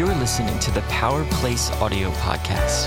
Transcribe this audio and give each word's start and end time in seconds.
You're 0.00 0.14
listening 0.14 0.56
to 0.60 0.70
the 0.70 0.80
Power 0.88 1.26
Place 1.26 1.70
Audio 1.72 2.10
Podcast. 2.12 2.86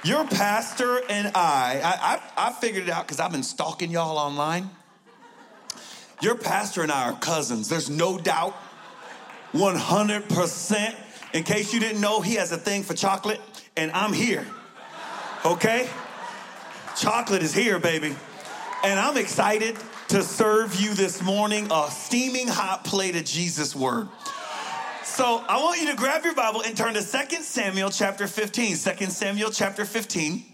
Your 0.04 0.26
pastor 0.26 1.02
and 1.10 1.28
I, 1.36 1.82
I, 1.84 2.46
I, 2.46 2.50
I 2.50 2.54
figured 2.54 2.84
it 2.84 2.90
out 2.90 3.06
because 3.06 3.20
I've 3.20 3.34
been 3.34 3.44
stalking 3.44 3.92
y'all 3.92 4.18
online. 4.18 4.70
Your 6.22 6.36
pastor 6.36 6.84
and 6.84 6.92
I 6.92 7.10
are 7.10 7.20
cousins. 7.20 7.68
There's 7.68 7.90
no 7.90 8.18
doubt. 8.18 8.56
100%. 9.54 10.96
In 11.34 11.44
case 11.44 11.74
you 11.74 11.80
didn't 11.80 12.02
know, 12.02 12.22
he 12.22 12.36
has 12.36 12.52
a 12.52 12.58
thing 12.58 12.84
for 12.84 12.94
chocolate, 12.94 13.42
and 13.76 13.92
I'm 13.92 14.14
here. 14.14 14.46
Okay? 15.46 15.90
Chocolate 16.98 17.44
is 17.44 17.54
here, 17.54 17.80
baby. 17.80 18.16
And 18.84 19.00
I'm 19.00 19.18
excited 19.18 19.78
to 20.10 20.24
serve 20.24 20.80
you 20.80 20.94
this 20.94 21.22
morning 21.22 21.68
a 21.72 21.90
steaming 21.92 22.48
hot 22.48 22.84
plate 22.84 23.16
of 23.16 23.26
Jesus' 23.26 23.76
word. 23.76 24.08
So 25.20 25.44
I 25.50 25.62
want 25.62 25.82
you 25.82 25.88
to 25.88 25.98
grab 25.98 26.24
your 26.24 26.34
Bible 26.34 26.62
and 26.62 26.78
turn 26.78 26.94
to 26.94 27.02
2 27.02 27.44
Samuel 27.44 27.90
chapter 27.90 28.26
15. 28.26 28.78
2 28.78 29.06
Samuel 29.08 29.52
chapter 29.52 29.84
15. 29.84 30.46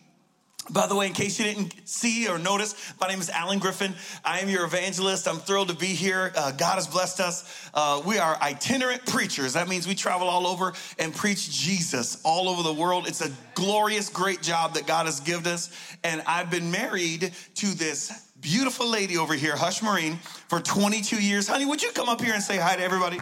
By 0.71 0.87
the 0.87 0.95
way, 0.95 1.05
in 1.05 1.13
case 1.13 1.37
you 1.37 1.45
didn't 1.45 1.87
see 1.87 2.27
or 2.27 2.39
notice, 2.39 2.73
my 2.99 3.07
name 3.07 3.19
is 3.19 3.29
Allen 3.29 3.59
Griffin. 3.59 3.93
I 4.23 4.39
am 4.39 4.49
your 4.49 4.65
evangelist. 4.65 5.27
I'm 5.27 5.37
thrilled 5.37 5.67
to 5.67 5.75
be 5.75 5.85
here. 5.85 6.33
Uh, 6.35 6.49
God 6.49 6.75
has 6.75 6.87
blessed 6.87 7.19
us. 7.19 7.69
Uh, 7.75 8.01
we 8.07 8.17
are 8.17 8.41
itinerant 8.41 9.05
preachers. 9.05 9.53
That 9.53 9.67
means 9.67 9.87
we 9.87 9.93
travel 9.93 10.27
all 10.27 10.47
over 10.47 10.73
and 10.97 11.13
preach 11.13 11.51
Jesus 11.51 12.19
all 12.23 12.49
over 12.49 12.63
the 12.63 12.73
world. 12.73 13.07
It's 13.07 13.21
a 13.21 13.31
glorious, 13.53 14.09
great 14.09 14.41
job 14.41 14.73
that 14.73 14.87
God 14.87 15.05
has 15.05 15.19
given 15.19 15.45
us. 15.45 15.69
And 16.03 16.23
I've 16.25 16.49
been 16.49 16.71
married 16.71 17.33
to 17.57 17.67
this 17.67 18.24
beautiful 18.45 18.87
lady 18.87 19.17
over 19.17 19.33
here, 19.33 19.55
Hush 19.55 19.81
Marine, 19.81 20.17
for 20.17 20.59
22 20.59 21.19
years. 21.19 21.47
Honey, 21.47 21.65
would 21.65 21.81
you 21.81 21.91
come 21.93 22.07
up 22.07 22.21
here 22.21 22.35
and 22.35 22.43
say 22.43 22.57
hi 22.57 22.75
to 22.75 22.83
everybody? 22.83 23.19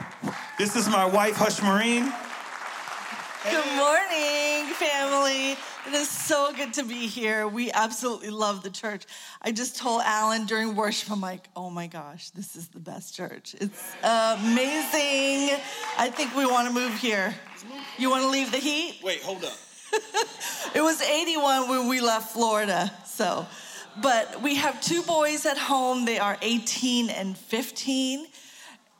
This 0.57 0.75
is 0.75 0.89
my 0.89 1.05
wife, 1.05 1.37
Hush 1.37 1.61
Marine. 1.61 2.11
Good 3.49 3.65
morning, 3.77 4.73
family. 4.73 5.51
It 5.87 5.93
is 5.93 6.09
so 6.09 6.51
good 6.51 6.73
to 6.73 6.83
be 6.83 7.07
here. 7.07 7.47
We 7.47 7.71
absolutely 7.71 8.31
love 8.31 8.63
the 8.63 8.69
church. 8.69 9.05
I 9.41 9.53
just 9.53 9.77
told 9.77 10.01
Allen 10.03 10.45
during 10.45 10.75
worship, 10.75 11.09
I'm 11.09 11.21
like, 11.21 11.47
oh 11.55 11.69
my 11.69 11.87
gosh, 11.87 12.31
this 12.31 12.57
is 12.57 12.67
the 12.67 12.81
best 12.81 13.15
church. 13.15 13.55
It's 13.61 13.93
amazing. 14.03 15.57
I 15.97 16.11
think 16.13 16.35
we 16.35 16.45
want 16.45 16.67
to 16.67 16.73
move 16.73 16.97
here. 16.97 17.33
You 17.97 18.09
want 18.09 18.23
to 18.23 18.29
leave 18.29 18.51
the 18.51 18.57
heat? 18.57 18.99
Wait, 19.01 19.21
hold 19.21 19.45
up. 19.45 19.57
it 20.75 20.81
was 20.81 21.01
81 21.01 21.69
when 21.69 21.87
we 21.87 22.01
left 22.01 22.33
Florida, 22.33 22.91
so. 23.05 23.47
But 24.01 24.41
we 24.41 24.55
have 24.55 24.81
two 24.81 25.03
boys 25.03 25.45
at 25.45 25.57
home. 25.57 26.05
They 26.05 26.17
are 26.17 26.37
18 26.41 27.09
and 27.09 27.37
15, 27.37 28.25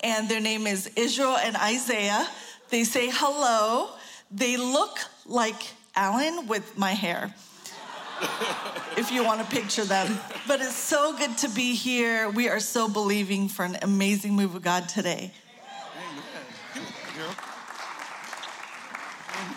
and 0.01 0.29
their 0.29 0.39
name 0.39 0.67
is 0.67 0.89
Israel 0.95 1.35
and 1.37 1.55
Isaiah. 1.55 2.27
They 2.69 2.83
say 2.83 3.09
hello. 3.11 3.89
They 4.29 4.57
look 4.57 4.99
like 5.25 5.61
Allen 5.95 6.47
with 6.47 6.77
my 6.77 6.91
hair. 6.91 7.33
if 8.97 9.11
you 9.11 9.23
want 9.23 9.41
to 9.41 9.55
picture 9.55 9.83
them. 9.83 10.19
But 10.47 10.61
it's 10.61 10.75
so 10.75 11.15
good 11.17 11.37
to 11.39 11.49
be 11.49 11.75
here. 11.75 12.29
We 12.29 12.49
are 12.49 12.59
so 12.59 12.87
believing 12.87 13.49
for 13.49 13.65
an 13.65 13.77
amazing 13.81 14.33
move 14.33 14.55
of 14.55 14.61
God 14.61 14.87
today. 14.87 15.31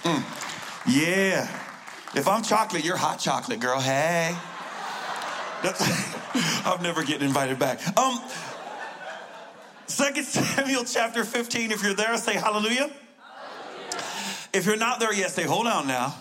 Mm. 0.03 0.22
Yeah. 0.87 1.49
If 2.15 2.28
I'm 2.28 2.43
chocolate, 2.43 2.84
you're 2.84 2.97
hot 2.97 3.19
chocolate, 3.19 3.61
girl. 3.61 3.81
Hey. 3.81 4.37
I'm 6.65 6.82
never 6.82 7.03
getting 7.03 7.27
invited 7.27 7.59
back. 7.59 7.81
Um, 7.99 8.21
Second 9.87 10.25
Samuel 10.25 10.84
chapter 10.84 11.25
15. 11.25 11.72
If 11.72 11.82
you're 11.82 11.94
there, 11.94 12.16
say 12.19 12.34
hallelujah. 12.34 12.91
If 14.53 14.66
you're 14.66 14.76
not 14.76 15.00
there 15.00 15.12
yet, 15.12 15.31
say 15.31 15.44
hold 15.44 15.66
on 15.66 15.87
now. 15.87 16.15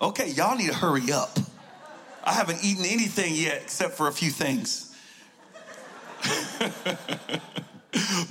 Okay, 0.00 0.30
y'all 0.30 0.56
need 0.56 0.68
to 0.68 0.74
hurry 0.74 1.12
up. 1.12 1.38
I 2.24 2.32
haven't 2.32 2.64
eaten 2.64 2.84
anything 2.84 3.34
yet 3.34 3.60
except 3.62 3.94
for 3.94 4.08
a 4.08 4.12
few 4.12 4.30
things. 4.30 4.88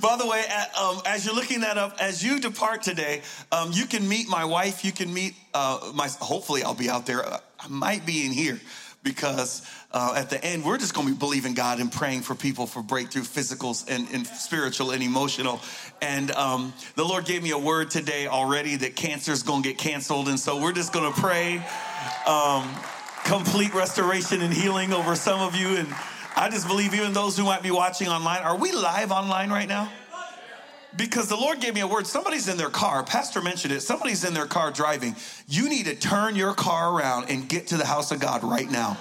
By 0.00 0.16
the 0.16 0.26
way, 0.26 0.44
um, 0.80 1.00
as 1.06 1.24
you're 1.24 1.34
looking 1.34 1.60
that 1.60 1.78
up, 1.78 1.96
as 2.00 2.22
you 2.22 2.40
depart 2.40 2.82
today, 2.82 3.22
um, 3.52 3.70
you 3.72 3.86
can 3.86 4.08
meet 4.08 4.28
my 4.28 4.44
wife. 4.44 4.84
You 4.84 4.92
can 4.92 5.12
meet 5.14 5.34
uh, 5.54 5.92
my. 5.94 6.08
Hopefully, 6.20 6.62
I'll 6.62 6.74
be 6.74 6.90
out 6.90 7.06
there. 7.06 7.24
I 7.24 7.68
might 7.68 8.04
be 8.04 8.26
in 8.26 8.32
here 8.32 8.60
because 9.02 9.62
uh, 9.90 10.14
at 10.16 10.30
the 10.30 10.42
end, 10.44 10.64
we're 10.64 10.78
just 10.78 10.94
going 10.94 11.06
to 11.06 11.12
be 11.12 11.18
believing 11.18 11.54
God 11.54 11.80
and 11.80 11.90
praying 11.90 12.22
for 12.22 12.34
people 12.34 12.66
for 12.66 12.82
breakthrough, 12.82 13.22
physical 13.22 13.76
and, 13.88 14.08
and 14.12 14.26
spiritual 14.26 14.90
and 14.90 15.02
emotional. 15.02 15.60
And 16.00 16.30
um, 16.32 16.72
the 16.94 17.04
Lord 17.04 17.24
gave 17.24 17.42
me 17.42 17.50
a 17.50 17.58
word 17.58 17.90
today 17.90 18.26
already 18.26 18.76
that 18.76 18.96
cancer 18.96 19.32
is 19.32 19.42
going 19.42 19.62
to 19.62 19.68
get 19.68 19.78
canceled. 19.78 20.28
And 20.28 20.38
so 20.38 20.60
we're 20.60 20.72
just 20.72 20.92
going 20.92 21.12
to 21.12 21.20
pray 21.20 21.64
um, 22.26 22.68
complete 23.24 23.74
restoration 23.74 24.40
and 24.40 24.52
healing 24.52 24.92
over 24.92 25.14
some 25.14 25.40
of 25.40 25.56
you. 25.56 25.76
And 25.76 25.88
I 26.36 26.48
just 26.50 26.66
believe 26.66 26.94
even 26.94 27.12
those 27.12 27.36
who 27.36 27.44
might 27.44 27.62
be 27.62 27.70
watching 27.70 28.08
online. 28.08 28.42
Are 28.42 28.56
we 28.56 28.72
live 28.72 29.12
online 29.12 29.50
right 29.50 29.68
now? 29.68 29.90
Because 30.96 31.28
the 31.28 31.36
Lord 31.36 31.60
gave 31.60 31.74
me 31.74 31.80
a 31.80 31.86
word. 31.86 32.06
Somebody's 32.06 32.48
in 32.48 32.56
their 32.56 32.70
car. 32.70 33.02
Pastor 33.02 33.40
mentioned 33.40 33.72
it. 33.72 33.80
Somebody's 33.80 34.24
in 34.24 34.34
their 34.34 34.46
car 34.46 34.70
driving. 34.70 35.16
You 35.48 35.68
need 35.68 35.86
to 35.86 35.94
turn 35.94 36.36
your 36.36 36.54
car 36.54 36.94
around 36.94 37.30
and 37.30 37.48
get 37.48 37.68
to 37.68 37.76
the 37.76 37.86
house 37.86 38.12
of 38.12 38.20
God 38.20 38.44
right 38.44 38.70
now. 38.70 38.98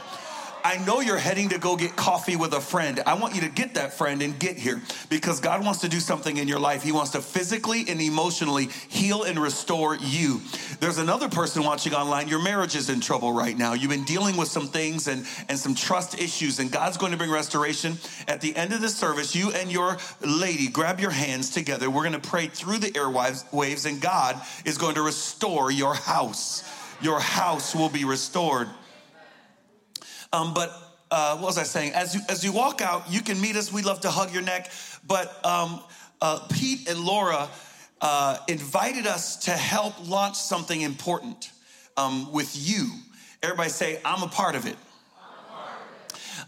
I 0.64 0.78
know 0.86 1.00
you're 1.00 1.18
heading 1.18 1.50
to 1.50 1.58
go 1.58 1.76
get 1.76 1.96
coffee 1.96 2.36
with 2.36 2.54
a 2.54 2.62
friend. 2.62 3.02
I 3.06 3.16
want 3.16 3.36
you 3.36 3.42
to 3.42 3.50
get 3.50 3.76
that 3.76 3.94
friend 3.94 4.22
and 4.22 4.38
get 4.38 4.58
here 4.58 4.82
because 5.10 5.40
God 5.40 5.64
wants 5.64 5.82
to 5.82 5.90
do 5.90 6.00
something 6.00 6.38
in 6.38 6.48
your 6.48 6.60
life. 6.60 6.84
He 6.84 6.92
wants 6.92 7.12
to 7.12 7.22
physically 7.22 7.86
and 7.88 8.02
emotionally 8.02 8.70
heal 8.90 9.24
and 9.24 9.40
restore 9.40 9.96
you. 9.96 10.42
There's 10.80 10.98
another 10.98 11.30
person 11.30 11.64
watching 11.64 11.94
online. 11.94 12.28
Your 12.28 12.42
marriage 12.42 12.76
is 12.76 12.90
in 12.90 13.02
trouble 13.02 13.34
right 13.34 13.58
now. 13.58 13.74
You've 13.74 13.92
been 13.92 14.04
dealing 14.04 14.38
with 14.38 14.48
some 14.48 14.68
things 14.68 15.08
and, 15.08 15.26
and 15.50 15.58
some 15.58 15.76
trust 15.76 16.20
issues, 16.20 16.60
and 16.60 16.72
God's 16.72 16.98
going 16.98 17.12
to 17.12 17.18
bring 17.18 17.32
restoration. 17.32 17.98
At 18.28 18.42
the 18.42 18.56
end 18.56 18.74
of 18.74 18.82
this 18.82 18.96
service, 18.96 19.36
you 19.36 19.52
and 19.52 19.72
your 19.72 19.98
lady 20.22 20.68
grab 20.68 21.00
your 21.00 21.12
hands 21.12 21.50
together. 21.50 21.90
We're 21.90 22.08
going 22.08 22.20
to 22.20 22.30
pray 22.30 22.48
through 22.48 22.80
the 22.80 22.92
airwaves, 22.92 23.86
and 23.86 24.02
God 24.02 24.42
is 24.66 24.78
going 24.78 24.96
to 24.96 25.02
restore 25.02 25.72
your 25.72 25.94
house. 25.94 26.64
Your 27.02 27.20
house 27.20 27.76
will 27.76 27.90
be 27.90 28.06
restored. 28.06 28.68
Um, 30.34 30.54
but 30.54 30.72
uh, 31.12 31.36
what 31.38 31.48
was 31.48 31.58
I 31.58 31.64
saying? 31.64 31.94
As 31.94 32.16
you, 32.16 32.22
as 32.30 32.44
you 32.44 32.54
walk 32.54 32.82
out, 32.82 33.12
you 33.12 33.22
can 33.22 33.40
meet 33.42 33.56
us. 33.56 33.72
We 33.72 33.82
love 33.82 34.02
to 34.02 34.10
hug 34.10 34.34
your 34.34 34.44
neck. 34.44 34.72
But 35.06 35.46
um, 35.46 35.82
uh, 36.22 36.48
Pete 36.52 36.90
and 36.90 37.00
Laura 37.00 37.50
uh, 38.00 38.38
invited 38.48 39.08
us 39.08 39.36
to 39.46 39.52
help 39.52 40.08
launch 40.08 40.38
something 40.38 40.82
important 40.82 41.52
um, 41.98 42.32
with 42.32 42.56
you. 42.56 42.90
Everybody 43.44 43.70
say, 43.70 44.00
I'm 44.06 44.24
a 44.24 44.28
part 44.28 44.56
of 44.56 44.66
it. 44.66 44.78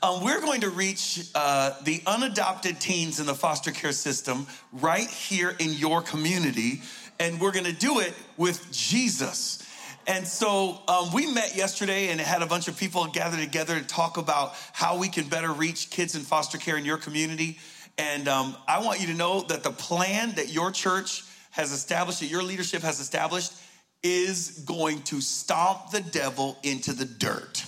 Um, 0.01 0.23
we're 0.23 0.41
going 0.41 0.61
to 0.61 0.69
reach 0.69 1.29
uh, 1.35 1.71
the 1.83 2.01
unadopted 2.07 2.79
teens 2.79 3.19
in 3.19 3.25
the 3.25 3.35
foster 3.35 3.71
care 3.71 3.91
system 3.91 4.47
right 4.71 5.07
here 5.07 5.55
in 5.59 5.73
your 5.73 6.01
community, 6.01 6.81
and 7.19 7.39
we're 7.39 7.51
going 7.51 7.65
to 7.65 7.73
do 7.73 7.99
it 7.99 8.13
with 8.35 8.71
Jesus. 8.71 9.63
And 10.05 10.27
so 10.27 10.81
um, 10.87 11.13
we 11.13 11.31
met 11.31 11.55
yesterday 11.55 12.09
and 12.09 12.19
had 12.19 12.41
a 12.41 12.45
bunch 12.45 12.67
of 12.67 12.77
people 12.77 13.05
gather 13.07 13.37
together 13.37 13.79
to 13.79 13.85
talk 13.85 14.17
about 14.17 14.53
how 14.73 14.97
we 14.97 15.07
can 15.07 15.27
better 15.29 15.51
reach 15.51 15.89
kids 15.89 16.15
in 16.15 16.21
foster 16.21 16.57
care 16.57 16.77
in 16.77 16.83
your 16.83 16.97
community. 16.97 17.57
And 17.97 18.27
um, 18.27 18.57
I 18.67 18.83
want 18.83 18.99
you 18.99 19.07
to 19.07 19.13
know 19.13 19.41
that 19.43 19.63
the 19.63 19.71
plan 19.71 20.33
that 20.35 20.51
your 20.51 20.71
church 20.71 21.23
has 21.51 21.71
established, 21.71 22.19
that 22.19 22.27
your 22.27 22.43
leadership 22.43 22.81
has 22.81 22.99
established, 22.99 23.53
is 24.01 24.63
going 24.65 25.01
to 25.03 25.21
stomp 25.21 25.91
the 25.91 26.01
devil 26.01 26.57
into 26.63 26.91
the 26.91 27.05
dirt. 27.05 27.63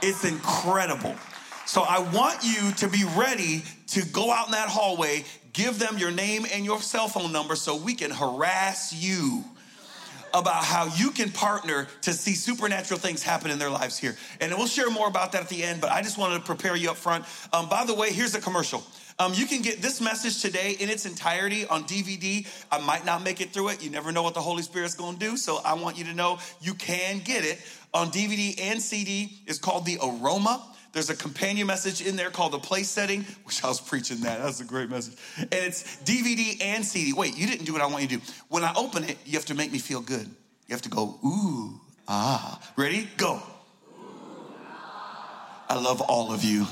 It's 0.00 0.24
incredible. 0.24 1.14
So 1.66 1.82
I 1.82 1.98
want 1.98 2.38
you 2.42 2.72
to 2.76 2.88
be 2.88 3.04
ready 3.16 3.62
to 3.88 4.06
go 4.06 4.30
out 4.30 4.46
in 4.46 4.52
that 4.52 4.70
hallway, 4.70 5.24
give 5.52 5.78
them 5.78 5.98
your 5.98 6.10
name 6.10 6.46
and 6.50 6.64
your 6.64 6.80
cell 6.80 7.08
phone 7.08 7.32
number 7.32 7.56
so 7.56 7.76
we 7.76 7.94
can 7.94 8.10
harass 8.10 8.94
you 8.94 9.44
about 10.34 10.64
how 10.64 10.86
you 10.96 11.10
can 11.10 11.30
partner 11.30 11.88
to 12.02 12.12
see 12.12 12.34
supernatural 12.34 13.00
things 13.00 13.22
happen 13.22 13.50
in 13.50 13.58
their 13.58 13.70
lives 13.70 13.98
here. 13.98 14.16
And 14.40 14.52
we'll 14.56 14.66
share 14.66 14.90
more 14.90 15.08
about 15.08 15.32
that 15.32 15.42
at 15.42 15.48
the 15.48 15.62
end, 15.62 15.80
but 15.80 15.90
I 15.90 16.02
just 16.02 16.18
wanted 16.18 16.38
to 16.38 16.44
prepare 16.44 16.76
you 16.76 16.90
up 16.90 16.96
front. 16.96 17.24
Um, 17.52 17.68
by 17.68 17.84
the 17.84 17.94
way, 17.94 18.12
here's 18.12 18.34
a 18.34 18.40
commercial. 18.40 18.82
Um, 19.20 19.32
you 19.34 19.46
can 19.46 19.62
get 19.62 19.82
this 19.82 20.00
message 20.00 20.40
today 20.40 20.76
in 20.78 20.88
its 20.88 21.04
entirety 21.04 21.66
on 21.66 21.82
DVD. 21.84 22.46
I 22.70 22.78
might 22.78 23.04
not 23.04 23.24
make 23.24 23.40
it 23.40 23.52
through 23.52 23.70
it. 23.70 23.82
You 23.82 23.90
never 23.90 24.12
know 24.12 24.22
what 24.22 24.34
the 24.34 24.40
Holy 24.40 24.62
Spirit's 24.62 24.94
going 24.94 25.18
to 25.18 25.30
do. 25.30 25.36
So 25.36 25.58
I 25.64 25.74
want 25.74 25.98
you 25.98 26.04
to 26.04 26.14
know 26.14 26.38
you 26.60 26.74
can 26.74 27.18
get 27.18 27.44
it 27.44 27.58
on 27.92 28.12
DVD 28.12 28.60
and 28.60 28.80
CD. 28.80 29.40
It's 29.46 29.58
called 29.58 29.86
The 29.86 29.98
Aroma. 30.00 30.64
There's 30.92 31.10
a 31.10 31.16
companion 31.16 31.66
message 31.66 32.00
in 32.04 32.16
there 32.16 32.30
called 32.30 32.52
The 32.52 32.58
Place 32.58 32.88
Setting, 32.88 33.24
which 33.44 33.62
I 33.62 33.68
was 33.68 33.80
preaching 33.80 34.20
that. 34.20 34.42
That's 34.42 34.60
a 34.60 34.64
great 34.64 34.90
message. 34.90 35.16
And 35.36 35.52
it's 35.52 35.96
DVD 35.98 36.62
and 36.62 36.84
CD. 36.84 37.12
Wait, 37.12 37.36
you 37.36 37.46
didn't 37.46 37.66
do 37.66 37.72
what 37.72 37.82
I 37.82 37.86
want 37.86 38.02
you 38.02 38.08
to 38.08 38.16
do. 38.16 38.32
When 38.48 38.64
I 38.64 38.72
open 38.74 39.04
it, 39.04 39.18
you 39.24 39.32
have 39.32 39.46
to 39.46 39.54
make 39.54 39.72
me 39.72 39.78
feel 39.78 40.00
good. 40.00 40.26
You 40.66 40.74
have 40.74 40.82
to 40.82 40.88
go, 40.88 41.18
ooh, 41.24 41.80
ah. 42.06 42.60
Ready? 42.76 43.08
Go. 43.16 43.42
I 45.70 45.74
love 45.74 46.00
all 46.00 46.32
of 46.32 46.44
you 46.44 46.66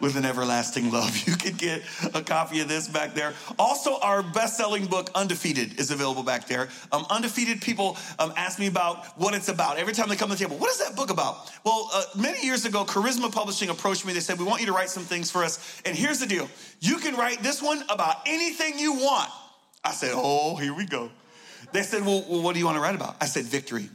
with 0.00 0.16
an 0.16 0.24
everlasting 0.24 0.90
love. 0.90 1.16
You 1.26 1.34
can 1.34 1.54
get 1.54 1.82
a 2.14 2.22
copy 2.22 2.60
of 2.60 2.68
this 2.68 2.86
back 2.86 3.14
there. 3.14 3.34
Also, 3.58 3.98
our 3.98 4.22
best 4.22 4.56
selling 4.56 4.86
book, 4.86 5.10
Undefeated, 5.14 5.80
is 5.80 5.90
available 5.90 6.22
back 6.22 6.46
there. 6.46 6.68
Um, 6.92 7.04
Undefeated 7.10 7.60
people 7.60 7.96
um, 8.18 8.32
ask 8.36 8.58
me 8.60 8.68
about 8.68 9.06
what 9.18 9.34
it's 9.34 9.48
about. 9.48 9.78
Every 9.78 9.92
time 9.92 10.08
they 10.08 10.14
come 10.14 10.28
to 10.28 10.36
the 10.36 10.44
table, 10.44 10.56
what 10.56 10.70
is 10.70 10.78
that 10.78 10.94
book 10.94 11.10
about? 11.10 11.50
Well, 11.64 11.90
uh, 11.92 12.04
many 12.16 12.44
years 12.44 12.64
ago, 12.64 12.84
Charisma 12.84 13.32
Publishing 13.32 13.70
approached 13.70 14.06
me. 14.06 14.12
They 14.12 14.20
said, 14.20 14.38
We 14.38 14.44
want 14.44 14.60
you 14.60 14.66
to 14.66 14.72
write 14.72 14.88
some 14.88 15.02
things 15.02 15.30
for 15.30 15.42
us. 15.42 15.82
And 15.84 15.96
here's 15.96 16.20
the 16.20 16.26
deal 16.26 16.48
you 16.80 16.98
can 16.98 17.16
write 17.16 17.42
this 17.42 17.60
one 17.60 17.82
about 17.88 18.16
anything 18.26 18.78
you 18.78 18.94
want. 18.94 19.30
I 19.84 19.92
said, 19.92 20.12
Oh, 20.14 20.56
here 20.56 20.74
we 20.74 20.86
go. 20.86 21.10
They 21.72 21.82
said, 21.82 22.04
well 22.04 22.22
what 22.22 22.52
do 22.52 22.58
you 22.58 22.64
want 22.64 22.76
to 22.76 22.80
write 22.80 22.94
about? 22.94 23.16
I 23.20 23.26
said, 23.26 23.44
Victory 23.44 23.90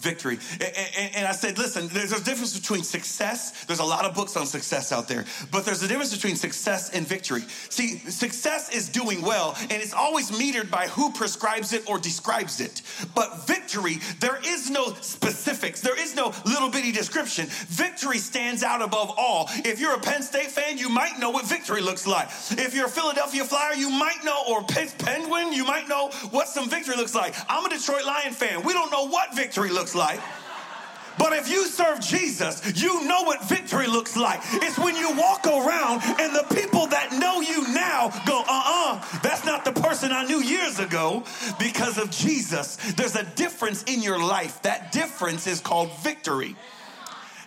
victory. 0.00 0.38
And, 0.60 1.14
and, 1.16 1.26
I 1.26 1.32
said, 1.32 1.58
listen, 1.58 1.88
there's 1.88 2.12
a 2.12 2.22
difference 2.22 2.58
between 2.58 2.82
success. 2.82 3.64
There's 3.66 3.78
a 3.80 3.84
lot 3.84 4.04
of 4.04 4.14
books 4.14 4.36
on 4.36 4.46
success 4.46 4.92
out 4.92 5.08
there, 5.08 5.24
but 5.50 5.64
there's 5.64 5.82
a 5.82 5.88
difference 5.88 6.14
between 6.14 6.36
success 6.36 6.90
and 6.90 7.06
victory. 7.06 7.42
See, 7.68 7.98
success 7.98 8.74
is 8.74 8.88
doing 8.88 9.22
well, 9.22 9.56
and 9.62 9.72
it's 9.72 9.92
always 9.92 10.30
metered 10.30 10.70
by 10.70 10.88
who 10.88 11.12
prescribes 11.12 11.72
it 11.72 11.88
or 11.88 11.98
describes 11.98 12.60
it. 12.60 12.82
But 13.14 13.46
victory, 13.46 13.98
there 14.20 14.38
is 14.44 14.70
no 14.70 14.94
specifics, 15.00 15.80
there 15.80 15.98
is 16.00 16.16
no 16.16 16.32
little 16.46 16.70
bitty 16.70 16.92
description. 16.92 17.46
Victory 17.68 18.18
stands 18.18 18.62
out 18.62 18.82
above 18.82 19.12
all. 19.16 19.48
If 19.64 19.80
you're 19.80 19.94
a 19.94 20.00
Penn 20.00 20.22
State 20.22 20.50
fan, 20.50 20.78
you 20.78 20.88
might 20.88 21.18
know 21.18 21.30
what 21.30 21.46
victory 21.46 21.82
looks 21.82 22.06
like. 22.06 22.28
If 22.52 22.74
you're 22.74 22.86
a 22.86 22.90
Philadelphia 22.90 23.44
Flyer, 23.44 23.74
you 23.74 23.90
might 23.90 24.24
know, 24.24 24.42
or 24.48 24.64
Penguin, 24.64 25.52
you 25.52 25.64
might 25.64 25.88
know 25.88 26.08
what 26.30 26.48
some 26.48 26.68
victory 26.68 26.96
looks 26.96 27.14
like. 27.14 27.34
I'm 27.48 27.64
a 27.66 27.68
Detroit 27.68 28.04
Lion 28.04 28.32
fan. 28.32 28.62
We 28.62 28.72
don't 28.72 28.90
know 28.90 29.06
what 29.06 29.34
victory 29.34 29.70
looks 29.70 29.89
looks 29.90 29.94
like. 29.94 30.20
But 31.18 31.34
if 31.34 31.50
you 31.50 31.66
serve 31.66 32.00
Jesus, 32.00 32.80
you 32.80 33.04
know 33.04 33.24
what 33.24 33.46
victory 33.46 33.86
looks 33.86 34.16
like. 34.16 34.40
It's 34.54 34.78
when 34.78 34.96
you 34.96 35.14
walk 35.16 35.46
around 35.46 36.00
and 36.18 36.34
the 36.34 36.46
people 36.54 36.86
that 36.86 37.12
know 37.12 37.40
you 37.40 37.68
now 37.74 38.08
go, 38.26 38.40
uh 38.40 38.44
uh-uh, 38.48 38.94
uh, 38.94 39.20
that's 39.20 39.44
not 39.44 39.64
the 39.66 39.72
person 39.72 40.12
I 40.12 40.24
knew 40.24 40.40
years 40.40 40.78
ago 40.78 41.24
because 41.58 41.98
of 41.98 42.10
Jesus. 42.10 42.76
There's 42.94 43.16
a 43.16 43.24
difference 43.24 43.82
in 43.82 44.02
your 44.02 44.18
life. 44.18 44.62
That 44.62 44.92
difference 44.92 45.46
is 45.46 45.60
called 45.60 45.90
victory. 45.98 46.56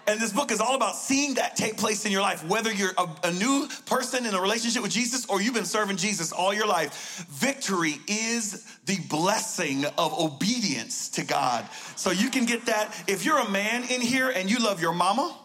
And 0.06 0.20
this 0.20 0.34
book 0.34 0.52
is 0.52 0.60
all 0.60 0.76
about 0.76 0.96
seeing 0.96 1.36
that 1.36 1.56
take 1.56 1.78
place 1.78 2.06
in 2.06 2.12
your 2.12 2.22
life, 2.22 2.46
whether 2.46 2.72
you're 2.74 2.92
a, 2.98 3.08
a, 3.24 3.32
new 3.32 3.70
person 3.86 4.26
in 4.26 4.34
a 4.34 4.42
relationship 4.42 4.84
with 4.84 4.92
Jesus 4.92 5.26
or 5.28 5.42
you've 5.42 5.54
been 5.54 5.64
serving 5.64 5.96
Jesus 5.96 6.34
all 6.34 6.54
your 6.54 6.68
life. 6.68 7.26
Victory 7.30 7.96
is 8.08 8.66
the 8.86 8.98
blessing 9.10 9.86
of 9.98 10.14
obedience 10.20 11.08
to 11.10 11.24
God. 11.24 11.66
So 11.96 12.12
you 12.12 12.30
can 12.30 12.46
get 12.46 12.66
that. 12.66 12.94
If 13.08 13.24
you're 13.24 13.40
a 13.40 13.50
man 13.50 13.84
in 13.90 14.02
here 14.02 14.30
and 14.30 14.52
you 14.52 14.58
love 14.60 14.82
your 14.82 14.94
mama, 14.94 15.38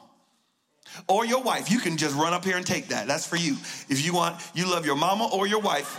or 1.06 1.24
your 1.24 1.42
wife, 1.42 1.70
you 1.70 1.78
can 1.78 1.96
just 1.96 2.16
run 2.16 2.32
up 2.32 2.44
here 2.44 2.56
and 2.56 2.66
take 2.66 2.88
that. 2.88 3.06
That's 3.06 3.26
for 3.26 3.36
you. 3.36 3.52
If 3.88 4.04
you 4.04 4.14
want, 4.14 4.40
you 4.54 4.68
love 4.68 4.86
your 4.86 4.96
mama 4.96 5.28
or 5.32 5.46
your 5.46 5.60
wife, 5.60 5.96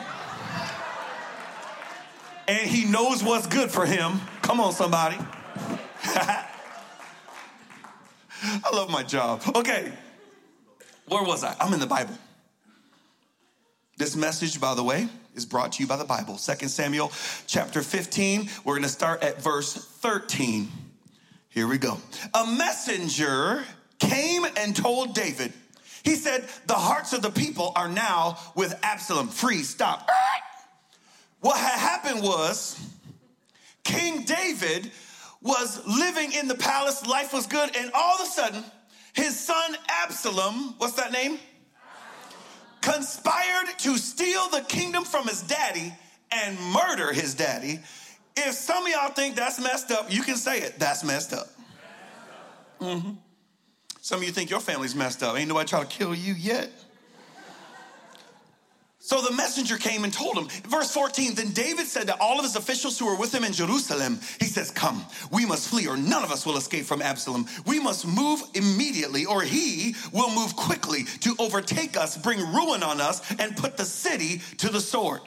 and 2.47 2.67
he 2.67 2.85
knows 2.85 3.23
what's 3.23 3.47
good 3.47 3.71
for 3.71 3.85
him. 3.85 4.19
Come 4.41 4.59
on, 4.59 4.73
somebody. 4.73 5.17
I 8.63 8.75
love 8.75 8.89
my 8.89 9.03
job. 9.03 9.41
Okay, 9.55 9.91
where 11.07 11.23
was 11.23 11.43
I? 11.43 11.55
I'm 11.59 11.73
in 11.73 11.79
the 11.79 11.87
Bible. 11.87 12.15
This 13.97 14.15
message, 14.15 14.61
by 14.61 14.75
the 14.75 14.83
way, 14.83 15.09
is 15.35 15.45
brought 15.45 15.73
to 15.73 15.83
you 15.83 15.87
by 15.87 15.97
the 15.97 16.05
Bible. 16.05 16.37
2 16.37 16.67
Samuel 16.67 17.11
chapter 17.47 17.81
15. 17.81 18.49
We're 18.63 18.73
going 18.73 18.83
to 18.83 18.89
start 18.89 19.23
at 19.23 19.41
verse 19.41 19.73
13. 19.73 20.69
Here 21.49 21.67
we 21.67 21.77
go. 21.77 21.97
A 22.33 22.45
messenger 22.45 23.63
came 23.99 24.45
and 24.55 24.75
told 24.75 25.15
David, 25.15 25.51
he 26.03 26.15
said, 26.15 26.47
The 26.67 26.75
hearts 26.75 27.11
of 27.11 27.21
the 27.21 27.31
people 27.31 27.73
are 27.75 27.89
now 27.89 28.37
with 28.55 28.77
Absalom. 28.83 29.27
Freeze, 29.27 29.69
stop. 29.69 30.09
What 31.41 31.57
had 31.57 31.77
happened 31.77 32.23
was 32.23 32.79
King 33.83 34.23
David 34.23 34.91
was 35.41 35.85
living 35.87 36.31
in 36.33 36.47
the 36.47 36.55
palace, 36.55 37.05
life 37.07 37.33
was 37.33 37.47
good, 37.47 37.75
and 37.75 37.91
all 37.93 38.15
of 38.15 38.21
a 38.21 38.25
sudden, 38.25 38.63
his 39.13 39.39
son 39.39 39.75
Absalom, 39.87 40.75
what's 40.77 40.93
that 40.93 41.11
name? 41.11 41.39
Conspired 42.81 43.67
to 43.79 43.97
steal 43.97 44.49
the 44.49 44.61
kingdom 44.61 45.03
from 45.03 45.27
his 45.27 45.41
daddy 45.41 45.93
and 46.31 46.57
murder 46.71 47.11
his 47.13 47.33
daddy. 47.35 47.79
If 48.37 48.53
some 48.53 48.85
of 48.85 48.91
y'all 48.91 49.09
think 49.09 49.35
that's 49.35 49.59
messed 49.59 49.91
up, 49.91 50.13
you 50.13 50.21
can 50.21 50.35
say 50.35 50.59
it. 50.59 50.79
That's 50.79 51.03
messed 51.03 51.33
up. 51.33 51.47
Mm-hmm. 52.79 53.11
Some 54.01 54.19
of 54.19 54.25
you 54.25 54.31
think 54.31 54.49
your 54.49 54.61
family's 54.61 54.95
messed 54.95 55.21
up. 55.23 55.37
Ain't 55.37 55.49
nobody 55.49 55.67
trying 55.67 55.87
to 55.87 55.89
kill 55.89 56.15
you 56.15 56.33
yet. 56.33 56.71
So 59.09 59.23
the 59.23 59.31
messenger 59.31 59.77
came 59.77 60.03
and 60.03 60.13
told 60.13 60.37
him. 60.37 60.47
Verse 60.69 60.91
14, 60.91 61.33
then 61.33 61.49
David 61.49 61.87
said 61.87 62.05
to 62.05 62.21
all 62.21 62.37
of 62.37 62.45
his 62.45 62.55
officials 62.55 62.99
who 62.99 63.07
were 63.07 63.15
with 63.15 63.33
him 63.33 63.43
in 63.43 63.53
Jerusalem, 63.53 64.19
he 64.39 64.45
says, 64.45 64.69
Come, 64.69 65.03
we 65.31 65.47
must 65.47 65.67
flee, 65.67 65.87
or 65.87 65.97
none 65.97 66.23
of 66.23 66.31
us 66.31 66.45
will 66.45 66.57
escape 66.57 66.85
from 66.85 67.01
Absalom. 67.01 67.47
We 67.65 67.79
must 67.79 68.05
move 68.05 68.43
immediately, 68.53 69.25
or 69.25 69.41
he 69.41 69.95
will 70.13 70.29
move 70.29 70.55
quickly 70.55 71.05
to 71.21 71.35
overtake 71.39 71.97
us, 71.97 72.17
bring 72.17 72.37
ruin 72.53 72.83
on 72.83 73.01
us, 73.01 73.27
and 73.39 73.57
put 73.57 73.77
the 73.77 73.83
city 73.83 74.43
to 74.59 74.69
the 74.69 74.79
sword. 74.79 75.21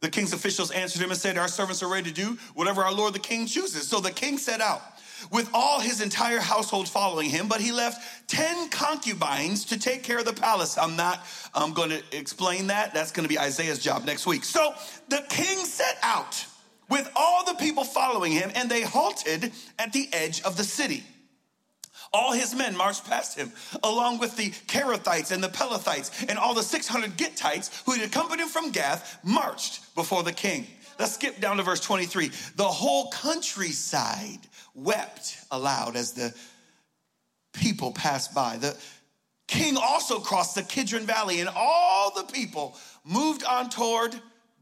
The 0.00 0.10
king's 0.10 0.32
officials 0.32 0.70
answered 0.70 1.02
him 1.02 1.10
and 1.10 1.18
said, 1.18 1.36
Our 1.36 1.48
servants 1.48 1.82
are 1.82 1.90
ready 1.90 2.12
to 2.12 2.14
do 2.14 2.38
whatever 2.54 2.84
our 2.84 2.94
Lord 2.94 3.14
the 3.14 3.18
king 3.18 3.46
chooses. 3.46 3.88
So 3.88 3.98
the 3.98 4.12
king 4.12 4.38
set 4.38 4.60
out 4.60 4.80
with 5.30 5.48
all 5.52 5.80
his 5.80 6.00
entire 6.00 6.40
household 6.40 6.88
following 6.88 7.30
him, 7.30 7.48
but 7.48 7.60
he 7.60 7.72
left 7.72 8.28
10 8.28 8.70
concubines 8.70 9.64
to 9.66 9.78
take 9.78 10.02
care 10.02 10.18
of 10.18 10.24
the 10.24 10.32
palace. 10.32 10.78
I'm 10.78 10.96
not 10.96 11.24
I'm 11.54 11.72
going 11.72 11.90
to 11.90 12.02
explain 12.12 12.66
that. 12.68 12.92
That's 12.94 13.12
going 13.12 13.24
to 13.24 13.28
be 13.28 13.38
Isaiah's 13.38 13.78
job 13.78 14.04
next 14.04 14.26
week. 14.26 14.44
So 14.44 14.74
the 15.08 15.24
king 15.28 15.58
set 15.64 15.98
out 16.02 16.44
with 16.90 17.10
all 17.16 17.44
the 17.44 17.54
people 17.54 17.84
following 17.84 18.32
him, 18.32 18.50
and 18.54 18.70
they 18.70 18.82
halted 18.82 19.52
at 19.78 19.92
the 19.92 20.08
edge 20.12 20.42
of 20.42 20.56
the 20.56 20.64
city. 20.64 21.04
All 22.12 22.32
his 22.32 22.54
men 22.54 22.76
marched 22.76 23.06
past 23.06 23.36
him, 23.36 23.52
along 23.82 24.18
with 24.18 24.36
the 24.36 24.50
Kerethites 24.68 25.32
and 25.32 25.42
the 25.42 25.48
Pelethites, 25.48 26.28
and 26.28 26.38
all 26.38 26.54
the 26.54 26.62
600 26.62 27.16
Gittites 27.16 27.82
who 27.86 27.92
had 27.92 28.02
accompanied 28.02 28.42
him 28.42 28.48
from 28.48 28.70
Gath 28.70 29.18
marched 29.24 29.94
before 29.94 30.22
the 30.22 30.32
king. 30.32 30.66
Let's 30.98 31.14
skip 31.14 31.40
down 31.40 31.56
to 31.56 31.64
verse 31.64 31.80
23. 31.80 32.30
The 32.54 32.64
whole 32.64 33.10
countryside 33.10 34.38
wept 34.74 35.38
aloud 35.50 35.96
as 35.96 36.12
the 36.12 36.34
people 37.52 37.92
passed 37.92 38.34
by. 38.34 38.56
The 38.56 38.76
king 39.46 39.76
also 39.76 40.18
crossed 40.18 40.54
the 40.54 40.62
Kidron 40.62 41.06
Valley, 41.06 41.40
and 41.40 41.48
all 41.54 42.12
the 42.14 42.24
people 42.24 42.76
moved 43.04 43.44
on 43.44 43.70
toward 43.70 44.14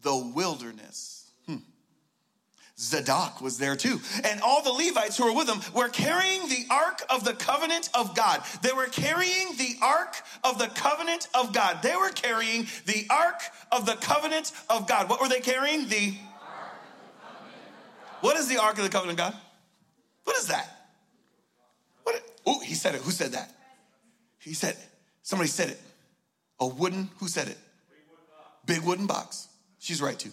the 0.03 0.33
wilderness. 0.35 1.31
Hmm. 1.47 1.57
Zadok 2.79 3.41
was 3.41 3.59
there 3.59 3.77
too. 3.77 4.01
And 4.25 4.41
all 4.43 4.63
the 4.63 4.73
Levites 4.73 5.17
who 5.17 5.25
were 5.25 5.35
with 5.35 5.49
him 5.49 5.61
were 5.75 5.89
carrying 5.89 6.49
the 6.49 6.67
ark 6.71 7.03
of 7.09 7.25
the 7.25 7.35
covenant 7.35 7.89
of 7.95 8.15
God. 8.15 8.43
They 8.63 8.73
were 8.73 8.87
carrying 8.87 9.57
the 9.57 9.77
ark 9.81 10.17
of 10.45 10.59
the 10.59 10.67
covenant 10.69 11.29
of 11.35 11.53
God. 11.53 11.83
They 11.83 11.97
were 11.97 12.11
carrying 12.11 12.67
the 12.87 13.07
ark 13.11 13.41
of 13.71 13.87
the 13.87 13.95
covenant 13.95 14.53
of 14.69 14.87
God. 14.89 15.09
What 15.09 15.21
were 15.21 15.29
they 15.29 15.41
carrying? 15.41 15.89
The 15.89 16.15
What 18.21 18.37
is 18.37 18.49
the 18.49 18.59
ark 18.59 18.77
of 18.79 18.85
the 18.85 18.91
covenant 18.91 19.19
of 19.21 19.33
God? 19.33 19.41
What 20.25 20.37
is 20.37 20.47
that? 20.49 20.69
What? 22.05 22.23
Oh, 22.47 22.61
he 22.61 22.75
said 22.75 22.95
it. 22.95 23.01
Who 23.03 23.11
said 23.11 23.33
that? 23.33 23.51
He 24.39 24.55
said, 24.55 24.77
somebody 25.23 25.49
said 25.49 25.71
it. 25.71 25.81
A 26.61 26.67
wooden, 26.67 27.11
who 27.19 27.29
said 27.29 27.49
it? 27.49 27.59
Big 28.67 28.81
wooden 28.81 29.07
box. 29.07 29.49
She's 29.79 30.01
right 30.01 30.19
too. 30.19 30.31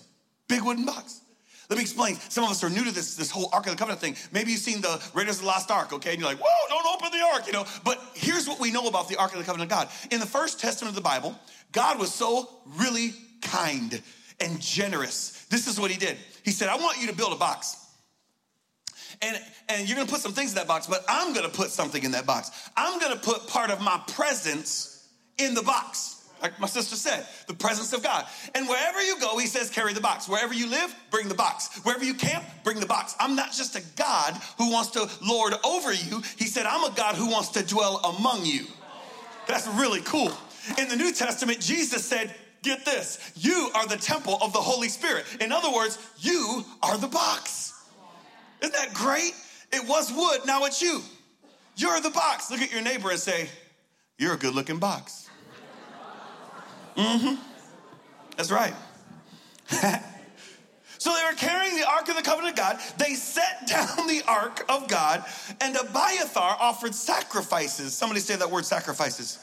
Big 0.48 0.62
wooden 0.62 0.86
box. 0.86 1.22
Let 1.70 1.78
me 1.78 1.84
explain. 1.84 2.16
Some 2.30 2.44
of 2.44 2.50
us 2.50 2.64
are 2.64 2.70
new 2.70 2.84
to 2.84 2.92
this, 2.92 3.16
this 3.16 3.30
whole 3.30 3.50
Ark 3.54 3.68
of 3.68 3.72
the 3.72 3.78
Covenant 3.78 4.02
thing. 4.02 4.16
Maybe 4.32 4.52
you've 4.52 4.60
seen 4.60 4.82
the 4.82 5.00
Raiders 5.14 5.36
of 5.36 5.42
the 5.42 5.48
Lost 5.48 5.70
Ark, 5.70 5.94
okay? 5.94 6.12
And 6.12 6.20
you're 6.20 6.28
like, 6.28 6.40
whoa, 6.40 6.68
don't 6.68 6.86
open 6.96 7.12
the 7.12 7.24
Ark, 7.34 7.46
you 7.46 7.54
know? 7.54 7.66
But 7.84 8.02
here's 8.16 8.48
what 8.48 8.60
we 8.60 8.72
know 8.72 8.88
about 8.88 9.08
the 9.08 9.18
Ark 9.18 9.34
of 9.34 9.38
the 9.38 9.44
Covenant 9.44 9.72
of 9.72 9.78
God. 9.78 9.90
In 10.12 10.20
the 10.20 10.26
First 10.26 10.60
Testament 10.60 10.90
of 10.90 10.96
the 10.96 11.08
Bible, 11.08 11.36
God 11.72 12.00
was 12.00 12.12
so 12.12 12.50
really 12.66 13.14
kind 13.44 14.02
and 14.40 14.60
generous. 14.60 15.46
This 15.50 15.68
is 15.68 15.80
what 15.80 15.92
he 15.92 15.98
did. 15.98 16.18
He 16.44 16.52
said, 16.52 16.70
I 16.70 16.76
want 16.76 17.00
you 17.00 17.08
to 17.08 17.14
build 17.14 17.34
a 17.34 17.36
box. 17.36 17.78
And, 19.22 19.38
and 19.68 19.88
you're 19.88 19.98
gonna 19.98 20.10
put 20.10 20.22
some 20.22 20.34
things 20.34 20.52
in 20.52 20.56
that 20.56 20.68
box, 20.68 20.88
but 20.88 21.04
I'm 21.10 21.34
gonna 21.34 21.50
put 21.50 21.70
something 21.70 22.04
in 22.04 22.12
that 22.12 22.26
box. 22.26 22.52
I'm 22.78 23.00
gonna 23.00 23.18
put 23.18 23.48
part 23.48 23.70
of 23.70 23.82
my 23.82 24.02
presence 24.08 25.08
in 25.38 25.54
the 25.54 25.62
box. 25.62 26.16
like 26.42 26.58
my 26.58 26.68
sister 26.68 26.96
said, 26.96 27.28
the 27.48 27.54
presence 27.54 27.92
of 27.92 28.02
God. 28.02 28.26
And 28.56 28.68
wherever 28.70 29.02
you 29.02 29.20
go, 29.20 29.38
he 29.38 29.46
says, 29.46 29.70
carry 29.70 29.94
the 29.94 30.00
box. 30.00 30.30
Wherever 30.30 30.54
you 30.54 30.70
live, 30.70 30.96
bring 31.12 31.28
the 31.28 31.36
box. 31.36 31.82
Wherever 31.84 32.06
you 32.06 32.14
camp, 32.14 32.46
bring 32.64 32.80
the 32.80 32.86
box. 32.86 33.14
I'm 33.20 33.36
not 33.36 33.52
just 33.52 33.76
a 33.76 33.84
God 33.98 34.36
who 34.58 34.72
wants 34.72 34.92
to 34.92 35.10
lord 35.22 35.54
over 35.66 35.92
you. 35.92 36.22
He 36.38 36.46
said, 36.46 36.66
I'm 36.66 36.90
a 36.90 36.96
God 36.96 37.16
who 37.16 37.30
wants 37.30 37.50
to 37.50 37.66
dwell 37.66 37.98
among 37.98 38.46
you. 38.46 38.66
That's 39.48 39.68
really 39.68 40.02
cool. 40.02 40.32
In 40.78 40.88
the 40.88 40.96
New 40.96 41.12
Testament, 41.12 41.60
Jesus 41.60 42.06
said, 42.06 42.34
Get 42.62 42.84
this, 42.84 43.32
you 43.36 43.72
are 43.74 43.88
the 43.88 43.96
temple 43.96 44.38
of 44.42 44.52
the 44.52 44.60
Holy 44.60 44.90
Spirit. 44.90 45.26
In 45.40 45.54
other 45.54 45.72
words, 45.72 45.98
you 46.20 46.66
are 46.84 46.98
the 46.98 47.08
box. 47.08 47.74
Isn't 48.62 48.74
that 48.74 48.94
great? 48.94 49.34
It 49.72 49.88
was 49.88 50.12
wood, 50.12 50.42
now 50.46 50.66
it's 50.66 50.82
you. 50.82 51.02
You're 51.76 52.02
the 52.02 52.10
box. 52.10 52.52
Look 52.52 52.62
at 52.62 52.72
your 52.72 52.82
neighbor 52.82 53.10
and 53.10 53.20
say, 53.20 53.50
You're 54.18 54.34
a 54.34 54.38
good 54.38 54.54
looking 54.54 54.80
box. 54.80 55.30
Mm 56.96 57.20
hmm. 57.22 57.36
That's 58.36 58.52
right. 58.52 58.74
so 60.98 61.14
they 61.14 61.24
were 61.24 61.36
carrying 61.38 61.76
the 61.78 61.88
Ark 61.88 62.10
of 62.10 62.16
the 62.16 62.22
Covenant 62.22 62.52
of 62.52 62.58
God. 62.58 62.80
They 62.98 63.14
set 63.14 63.68
down 63.68 64.08
the 64.08 64.22
Ark 64.28 64.66
of 64.68 64.88
God, 64.88 65.24
and 65.62 65.76
Abiathar 65.76 66.58
offered 66.60 66.96
sacrifices. 66.96 67.94
Somebody 67.94 68.20
say 68.20 68.36
that 68.36 68.50
word 68.50 68.66
sacrifices. 68.66 69.40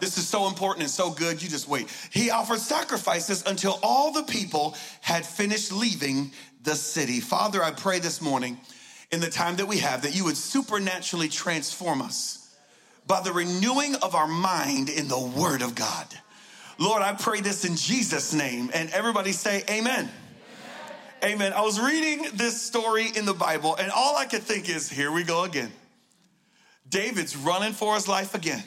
This 0.00 0.18
is 0.18 0.28
so 0.28 0.48
important 0.48 0.82
and 0.82 0.90
so 0.90 1.10
good, 1.10 1.42
you 1.42 1.48
just 1.48 1.68
wait. 1.68 1.88
He 2.10 2.30
offered 2.30 2.58
sacrifices 2.58 3.44
until 3.46 3.78
all 3.82 4.12
the 4.12 4.24
people 4.24 4.76
had 5.00 5.24
finished 5.24 5.72
leaving 5.72 6.32
the 6.64 6.74
city. 6.74 7.20
Father, 7.20 7.62
I 7.62 7.70
pray 7.70 7.98
this 7.98 8.20
morning 8.20 8.58
in 9.12 9.20
the 9.20 9.30
time 9.30 9.56
that 9.56 9.66
we 9.66 9.78
have 9.78 10.02
that 10.02 10.16
you 10.16 10.24
would 10.24 10.36
supernaturally 10.36 11.28
transform 11.28 12.02
us 12.02 12.56
by 13.06 13.20
the 13.20 13.32
renewing 13.32 13.94
of 13.96 14.14
our 14.14 14.26
mind 14.26 14.88
in 14.88 15.08
the 15.08 15.20
Word 15.20 15.62
of 15.62 15.74
God. 15.74 16.06
Lord, 16.78 17.02
I 17.02 17.12
pray 17.12 17.40
this 17.40 17.64
in 17.64 17.76
Jesus' 17.76 18.32
name. 18.32 18.70
And 18.74 18.90
everybody 18.90 19.32
say, 19.32 19.62
Amen. 19.70 20.10
Amen. 21.22 21.34
Amen. 21.34 21.52
I 21.52 21.60
was 21.60 21.78
reading 21.78 22.26
this 22.34 22.60
story 22.60 23.08
in 23.14 23.26
the 23.26 23.34
Bible, 23.34 23.76
and 23.76 23.92
all 23.92 24.16
I 24.16 24.24
could 24.24 24.42
think 24.42 24.68
is, 24.68 24.88
here 24.88 25.12
we 25.12 25.22
go 25.22 25.44
again. 25.44 25.70
David's 26.88 27.36
running 27.36 27.72
for 27.72 27.94
his 27.94 28.08
life 28.08 28.34
again. 28.34 28.62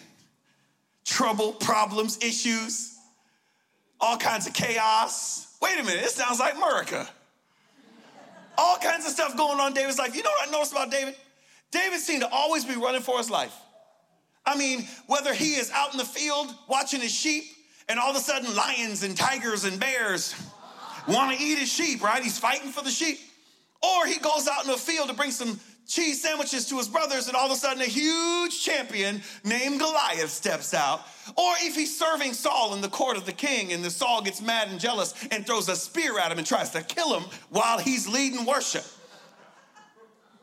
Trouble, 1.04 1.54
problems, 1.54 2.18
issues, 2.24 2.96
all 4.00 4.18
kinds 4.18 4.48
of 4.48 4.54
chaos. 4.54 5.56
Wait 5.62 5.80
a 5.80 5.84
minute, 5.84 6.04
it 6.04 6.12
sounds 6.12 6.40
like 6.40 6.56
America. 6.56 7.10
All 8.58 8.78
kinds 8.78 9.06
of 9.06 9.12
stuff 9.12 9.38
going 9.38 9.60
on 9.60 9.74
David's 9.74 10.00
life. 10.00 10.16
You 10.16 10.24
know 10.24 10.32
what 10.32 10.48
I 10.48 10.52
noticed 10.52 10.72
about 10.72 10.92
David? 10.92 11.16
David 11.72 12.00
seemed 12.00 12.22
to 12.22 12.30
always 12.30 12.66
be 12.66 12.76
running 12.76 13.02
for 13.02 13.18
his 13.18 13.30
life. 13.30 13.54
I 14.46 14.58
mean, 14.58 14.88
whether 15.08 15.34
he 15.34 15.56
is 15.56 15.72
out 15.72 15.92
in 15.92 15.98
the 15.98 16.06
field 16.06 16.54
watching 16.68 17.02
his 17.02 17.12
sheep, 17.12 17.44
and 17.90 18.00
all 18.00 18.12
of 18.12 18.16
a 18.16 18.20
sudden 18.20 18.56
lions 18.56 19.04
and 19.04 19.16
tigers 19.16 19.64
and 19.64 19.80
bears 19.80 20.36
want 21.08 21.38
to 21.38 21.44
eat 21.44 21.58
his 21.58 21.72
sheep, 21.72 22.04
right? 22.04 22.22
He's 22.22 22.38
fighting 22.38 22.72
for 22.72 22.84
the 22.84 22.90
sheep. 22.90 23.20
Or 23.82 24.06
he 24.06 24.20
goes 24.20 24.48
out 24.48 24.66
in 24.66 24.72
the 24.72 24.78
field 24.78 25.10
to 25.10 25.16
bring 25.16 25.32
some 25.32 25.60
cheese 25.88 26.22
sandwiches 26.22 26.68
to 26.70 26.78
his 26.78 26.88
brothers, 26.88 27.28
and 27.28 27.36
all 27.36 27.46
of 27.46 27.52
a 27.52 27.56
sudden 27.56 27.82
a 27.82 27.86
huge 27.86 28.62
champion 28.62 29.22
named 29.44 29.80
Goliath 29.80 30.30
steps 30.30 30.74
out. 30.74 31.02
Or 31.36 31.54
if 31.62 31.76
he's 31.76 31.98
serving 31.98 32.34
Saul 32.34 32.74
in 32.76 32.82
the 32.82 32.90
court 32.90 33.18
of 33.18 33.26
the 33.26 33.32
king, 33.32 33.74
and 33.74 33.84
the 33.84 33.90
Saul 33.90 34.22
gets 34.22 34.42
mad 34.42 34.68
and 34.70 34.80
jealous 34.80 35.14
and 35.32 35.46
throws 35.46 35.70
a 35.70 35.76
spear 35.76 36.20
at 36.20 36.32
him 36.32 36.38
and 36.38 36.46
tries 36.46 36.70
to 36.72 36.82
kill 36.82 37.18
him 37.18 37.30
while 37.50 37.80
he's 37.80 38.08
leading 38.08 38.46
worship. 38.46 38.86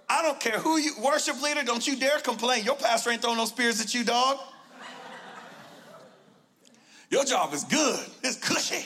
I 0.08 0.22
don't 0.22 0.40
care 0.40 0.58
who 0.58 0.76
you 0.76 0.92
worship 1.02 1.40
leader, 1.42 1.62
don't 1.62 1.86
you 1.86 1.96
dare 1.96 2.18
complain. 2.18 2.64
Your 2.64 2.76
pastor 2.76 3.10
ain't 3.10 3.22
throwing 3.22 3.38
no 3.38 3.46
spears 3.46 3.80
at 3.80 3.94
you, 3.94 4.04
dog. 4.04 4.38
Your 7.10 7.24
job 7.24 7.52
is 7.54 7.64
good. 7.64 8.04
It's 8.22 8.36
cushy. 8.36 8.84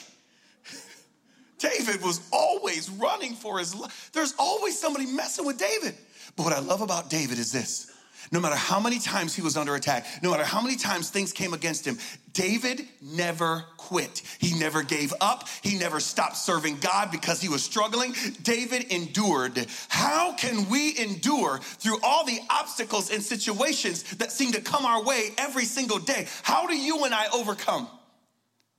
David 1.59 2.03
was 2.03 2.21
always 2.33 2.89
running 2.91 3.35
for 3.35 3.59
his 3.59 3.75
life. 3.75 4.11
There's 4.13 4.35
always 4.39 4.79
somebody 4.79 5.07
messing 5.07 5.45
with 5.45 5.59
David. 5.59 5.95
But 6.39 6.45
what 6.45 6.53
I 6.53 6.61
love 6.61 6.83
about 6.83 7.11
David 7.11 7.39
is 7.41 7.51
this 7.51 7.91
no 8.31 8.41
matter 8.41 8.55
how 8.55 8.79
many 8.79 8.99
times 8.99 9.35
he 9.35 9.43
was 9.43 9.57
under 9.57 9.75
attack, 9.75 10.07
no 10.23 10.31
matter 10.31 10.45
how 10.45 10.61
many 10.61 10.77
times 10.77 11.11
things 11.11 11.33
came 11.33 11.53
against 11.53 11.85
him, 11.85 11.99
David 12.33 12.87
never 13.01 13.65
quit. 13.77 14.23
He 14.39 14.57
never 14.59 14.83
gave 14.83 15.13
up. 15.21 15.49
He 15.63 15.79
never 15.79 15.99
stopped 15.99 16.37
serving 16.37 16.79
God 16.79 17.11
because 17.11 17.41
he 17.41 17.49
was 17.49 17.65
struggling. 17.65 18.15
David 18.43 18.85
endured. 18.93 19.67
How 19.89 20.35
can 20.35 20.69
we 20.69 20.97
endure 20.99 21.59
through 21.59 21.99
all 22.03 22.25
the 22.25 22.39
obstacles 22.51 23.11
and 23.11 23.23
situations 23.23 24.05
that 24.19 24.31
seem 24.31 24.53
to 24.53 24.61
come 24.61 24.85
our 24.85 25.03
way 25.03 25.31
every 25.39 25.65
single 25.65 25.99
day? 25.99 26.29
How 26.43 26.67
do 26.67 26.77
you 26.77 27.05
and 27.05 27.15
I 27.15 27.29
overcome? 27.35 27.89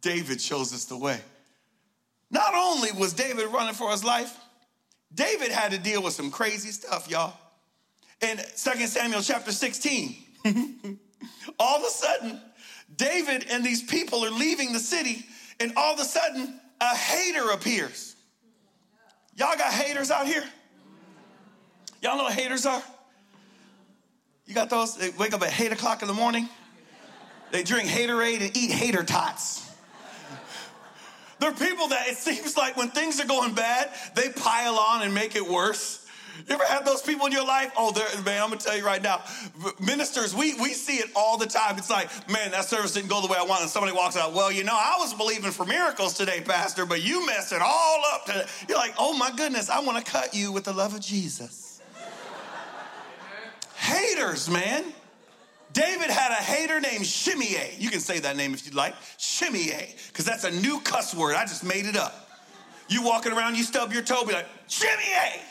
David 0.02 0.40
shows 0.40 0.74
us 0.74 0.86
the 0.86 0.98
way. 0.98 1.20
Not 2.32 2.54
only 2.54 2.92
was 2.94 3.14
David 3.14 3.48
running 3.48 3.74
for 3.74 3.92
his 3.92 4.04
life, 4.04 4.38
David 5.14 5.52
had 5.52 5.72
to 5.72 5.80
deal 5.80 6.04
with 6.04 6.14
some 6.14 6.30
crazy 6.30 6.70
stuff, 6.70 7.10
y'all. 7.10 7.34
In 8.22 8.38
2 8.38 8.44
Samuel 8.88 9.22
chapter 9.22 9.52
16, 9.52 10.16
all 11.60 11.78
of 11.78 11.84
a 11.84 11.90
sudden, 11.90 12.42
David 12.96 13.46
and 13.50 13.64
these 13.64 13.82
people 13.82 14.26
are 14.26 14.32
leaving 14.32 14.74
the 14.74 14.80
city, 14.80 15.26
and 15.60 15.72
all 15.78 15.94
of 15.94 16.00
a 16.00 16.04
sudden, 16.04 16.60
a 16.82 16.96
hater 16.96 17.52
appears. 17.52 18.16
Y'all 19.36 19.58
got 19.58 19.72
haters 19.72 20.12
out 20.12 20.28
here? 20.28 20.44
Y'all 22.02 22.18
know 22.18 22.24
what 22.24 22.34
haters 22.34 22.66
are? 22.66 22.84
You 24.46 24.54
got 24.54 24.70
those? 24.70 24.98
They 24.98 25.12
wake 25.12 25.34
up 25.34 25.42
at 25.42 25.58
8 25.60 25.72
o'clock 25.72 26.02
in 26.02 26.08
the 26.08 26.14
morning, 26.14 26.50
they 27.52 27.64
drink 27.64 27.90
haterade 27.90 28.42
and 28.42 28.56
eat 28.56 28.72
hater 28.72 29.04
tots. 29.04 29.70
There 31.40 31.50
are 31.50 31.54
people 31.54 31.88
that 31.88 32.10
it 32.10 32.18
seems 32.18 32.58
like 32.58 32.76
when 32.76 32.90
things 32.90 33.20
are 33.22 33.26
going 33.26 33.54
bad, 33.54 33.90
they 34.16 34.30
pile 34.30 34.76
on 34.76 35.04
and 35.04 35.14
make 35.14 35.38
it 35.38 35.48
worse. 35.48 36.06
You 36.48 36.56
ever 36.56 36.66
had 36.66 36.86
those 36.86 37.02
people 37.02 37.26
in 37.26 37.32
your 37.32 37.46
life? 37.46 37.72
Oh, 37.76 37.94
man, 38.26 38.42
I'm 38.42 38.50
gonna 38.50 38.58
tell 38.58 38.78
you 38.78 38.86
right 38.86 39.02
now. 39.02 39.22
Ministers, 39.80 40.36
we, 40.36 40.54
we 40.56 40.74
see 40.74 40.98
it 40.98 41.10
all 41.16 41.38
the 41.38 41.46
time. 41.46 41.78
It's 41.78 41.90
like, 41.90 42.10
man, 42.30 42.52
that 42.52 42.66
service 42.66 42.94
didn't 42.94 43.10
go 43.10 43.22
the 43.22 43.28
way 43.28 43.38
I 43.38 43.44
wanted. 43.44 43.70
Somebody 43.70 43.96
walks 43.96 44.16
out, 44.16 44.34
well, 44.34 44.52
you 44.52 44.64
know, 44.64 44.76
I 44.76 44.96
was 45.00 45.14
believing 45.14 45.52
for 45.52 45.66
miracles 45.66 46.14
today, 46.14 46.42
Pastor, 46.42 46.86
but 46.86 47.02
you 47.02 47.26
messed 47.26 47.52
it 47.52 47.62
all 47.62 48.02
up. 48.14 48.26
Today. 48.26 48.46
You're 48.68 48.78
like, 48.78 48.94
oh 48.98 49.18
my 49.18 49.32
goodness, 49.36 49.70
I 49.70 49.82
wanna 49.82 50.04
cut 50.04 50.34
you 50.34 50.52
with 50.52 50.64
the 50.64 50.74
love 50.74 50.94
of 50.94 51.02
Jesus. 51.02 51.82
Haters, 53.76 54.50
man. 54.50 54.86
David 55.72 56.10
had 56.10 56.32
a 56.32 56.42
hater 56.42 56.80
named 56.80 57.06
Shimei. 57.06 57.76
You 57.78 57.90
can 57.90 58.00
say 58.00 58.20
that 58.20 58.36
name 58.36 58.54
if 58.54 58.66
you'd 58.66 58.76
like. 58.76 58.96
Shimei, 59.18 59.94
because 60.08 60.26
that's 60.26 60.44
a 60.44 60.52
new 60.52 60.80
cuss 60.82 61.14
word. 61.14 61.36
I 61.36 61.44
just 61.44 61.64
made 61.64 61.86
it 61.86 61.96
up. 61.96 62.28
You 62.88 63.04
walking 63.04 63.32
around, 63.32 63.56
you 63.56 63.64
stub 63.64 63.94
your 63.94 64.02
toe, 64.02 64.26
be 64.26 64.34
like, 64.34 64.48
Shimei. 64.68 65.42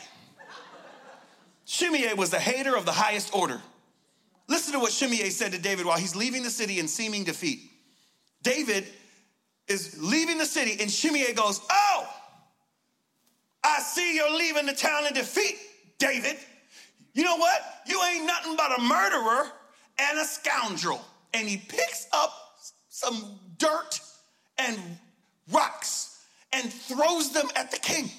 Shimei 1.69 2.15
was 2.15 2.31
the 2.31 2.39
hater 2.39 2.75
of 2.75 2.85
the 2.85 2.91
highest 2.91 3.31
order. 3.31 3.61
Listen 4.47 4.73
to 4.73 4.79
what 4.79 4.91
Shimei 4.91 5.29
said 5.29 5.51
to 5.51 5.59
David 5.59 5.85
while 5.85 5.99
he's 5.99 6.15
leaving 6.15 6.41
the 6.41 6.49
city 6.49 6.79
in 6.79 6.87
seeming 6.87 7.23
defeat. 7.23 7.59
David 8.41 8.87
is 9.67 9.95
leaving 10.01 10.39
the 10.39 10.47
city, 10.47 10.77
and 10.81 10.89
Shimei 10.89 11.31
goes, 11.33 11.61
Oh, 11.69 12.09
I 13.63 13.81
see 13.81 14.15
you're 14.15 14.35
leaving 14.35 14.65
the 14.65 14.73
town 14.73 15.05
in 15.05 15.13
defeat, 15.13 15.57
David. 15.99 16.37
You 17.13 17.23
know 17.23 17.37
what? 17.37 17.61
You 17.85 18.01
ain't 18.03 18.25
nothing 18.25 18.55
but 18.55 18.79
a 18.79 18.81
murderer 18.81 19.51
and 19.99 20.17
a 20.17 20.25
scoundrel. 20.25 21.05
And 21.35 21.47
he 21.47 21.57
picks 21.57 22.07
up 22.11 22.33
some 22.89 23.37
dirt 23.59 24.01
and 24.57 24.75
rocks 25.51 26.25
and 26.51 26.73
throws 26.73 27.31
them 27.31 27.47
at 27.55 27.69
the 27.69 27.77
king. 27.77 28.09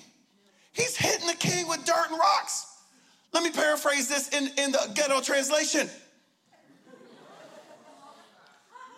He's 0.71 0.97
hitting 0.97 1.27
the 1.27 1.35
king 1.35 1.67
with 1.67 1.85
dirt 1.85 2.11
and 2.11 2.17
rocks. 2.17 2.70
Let 3.33 3.43
me 3.45 3.51
paraphrase 3.51 4.09
this 4.09 4.29
in, 4.29 4.51
in 4.59 4.73
the 4.73 4.91
ghetto 4.95 5.21
translation. 5.21 5.89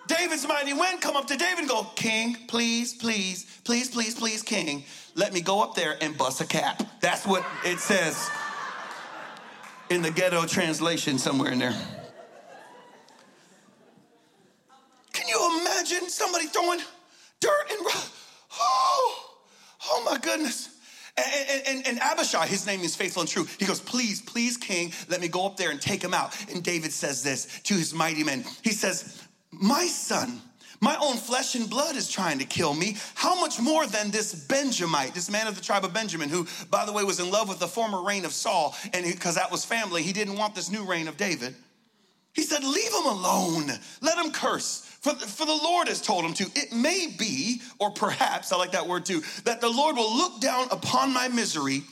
David's 0.06 0.46
mighty 0.46 0.72
men 0.72 0.98
come 0.98 1.16
up 1.16 1.26
to 1.28 1.36
David 1.36 1.60
and 1.60 1.68
go, 1.68 1.84
King, 1.94 2.36
please, 2.48 2.94
please, 2.94 3.46
please, 3.64 3.88
please, 3.88 4.14
please, 4.14 4.42
King, 4.42 4.84
let 5.14 5.32
me 5.32 5.40
go 5.40 5.62
up 5.62 5.74
there 5.74 5.96
and 6.00 6.16
bust 6.16 6.40
a 6.40 6.44
cap. 6.44 6.82
That's 7.00 7.26
what 7.26 7.44
it 7.64 7.78
says 7.78 8.30
in 9.90 10.02
the 10.02 10.10
ghetto 10.10 10.46
translation 10.46 11.18
somewhere 11.18 11.52
in 11.52 11.58
there. 11.58 11.76
Can 15.12 15.28
you 15.28 15.60
imagine 15.60 16.08
somebody 16.08 16.46
throwing 16.46 16.80
dirt 17.40 17.70
and 17.70 17.80
oh, 18.60 19.30
oh 19.90 20.02
my 20.04 20.18
goodness. 20.18 20.71
And, 21.16 21.62
and, 21.66 21.86
and, 21.88 21.98
Abishai, 22.00 22.46
his 22.46 22.66
name 22.66 22.80
is 22.80 22.96
faithful 22.96 23.20
and 23.20 23.28
true. 23.28 23.46
He 23.58 23.66
goes, 23.66 23.80
Please, 23.80 24.22
please, 24.22 24.56
king, 24.56 24.92
let 25.08 25.20
me 25.20 25.28
go 25.28 25.44
up 25.44 25.58
there 25.58 25.70
and 25.70 25.80
take 25.80 26.02
him 26.02 26.14
out. 26.14 26.34
And 26.50 26.62
David 26.62 26.90
says 26.90 27.22
this 27.22 27.60
to 27.64 27.74
his 27.74 27.92
mighty 27.92 28.24
men. 28.24 28.44
He 28.62 28.70
says, 28.70 29.22
My 29.50 29.86
son, 29.86 30.40
my 30.80 30.96
own 31.02 31.16
flesh 31.16 31.54
and 31.54 31.68
blood 31.68 31.96
is 31.96 32.10
trying 32.10 32.38
to 32.38 32.46
kill 32.46 32.72
me. 32.72 32.96
How 33.14 33.38
much 33.38 33.60
more 33.60 33.86
than 33.86 34.10
this 34.10 34.34
Benjamite, 34.34 35.12
this 35.12 35.30
man 35.30 35.46
of 35.46 35.54
the 35.54 35.60
tribe 35.60 35.84
of 35.84 35.92
Benjamin, 35.92 36.30
who, 36.30 36.46
by 36.70 36.86
the 36.86 36.92
way, 36.92 37.04
was 37.04 37.20
in 37.20 37.30
love 37.30 37.48
with 37.48 37.58
the 37.58 37.68
former 37.68 38.02
reign 38.02 38.24
of 38.24 38.32
Saul, 38.32 38.74
and 38.94 39.04
because 39.04 39.34
that 39.34 39.52
was 39.52 39.66
family, 39.66 40.02
he 40.02 40.14
didn't 40.14 40.38
want 40.38 40.54
this 40.54 40.70
new 40.70 40.84
reign 40.84 41.08
of 41.08 41.18
David. 41.18 41.54
He 42.32 42.42
said, 42.42 42.64
Leave 42.64 42.92
him 42.92 43.06
alone. 43.06 43.70
Let 44.00 44.18
him 44.18 44.32
curse 44.32 44.91
For, 45.02 45.14
for 45.14 45.44
the 45.44 45.52
Lord 45.52 45.88
has 45.88 46.00
told 46.00 46.24
him 46.24 46.32
to. 46.34 46.44
It 46.54 46.72
may 46.72 47.08
be, 47.18 47.60
or 47.80 47.90
perhaps, 47.90 48.52
I 48.52 48.56
like 48.56 48.72
that 48.72 48.86
word 48.86 49.04
too, 49.04 49.22
that 49.44 49.60
the 49.60 49.68
Lord 49.68 49.96
will 49.96 50.16
look 50.16 50.40
down 50.40 50.68
upon 50.70 51.12
my 51.12 51.26
misery 51.26 51.82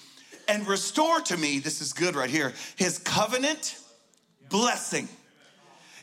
and 0.46 0.66
restore 0.66 1.20
to 1.22 1.36
me, 1.36 1.58
this 1.58 1.80
is 1.80 1.92
good 1.92 2.14
right 2.14 2.30
here, 2.30 2.54
his 2.76 2.98
covenant 2.98 3.76
blessing 4.48 5.08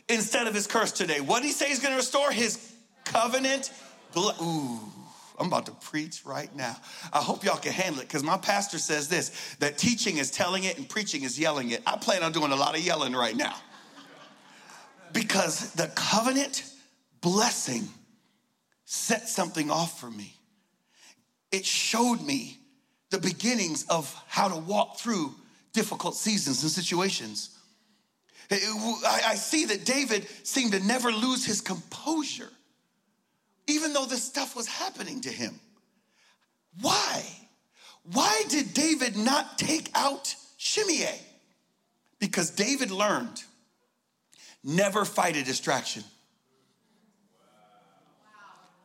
instead 0.08 0.46
of 0.46 0.54
his 0.54 0.66
curse 0.66 0.92
today. 0.92 1.20
What 1.20 1.42
he 1.42 1.50
say 1.50 1.68
he's 1.68 1.80
gonna 1.80 1.96
restore? 1.96 2.30
His 2.30 2.74
covenant. 3.04 3.72
Ooh. 4.16 4.80
I'm 5.38 5.46
about 5.46 5.66
to 5.66 5.72
preach 5.72 6.26
right 6.26 6.54
now. 6.56 6.76
I 7.12 7.18
hope 7.18 7.44
y'all 7.44 7.56
can 7.56 7.72
handle 7.72 8.02
it 8.02 8.08
because 8.08 8.24
my 8.24 8.36
pastor 8.36 8.78
says 8.78 9.08
this 9.08 9.56
that 9.60 9.78
teaching 9.78 10.18
is 10.18 10.30
telling 10.30 10.64
it 10.64 10.76
and 10.76 10.88
preaching 10.88 11.22
is 11.22 11.38
yelling 11.38 11.70
it. 11.70 11.82
I 11.86 11.96
plan 11.96 12.22
on 12.22 12.32
doing 12.32 12.52
a 12.52 12.56
lot 12.56 12.76
of 12.76 12.84
yelling 12.84 13.14
right 13.14 13.36
now 13.36 13.54
because 15.12 15.72
the 15.72 15.86
covenant 15.94 16.64
blessing 17.20 17.88
set 18.84 19.28
something 19.28 19.70
off 19.70 20.00
for 20.00 20.10
me. 20.10 20.34
It 21.52 21.64
showed 21.64 22.20
me 22.20 22.58
the 23.10 23.18
beginnings 23.18 23.86
of 23.88 24.14
how 24.28 24.48
to 24.48 24.56
walk 24.56 24.98
through 24.98 25.34
difficult 25.72 26.14
seasons 26.14 26.62
and 26.62 26.70
situations. 26.70 27.58
I 28.50 29.34
see 29.34 29.66
that 29.66 29.84
David 29.84 30.26
seemed 30.42 30.72
to 30.72 30.80
never 30.80 31.12
lose 31.12 31.44
his 31.44 31.60
composure 31.60 32.50
even 33.68 33.92
though 33.92 34.06
this 34.06 34.24
stuff 34.24 34.56
was 34.56 34.66
happening 34.66 35.20
to 35.20 35.28
him. 35.28 35.60
Why? 36.80 37.22
Why 38.12 38.44
did 38.48 38.74
David 38.74 39.16
not 39.16 39.58
take 39.58 39.90
out 39.94 40.34
Shimei? 40.56 41.20
Because 42.18 42.50
David 42.50 42.90
learned 42.90 43.42
never 44.64 45.04
fight 45.04 45.36
a 45.36 45.44
distraction. 45.44 46.02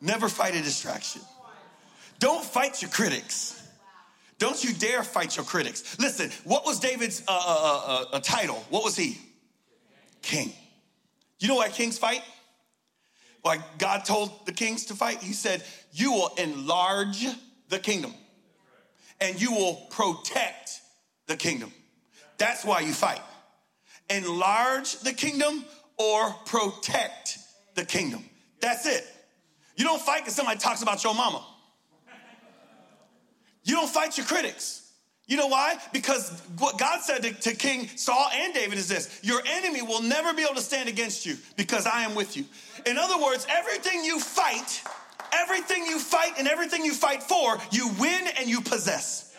Never 0.04 0.30
fight 0.30 0.54
a 0.54 0.62
distraction. 0.62 1.22
Don't 2.20 2.46
fight 2.46 2.84
your 2.84 2.92
critics. 2.92 3.60
Don't 4.38 4.64
you 4.64 4.74
dare 4.74 5.04
fight 5.04 5.36
your 5.36 5.46
critics. 5.46 5.98
Listen, 5.98 6.30
what 6.44 6.64
was 6.64 6.80
David's 6.80 7.24
uh, 7.28 7.32
uh, 7.32 7.82
uh, 7.88 8.06
uh 8.18 8.20
title? 8.20 8.64
What 8.70 8.84
was 8.84 8.96
he? 8.96 9.18
King. 10.22 10.54
You 11.40 11.48
know 11.48 11.56
why 11.56 11.70
kings 11.70 11.98
fight? 11.98 12.22
like 13.44 13.78
God 13.78 14.06
told 14.06 14.46
the 14.46 14.52
kings 14.52 14.86
to 14.86 14.96
fight, 14.96 15.22
he 15.22 15.34
said, 15.34 15.64
You 15.92 16.14
will 16.14 16.34
enlarge 16.38 17.26
the 17.70 17.80
kingdom 17.80 18.14
and 19.20 19.40
you 19.42 19.52
will 19.52 19.76
protect 19.90 20.82
the 21.28 21.36
kingdom. 21.36 21.72
That's 22.38 22.66
why 22.66 22.82
you 22.82 22.94
fight. 22.94 23.22
Enlarge 24.10 25.00
the 25.00 25.14
kingdom 25.14 25.66
or 25.98 26.30
protect 26.46 27.38
the 27.76 27.86
kingdom. 27.86 28.24
That's 28.60 28.86
it. 28.86 29.06
You 29.76 29.86
don't 29.86 30.02
fight 30.02 30.22
because 30.22 30.36
somebody 30.36 30.60
talks 30.60 30.82
about 30.82 31.04
your 31.04 31.16
mama. 31.16 31.44
You 33.64 33.76
don't 33.76 33.90
fight 33.90 34.18
your 34.18 34.26
critics. 34.26 34.84
You 35.26 35.38
know 35.38 35.48
why? 35.48 35.78
Because 35.94 36.30
what 36.60 36.78
God 36.78 37.00
said 37.02 37.24
to, 37.24 37.34
to, 37.34 37.56
King 37.56 37.88
Saul 37.96 38.28
and 38.34 38.54
David 38.54 38.78
is 38.78 38.90
this 38.90 39.20
Your 39.24 39.42
enemy 39.46 39.82
will 39.82 40.02
never 40.02 40.34
be 40.34 40.44
able 40.44 40.56
to 40.56 40.62
stand 40.62 40.90
against 40.90 41.26
you 41.26 41.38
because 41.56 41.86
I 41.86 42.04
am 42.04 42.14
with 42.14 42.36
you. 42.36 42.46
In 42.86 42.98
other 42.98 43.24
words, 43.24 43.48
everything 43.50 44.04
you 44.04 44.20
fight, 44.20 44.84
everything 45.32 45.86
you 45.86 45.98
fight 45.98 46.34
and 46.38 46.48
everything 46.48 46.84
you 46.84 46.94
fight 46.94 47.24
for, 47.24 47.58
you 47.72 47.90
win 48.00 48.28
and 48.38 48.50
you 48.50 48.60
possess. 48.60 49.34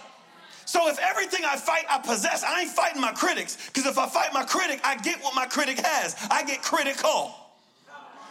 So 0.64 0.88
if 0.88 0.98
everything 0.98 1.44
I 1.44 1.56
fight, 1.56 1.84
I 1.90 1.98
possess, 1.98 2.42
I 2.42 2.62
ain't 2.62 2.70
fighting 2.70 3.00
my 3.00 3.12
critics. 3.12 3.58
Because 3.66 3.86
if 3.86 3.98
I 3.98 4.08
fight 4.08 4.32
my 4.32 4.44
critic, 4.44 4.80
I 4.82 4.96
get 4.96 5.22
what 5.22 5.34
my 5.34 5.44
critic 5.44 5.78
has. 5.84 6.16
I 6.30 6.44
get 6.44 6.62
critical. 6.62 7.34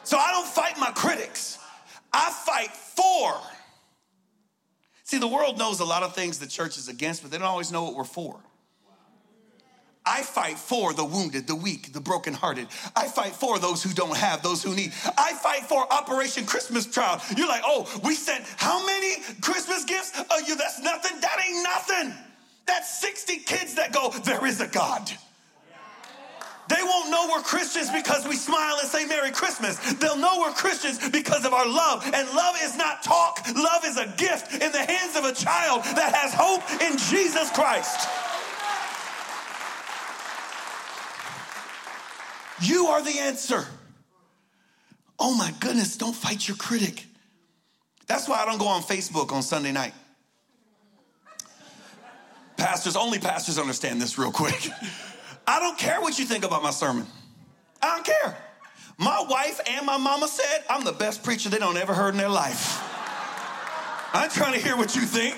So 0.03 0.17
I 0.17 0.31
don't 0.31 0.47
fight 0.47 0.79
my 0.79 0.89
critics. 0.91 1.59
I 2.13 2.31
fight 2.31 2.71
for 2.71 3.41
See, 5.13 5.19
the 5.19 5.27
world 5.27 5.59
knows 5.59 5.79
a 5.79 5.85
lot 5.85 6.01
of 6.01 6.15
things 6.15 6.39
the 6.39 6.47
church 6.47 6.77
is 6.77 6.87
against, 6.87 7.21
but 7.21 7.29
they 7.29 7.37
don't 7.37 7.45
always 7.45 7.71
know 7.71 7.83
what 7.83 7.93
we're 7.93 8.03
for. 8.03 8.39
I 10.05 10.23
fight 10.23 10.57
for 10.57 10.91
the 10.91 11.05
wounded, 11.05 11.45
the 11.45 11.55
weak, 11.55 11.93
the 11.93 12.01
brokenhearted. 12.01 12.67
I 12.95 13.07
fight 13.07 13.33
for 13.33 13.59
those 13.59 13.83
who 13.83 13.93
don't 13.93 14.17
have, 14.17 14.41
those 14.41 14.63
who 14.63 14.73
need. 14.73 14.91
I 15.17 15.33
fight 15.33 15.63
for 15.63 15.85
Operation 15.93 16.45
Christmas 16.45 16.87
Child. 16.87 17.21
You're 17.37 17.47
like, 17.47 17.61
oh, 17.63 17.87
we 18.03 18.15
sent 18.15 18.43
how 18.57 18.85
many 18.85 19.21
Christmas 19.41 19.85
gifts? 19.85 20.11
Oh, 20.31 20.39
you 20.39 20.55
that's 20.55 20.81
nothing. 20.81 21.21
That 21.21 21.37
ain't 21.47 21.63
nothing. 21.63 22.13
That's 22.65 22.99
60 22.99 23.37
kids 23.39 23.75
that 23.75 23.93
go, 23.93 24.09
there 24.25 24.45
is 24.45 24.61
a 24.61 24.67
God. 24.67 25.11
They 26.69 26.81
won't 26.81 27.09
know 27.09 27.27
we're 27.31 27.41
Christians 27.41 27.89
because 27.91 28.27
we 28.27 28.35
smile 28.35 28.77
and 28.79 28.87
say 28.87 29.05
Merry 29.05 29.31
Christmas. 29.31 29.77
They'll 29.95 30.17
know 30.17 30.39
we're 30.39 30.53
Christians 30.53 30.97
because 31.09 31.45
of 31.45 31.53
our 31.53 31.67
love. 31.67 32.03
And 32.05 32.29
love 32.29 32.55
is 32.61 32.77
not 32.77 33.03
talk, 33.03 33.45
love 33.55 33.83
is 33.85 33.97
a 33.97 34.07
gift 34.17 34.53
in 34.53 34.71
the 34.71 34.83
hands 34.85 35.15
of 35.17 35.25
a 35.25 35.33
child 35.33 35.83
that 35.83 36.13
has 36.15 36.33
hope 36.33 36.63
in 36.81 36.97
Jesus 36.97 37.51
Christ. 37.51 38.07
You 42.61 42.87
are 42.87 43.01
the 43.01 43.19
answer. 43.19 43.65
Oh 45.19 45.35
my 45.35 45.53
goodness, 45.59 45.97
don't 45.97 46.15
fight 46.15 46.47
your 46.47 46.57
critic. 46.57 47.05
That's 48.07 48.27
why 48.27 48.41
I 48.41 48.45
don't 48.45 48.57
go 48.57 48.67
on 48.67 48.81
Facebook 48.81 49.31
on 49.31 49.43
Sunday 49.43 49.71
night. 49.71 49.93
Pastors, 52.55 52.95
only 52.95 53.19
pastors 53.19 53.57
understand 53.57 54.01
this 54.01 54.17
real 54.17 54.31
quick. 54.31 54.69
I 55.45 55.59
don't 55.59 55.77
care 55.77 55.99
what 56.01 56.17
you 56.17 56.25
think 56.25 56.45
about 56.45 56.63
my 56.63 56.71
sermon. 56.71 57.05
I 57.81 57.95
don't 57.95 58.05
care. 58.05 58.37
My 58.97 59.25
wife 59.27 59.59
and 59.69 59.85
my 59.85 59.97
mama 59.97 60.27
said 60.27 60.63
I'm 60.69 60.83
the 60.83 60.91
best 60.91 61.23
preacher 61.23 61.49
they 61.49 61.57
don't 61.57 61.77
ever 61.77 61.93
heard 61.93 62.13
in 62.13 62.17
their 62.17 62.29
life. 62.29 62.81
I'm 64.13 64.29
trying 64.29 64.53
to 64.53 64.59
hear 64.59 64.77
what 64.77 64.95
you 64.95 65.01
think. 65.01 65.35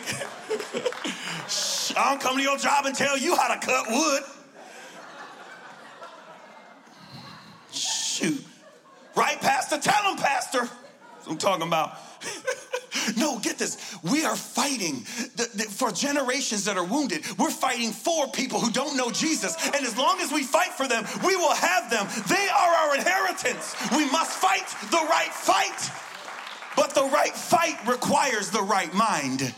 I 1.98 2.10
don't 2.10 2.22
come 2.22 2.36
to 2.38 2.44
your 2.44 2.58
job 2.58 2.86
and 2.86 2.94
tell 2.94 3.18
you 3.18 3.36
how 3.36 3.54
to 3.54 3.66
cut 3.66 3.86
wood. 3.90 4.24
Shoot. 7.72 8.46
Right, 9.16 9.40
Pastor? 9.40 9.78
Tell 9.80 10.04
them, 10.04 10.18
Pastor. 10.22 10.70
I'm 11.28 11.38
talking 11.38 11.68
about. 11.68 11.98
No, 13.18 13.40
get 13.40 13.58
this. 13.58 13.78
We 14.04 14.26
are 14.26 14.36
fighting 14.36 15.06
the, 15.36 15.50
the, 15.54 15.64
for 15.64 15.92
generations 15.92 16.66
that 16.66 16.78
are 16.78 16.84
wounded. 16.84 17.24
We're 17.38 17.52
fighting 17.52 17.92
for 17.92 18.28
people 18.28 18.60
who 18.60 18.72
don't 18.72 18.98
know 18.98 19.12
Jesus. 19.12 19.56
And 19.66 19.86
as 19.86 19.96
long 19.98 20.20
as 20.22 20.32
we 20.32 20.44
fight 20.44 20.74
for 20.74 20.88
them, 20.88 21.06
we 21.24 21.36
will 21.36 21.54
have 21.54 21.90
them. 21.90 22.08
They 22.28 22.48
are 22.48 22.74
our 22.76 22.96
inheritance. 22.96 23.76
We 23.96 24.10
must 24.10 24.32
fight 24.32 24.68
the 24.90 25.06
right 25.08 25.32
fight. 25.32 25.92
But 26.76 26.96
the 26.96 27.04
right 27.04 27.34
fight 27.34 27.78
requires 27.88 28.50
the 28.50 28.64
right 28.64 28.94
mind 28.94 29.54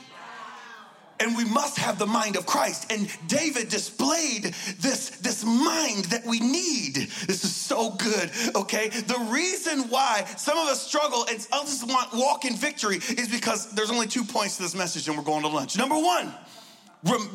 and 1.19 1.35
we 1.35 1.45
must 1.45 1.77
have 1.77 1.99
the 1.99 2.05
mind 2.05 2.35
of 2.35 2.45
Christ. 2.45 2.91
And 2.91 3.09
David 3.27 3.69
displayed 3.69 4.53
this, 4.79 5.09
this 5.21 5.43
mind 5.43 6.05
that 6.05 6.25
we 6.25 6.39
need. 6.39 6.95
This 7.27 7.43
is 7.43 7.55
so 7.55 7.91
good, 7.91 8.31
okay? 8.55 8.89
The 8.89 9.27
reason 9.29 9.89
why 9.89 10.25
some 10.37 10.57
of 10.57 10.67
us 10.67 10.85
struggle 10.85 11.25
and 11.29 11.45
others 11.51 11.83
want 11.85 12.13
walk 12.13 12.45
in 12.45 12.55
victory 12.55 12.97
is 12.97 13.29
because 13.29 13.71
there's 13.71 13.91
only 13.91 14.07
two 14.07 14.23
points 14.23 14.57
to 14.57 14.63
this 14.63 14.75
message 14.75 15.07
and 15.07 15.17
we're 15.17 15.23
going 15.23 15.43
to 15.43 15.49
lunch. 15.49 15.77
Number 15.77 15.95
one, 15.95 16.33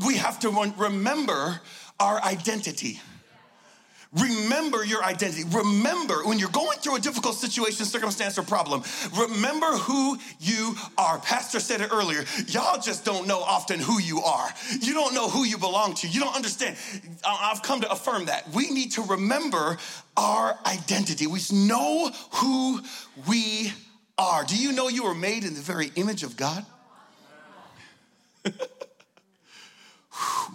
we 0.07 0.17
have 0.17 0.39
to 0.41 0.51
remember 0.77 1.61
our 2.01 2.23
identity. 2.23 3.01
Remember 4.15 4.85
your 4.85 5.03
identity. 5.03 5.45
Remember 5.45 6.23
when 6.25 6.39
you're 6.39 6.51
going 6.51 6.79
through 6.79 6.97
a 6.97 7.01
difficult 7.01 7.35
situation, 7.35 7.87
circumstance, 7.87 8.37
or 8.37 8.43
problem, 8.43 8.83
remember 9.19 9.67
who 9.79 10.19
you 10.39 10.75
are. 10.99 11.19
Pastor 11.19 11.61
said 11.61 11.81
it 11.81 11.91
earlier. 11.91 12.25
Y'all 12.49 12.79
just 12.79 13.07
don't 13.07 13.27
know 13.27 13.41
often 13.41 13.81
who 13.81 13.99
you 13.99 14.21
are. 14.21 14.51
You 14.81 14.93
don't 14.93 15.15
know 15.15 15.31
who 15.31 15.45
you 15.45 15.57
belong 15.57 15.95
to. 15.95 16.09
You 16.09 16.21
don't 16.21 16.37
understand. 16.37 16.77
I've 17.27 17.63
come 17.63 17.81
to 17.81 17.91
affirm 17.91 18.27
that. 18.27 18.51
We 18.53 18.71
need 18.71 18.93
to 18.93 19.03
remember 19.03 19.79
our 20.15 20.59
identity. 20.67 21.27
We 21.27 21.41
know 21.51 22.11
who 22.33 22.83
we 23.27 23.73
are. 24.19 24.45
Do 24.45 24.57
you 24.57 24.73
know 24.73 24.89
you 24.89 25.05
were 25.05 25.15
made 25.15 25.45
in 25.45 25.55
the 25.55 25.61
very 25.61 25.91
image 25.97 26.23
of 26.23 26.37
God? 26.37 26.67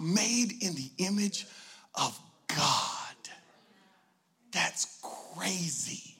made 0.00 0.52
in 0.62 0.76
the 0.76 0.90
image 0.98 1.46
of 1.96 2.16
God. 2.46 2.97
That's 4.52 4.98
crazy. 5.02 6.16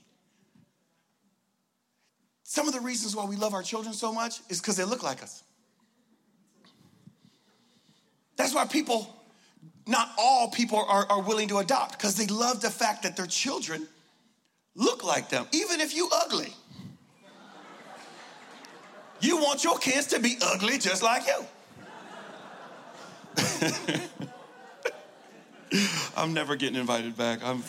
Some 2.44 2.66
of 2.66 2.74
the 2.74 2.80
reasons 2.80 3.14
why 3.14 3.24
we 3.24 3.36
love 3.36 3.54
our 3.54 3.62
children 3.62 3.94
so 3.94 4.12
much 4.12 4.40
is 4.48 4.60
because 4.60 4.76
they 4.76 4.84
look 4.84 5.02
like 5.02 5.22
us. 5.22 5.42
That's 8.36 8.54
why 8.54 8.64
people, 8.66 9.14
not 9.86 10.10
all 10.18 10.48
people 10.48 10.78
are, 10.88 11.06
are 11.10 11.20
willing 11.20 11.48
to 11.48 11.58
adopt 11.58 11.98
because 11.98 12.14
they 12.16 12.26
love 12.26 12.60
the 12.60 12.70
fact 12.70 13.02
that 13.02 13.16
their 13.16 13.26
children 13.26 13.86
look 14.74 15.04
like 15.04 15.28
them, 15.28 15.46
even 15.52 15.80
if 15.80 15.94
you 15.94 16.08
ugly. 16.12 16.54
You 19.20 19.36
want 19.38 19.64
your 19.64 19.78
kids 19.78 20.06
to 20.08 20.20
be 20.20 20.38
ugly 20.40 20.78
just 20.78 21.02
like 21.02 21.24
you. 21.26 21.44
I'm 26.16 26.32
never 26.32 26.56
getting 26.56 26.80
invited 26.80 27.16
back. 27.16 27.44
I'm 27.44 27.62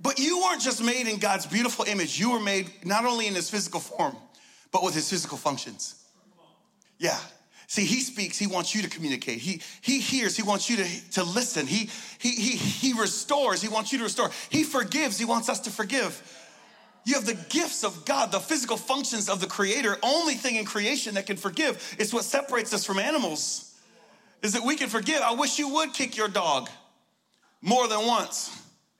but 0.00 0.18
you 0.18 0.40
weren't 0.40 0.62
just 0.62 0.82
made 0.82 1.08
in 1.08 1.18
God's 1.18 1.46
beautiful 1.46 1.84
image, 1.84 2.18
you 2.18 2.30
were 2.30 2.40
made 2.40 2.70
not 2.84 3.04
only 3.04 3.26
in 3.26 3.34
his 3.34 3.50
physical 3.50 3.80
form, 3.80 4.16
but 4.70 4.82
with 4.82 4.94
his 4.94 5.08
physical 5.10 5.38
functions. 5.38 5.94
Yeah. 6.98 7.18
See, 7.66 7.84
he 7.84 8.00
speaks, 8.00 8.38
he 8.38 8.46
wants 8.46 8.74
you 8.74 8.82
to 8.82 8.88
communicate. 8.88 9.38
He, 9.38 9.60
he 9.82 10.00
hears, 10.00 10.36
he 10.36 10.42
wants 10.42 10.70
you 10.70 10.76
to, 10.76 11.10
to 11.12 11.24
listen. 11.24 11.66
He, 11.66 11.90
he, 12.18 12.30
he, 12.30 12.56
he 12.56 12.92
restores, 12.98 13.60
he 13.60 13.68
wants 13.68 13.92
you 13.92 13.98
to 13.98 14.04
restore. 14.04 14.30
He 14.48 14.62
forgives, 14.62 15.18
he 15.18 15.24
wants 15.24 15.48
us 15.48 15.60
to 15.60 15.70
forgive. 15.70 16.22
You 17.04 17.14
have 17.14 17.26
the 17.26 17.38
gifts 17.48 17.84
of 17.84 18.04
God, 18.04 18.32
the 18.32 18.40
physical 18.40 18.76
functions 18.76 19.28
of 19.28 19.40
the 19.40 19.46
Creator. 19.46 19.96
Only 20.02 20.34
thing 20.34 20.56
in 20.56 20.64
creation 20.64 21.14
that 21.14 21.26
can 21.26 21.36
forgive 21.36 21.96
is 21.98 22.12
what 22.12 22.24
separates 22.24 22.72
us 22.72 22.84
from 22.84 22.98
animals, 22.98 23.74
is 24.42 24.52
that 24.52 24.64
we 24.64 24.76
can 24.76 24.88
forgive. 24.88 25.20
I 25.20 25.34
wish 25.34 25.58
you 25.58 25.68
would 25.74 25.92
kick 25.92 26.16
your 26.16 26.28
dog 26.28 26.68
more 27.60 27.88
than 27.88 28.06
once 28.06 28.50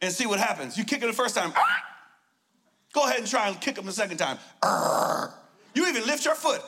and 0.00 0.12
see 0.12 0.26
what 0.26 0.38
happens. 0.38 0.76
You 0.76 0.84
kick 0.84 1.02
it 1.02 1.06
the 1.06 1.12
first 1.12 1.34
time, 1.34 1.52
ah! 1.56 1.82
go 2.92 3.04
ahead 3.04 3.18
and 3.18 3.26
try 3.26 3.48
and 3.48 3.60
kick 3.60 3.78
him 3.78 3.86
the 3.86 3.92
second 3.92 4.18
time. 4.18 4.38
You 5.74 5.86
even 5.86 6.06
lift 6.06 6.24
your 6.24 6.34
foot. 6.34 6.62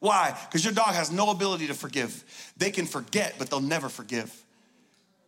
Why? 0.00 0.36
Because 0.46 0.64
your 0.64 0.74
dog 0.74 0.94
has 0.94 1.10
no 1.10 1.30
ability 1.30 1.68
to 1.68 1.74
forgive. 1.74 2.52
They 2.56 2.70
can 2.70 2.86
forget, 2.86 3.34
but 3.38 3.50
they'll 3.50 3.60
never 3.60 3.88
forgive. 3.88 4.44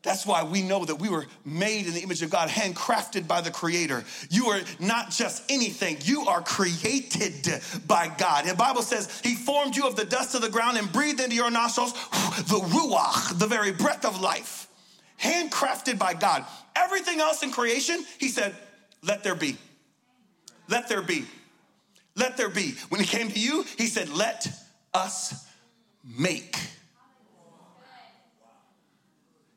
That's 0.03 0.25
why 0.25 0.45
we 0.45 0.63
know 0.63 0.85
that 0.85 0.97
we 0.97 1.09
were 1.09 1.27
made 1.45 1.87
in 1.87 1.93
the 1.93 2.01
image 2.01 2.23
of 2.23 2.31
God, 2.31 2.49
handcrafted 2.49 3.27
by 3.27 3.41
the 3.41 3.51
Creator. 3.51 4.05
You 4.31 4.47
are 4.47 4.61
not 4.79 5.11
just 5.11 5.51
anything, 5.51 5.97
you 6.03 6.27
are 6.29 6.43
created 6.43 7.61
by 7.89 8.15
God. 8.17 8.45
The 8.45 8.55
Bible 8.55 8.83
says 8.83 9.21
He 9.25 9.35
formed 9.35 9.75
you 9.75 9.89
of 9.89 9.97
the 9.97 10.05
dust 10.05 10.37
of 10.37 10.43
the 10.43 10.49
ground 10.49 10.79
and 10.79 10.93
breathed 10.93 11.19
into 11.19 11.35
your 11.35 11.51
nostrils 11.51 11.93
the 11.93 12.61
Ruach, 12.69 13.37
the 13.39 13.49
very 13.49 13.73
breath 13.73 14.05
of 14.05 14.21
life. 14.21 14.69
Handcrafted 15.21 15.99
by 15.99 16.15
God. 16.15 16.45
Everything 16.87 17.21
else 17.21 17.43
in 17.43 17.51
creation, 17.51 18.05
He 18.19 18.29
said, 18.29 18.55
let 19.03 19.25
there 19.25 19.35
be. 19.35 19.57
Let 20.69 20.89
there 20.89 21.03
be. 21.03 21.27
Let 22.15 22.37
there 22.37 22.49
be. 22.49 22.77
When 22.91 23.01
He 23.01 23.07
came 23.07 23.29
to 23.29 23.39
you, 23.39 23.65
He 23.77 23.89
said, 23.89 24.09
let 24.09 24.47
us 24.95 25.45
make. 26.17 26.57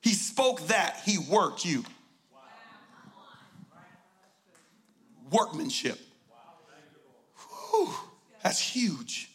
He 0.01 0.15
spoke 0.15 0.67
that, 0.67 1.01
he 1.05 1.19
worked 1.19 1.63
you. 1.63 1.83
Workmanship. 5.29 5.99
Whew, 7.69 7.93
that's 8.41 8.59
huge. 8.59 9.28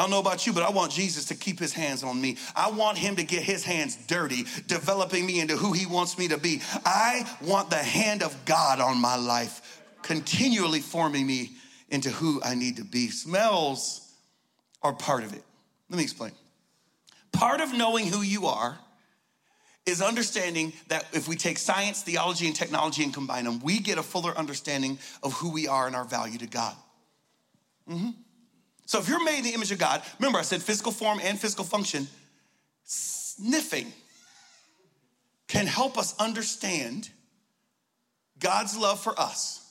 I 0.00 0.02
don't 0.04 0.12
know 0.12 0.18
about 0.18 0.46
you, 0.46 0.54
but 0.54 0.62
I 0.62 0.70
want 0.70 0.92
Jesus 0.92 1.26
to 1.26 1.34
keep 1.34 1.58
his 1.58 1.74
hands 1.74 2.02
on 2.02 2.18
me. 2.18 2.38
I 2.56 2.70
want 2.70 2.96
him 2.96 3.16
to 3.16 3.22
get 3.22 3.42
his 3.42 3.62
hands 3.62 3.96
dirty, 4.06 4.46
developing 4.66 5.26
me 5.26 5.40
into 5.40 5.58
who 5.58 5.74
he 5.74 5.84
wants 5.84 6.16
me 6.16 6.28
to 6.28 6.38
be. 6.38 6.62
I 6.86 7.30
want 7.42 7.68
the 7.68 7.76
hand 7.76 8.22
of 8.22 8.34
God 8.46 8.80
on 8.80 8.98
my 8.98 9.16
life, 9.16 9.82
continually 10.00 10.80
forming 10.80 11.26
me 11.26 11.50
into 11.90 12.08
who 12.08 12.40
I 12.42 12.54
need 12.54 12.78
to 12.78 12.84
be. 12.84 13.08
Smells 13.08 14.10
are 14.80 14.94
part 14.94 15.22
of 15.22 15.34
it. 15.34 15.42
Let 15.90 15.98
me 15.98 16.02
explain. 16.02 16.32
Part 17.30 17.60
of 17.60 17.74
knowing 17.74 18.06
who 18.06 18.22
you 18.22 18.46
are 18.46 18.78
is 19.84 20.00
understanding 20.00 20.72
that 20.88 21.04
if 21.12 21.28
we 21.28 21.36
take 21.36 21.58
science, 21.58 22.02
theology, 22.02 22.46
and 22.46 22.56
technology 22.56 23.04
and 23.04 23.12
combine 23.12 23.44
them, 23.44 23.60
we 23.60 23.78
get 23.80 23.98
a 23.98 24.02
fuller 24.02 24.32
understanding 24.34 24.98
of 25.22 25.34
who 25.34 25.52
we 25.52 25.68
are 25.68 25.86
and 25.86 25.94
our 25.94 26.06
value 26.06 26.38
to 26.38 26.46
God. 26.46 26.74
Mm-hmm. 27.86 28.10
So 28.90 28.98
if 28.98 29.08
you're 29.08 29.22
made 29.22 29.38
in 29.38 29.44
the 29.44 29.54
image 29.54 29.70
of 29.70 29.78
God, 29.78 30.02
remember 30.18 30.40
I 30.40 30.42
said 30.42 30.64
physical 30.64 30.90
form 30.90 31.20
and 31.22 31.38
physical 31.38 31.64
function, 31.64 32.08
sniffing 32.82 33.92
can 35.46 35.68
help 35.68 35.96
us 35.96 36.12
understand 36.18 37.08
God's 38.40 38.76
love 38.76 38.98
for 38.98 39.16
us 39.16 39.64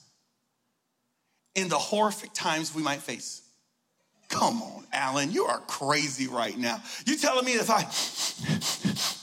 in 1.53 1.67
the 1.67 1.77
horrific 1.77 2.31
times 2.31 2.73
we 2.73 2.81
might 2.81 3.01
face. 3.01 3.41
Come 4.29 4.61
on, 4.61 4.83
Allen, 4.93 5.31
you 5.31 5.45
are 5.45 5.59
crazy 5.61 6.27
right 6.27 6.57
now. 6.57 6.81
You 7.05 7.17
telling 7.17 7.45
me 7.45 7.53
if 7.53 7.69
I 7.69 7.83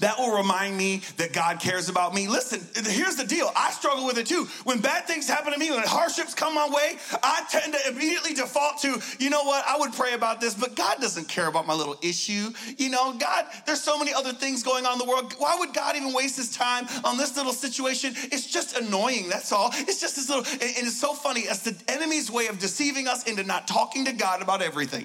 that 0.01 0.19
will 0.19 0.37
remind 0.37 0.77
me 0.77 1.03
that 1.17 1.33
God 1.33 1.61
cares 1.61 1.89
about 1.89 2.15
me. 2.15 2.29
Listen, 2.29 2.61
here's 2.85 3.17
the 3.17 3.25
deal. 3.25 3.51
I 3.57 3.71
struggle 3.71 4.07
with 4.07 4.19
it 4.19 4.27
too. 4.27 4.47
When 4.65 4.81
bad 4.81 5.07
things 5.07 5.29
happen 5.29 5.53
to 5.53 5.59
me, 5.59 5.71
when 5.71 5.83
hardships 5.85 6.35
come 6.35 6.55
my 6.55 6.69
way, 6.69 6.99
I 7.23 7.45
tend 7.51 7.75
to 7.75 7.89
immediately 7.89 8.35
default 8.35 8.81
to, 8.83 9.01
you 9.19 9.31
know 9.31 9.45
what, 9.45 9.65
I 9.67 9.77
would 9.79 9.93
pray 9.93 10.15
about 10.15 10.41
this, 10.41 10.55
but 10.55 10.77
God 10.77 11.01
doesn't 11.01 11.29
care 11.29 11.47
about 11.49 11.67
my 11.67 11.75
little 11.75 11.97
issue. 12.03 12.51
You 12.79 12.91
know, 12.91 13.15
God, 13.19 13.47
there's 13.67 13.81
so 13.81 13.99
many 13.99 14.13
other 14.13 14.33
things 14.33 14.63
going 14.63 14.87
on 14.87 14.95
in 14.95 14.99
the 14.99 15.05
world. 15.05 15.35
Why 15.39 15.57
would 15.59 15.73
God 15.73 15.97
even 15.97 16.13
waste 16.13 16.37
his 16.37 16.55
time 16.55 16.87
on 17.05 17.17
this 17.17 17.37
little 17.37 17.53
situation? 17.53 18.13
It's 18.17 18.47
just 18.47 18.77
annoying, 18.77 19.29
that's 19.29 19.53
all. 19.53 19.71
It's 19.73 20.01
just 20.01 20.17
this 20.17 20.29
little, 20.29 20.45
and 20.45 20.87
it's 20.87 21.01
so 21.01 21.15
funny. 21.15 21.41
It's 21.41 21.61
the 21.61 21.77
enemy's 21.89 22.31
way 22.31 22.47
of 22.49 22.59
deceiving 22.59 23.09
us 23.09 23.25
into 23.25 23.45
not 23.45 23.67
talking 23.67 24.05
to 24.05 24.13
God 24.13 24.43
about 24.43 24.63
everything. 24.63 24.96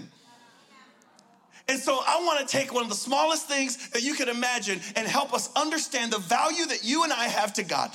And 1.67 1.80
so 1.80 2.02
I 2.06 2.24
want 2.26 2.39
to 2.39 2.45
take 2.45 2.74
one 2.74 2.84
of 2.84 2.89
the 2.89 2.95
smallest 2.95 3.47
things 3.47 3.89
that 3.91 4.02
you 4.04 4.15
can 4.15 4.30
imagine 4.30 4.80
and 4.95 5.08
help 5.08 5.34
us 5.34 5.50
understand 5.56 6.12
the 6.12 6.19
value 6.19 6.65
that 6.65 6.84
you 6.84 7.04
and 7.04 7.13
I 7.13 7.26
have 7.26 7.54
to 7.54 7.63
God. 7.63 7.91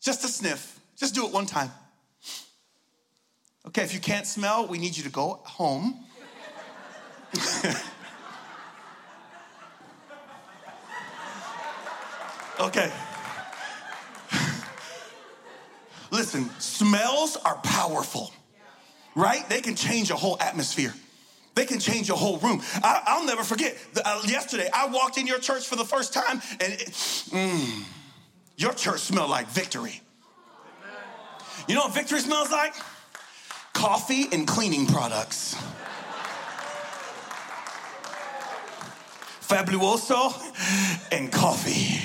Just 0.00 0.24
a 0.24 0.28
sniff. 0.28 0.80
Just 0.96 1.14
do 1.14 1.26
it 1.26 1.32
one 1.32 1.46
time. 1.46 1.70
Okay, 3.66 3.82
if 3.82 3.94
you 3.94 4.00
can't 4.00 4.26
smell, 4.26 4.66
we 4.66 4.78
need 4.78 4.96
you 4.96 5.02
to 5.04 5.10
go 5.10 5.40
home. 5.44 6.04
okay. 12.60 12.92
Listen, 16.10 16.50
smells 16.58 17.36
are 17.38 17.56
powerful, 17.56 18.30
right? 19.14 19.48
They 19.48 19.60
can 19.62 19.74
change 19.74 20.10
a 20.10 20.16
whole 20.16 20.36
atmosphere. 20.40 20.94
They 21.54 21.64
can 21.64 21.78
change 21.78 22.08
your 22.08 22.16
whole 22.16 22.38
room. 22.38 22.60
I, 22.82 23.16
will 23.18 23.26
never 23.26 23.44
forget. 23.44 23.76
The, 23.92 24.06
uh, 24.06 24.22
yesterday, 24.26 24.68
I 24.74 24.86
walked 24.86 25.18
in 25.18 25.26
your 25.26 25.38
church 25.38 25.66
for 25.66 25.76
the 25.76 25.84
first 25.84 26.12
time, 26.12 26.42
and 26.60 26.72
it, 26.72 26.88
mm, 26.88 27.84
your 28.56 28.72
church 28.72 29.00
smelled 29.00 29.30
like 29.30 29.48
victory. 29.48 30.00
You 31.68 31.74
know 31.74 31.82
what 31.82 31.94
victory 31.94 32.20
smells 32.20 32.50
like? 32.50 32.74
Coffee 33.72 34.26
and 34.32 34.46
cleaning 34.46 34.86
products. 34.86 35.54
Fabuloso 39.40 40.32
and 41.12 41.30
coffee. 41.30 42.00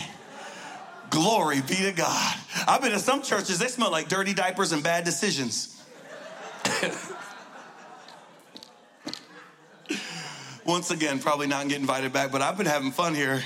Glory 1.09 1.61
be 1.61 1.75
to 1.75 1.91
God. 1.91 2.35
I've 2.67 2.81
been 2.81 2.91
to 2.91 2.99
some 2.99 3.23
churches, 3.23 3.57
they 3.57 3.67
smell 3.67 3.91
like 3.91 4.07
dirty 4.09 4.33
diapers 4.33 4.71
and 4.71 4.83
bad 4.83 5.05
decisions. 5.05 5.78
Once 10.69 10.91
again, 10.91 11.17
probably 11.17 11.47
not 11.47 11.67
get 11.67 11.79
invited 11.79 12.13
back, 12.13 12.31
but 12.31 12.43
I've 12.43 12.55
been 12.55 12.67
having 12.67 12.91
fun 12.91 13.15
here. 13.15 13.41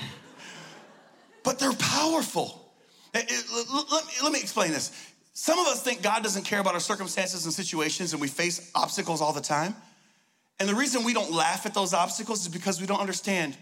But 1.41 1.57
they're 1.57 1.71
powerful. 1.71 2.69
Eh, 3.13 3.21
eh, 3.25 4.01
let 4.21 4.33
me 4.33 4.41
explain 4.41 4.71
this. 4.71 4.91
Some 5.31 5.57
of 5.57 5.65
us 5.67 5.81
think 5.81 6.01
God 6.01 6.21
doesn't 6.21 6.43
care 6.43 6.59
about 6.59 6.73
our 6.73 6.81
circumstances 6.81 7.45
and 7.45 7.53
situations, 7.53 8.11
and 8.11 8.21
we 8.21 8.27
face 8.27 8.69
obstacles 8.75 9.21
all 9.21 9.31
the 9.31 9.39
time. 9.39 9.73
And 10.59 10.67
the 10.67 10.75
reason 10.75 11.05
we 11.05 11.13
don't 11.13 11.31
laugh 11.31 11.65
at 11.65 11.73
those 11.73 11.93
obstacles 11.93 12.41
is 12.41 12.49
because 12.49 12.81
we 12.81 12.87
don't 12.87 12.99
understand 12.99 13.55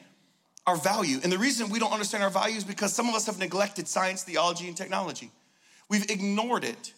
our 0.66 0.76
value. 0.76 1.20
And 1.22 1.32
the 1.32 1.38
reason 1.38 1.70
we 1.70 1.78
don't 1.78 1.94
understand 1.94 2.24
our 2.24 2.32
value 2.32 2.58
is 2.58 2.64
because 2.64 2.94
some 2.94 3.08
of 3.10 3.14
us 3.14 3.28
have 3.28 3.38
neglected 3.38 3.88
science, 3.88 4.24
theology, 4.24 4.70
and 4.70 4.76
technology. 4.76 5.30
We've 5.88 6.10
ignored 6.10 6.64
it. 6.64 6.94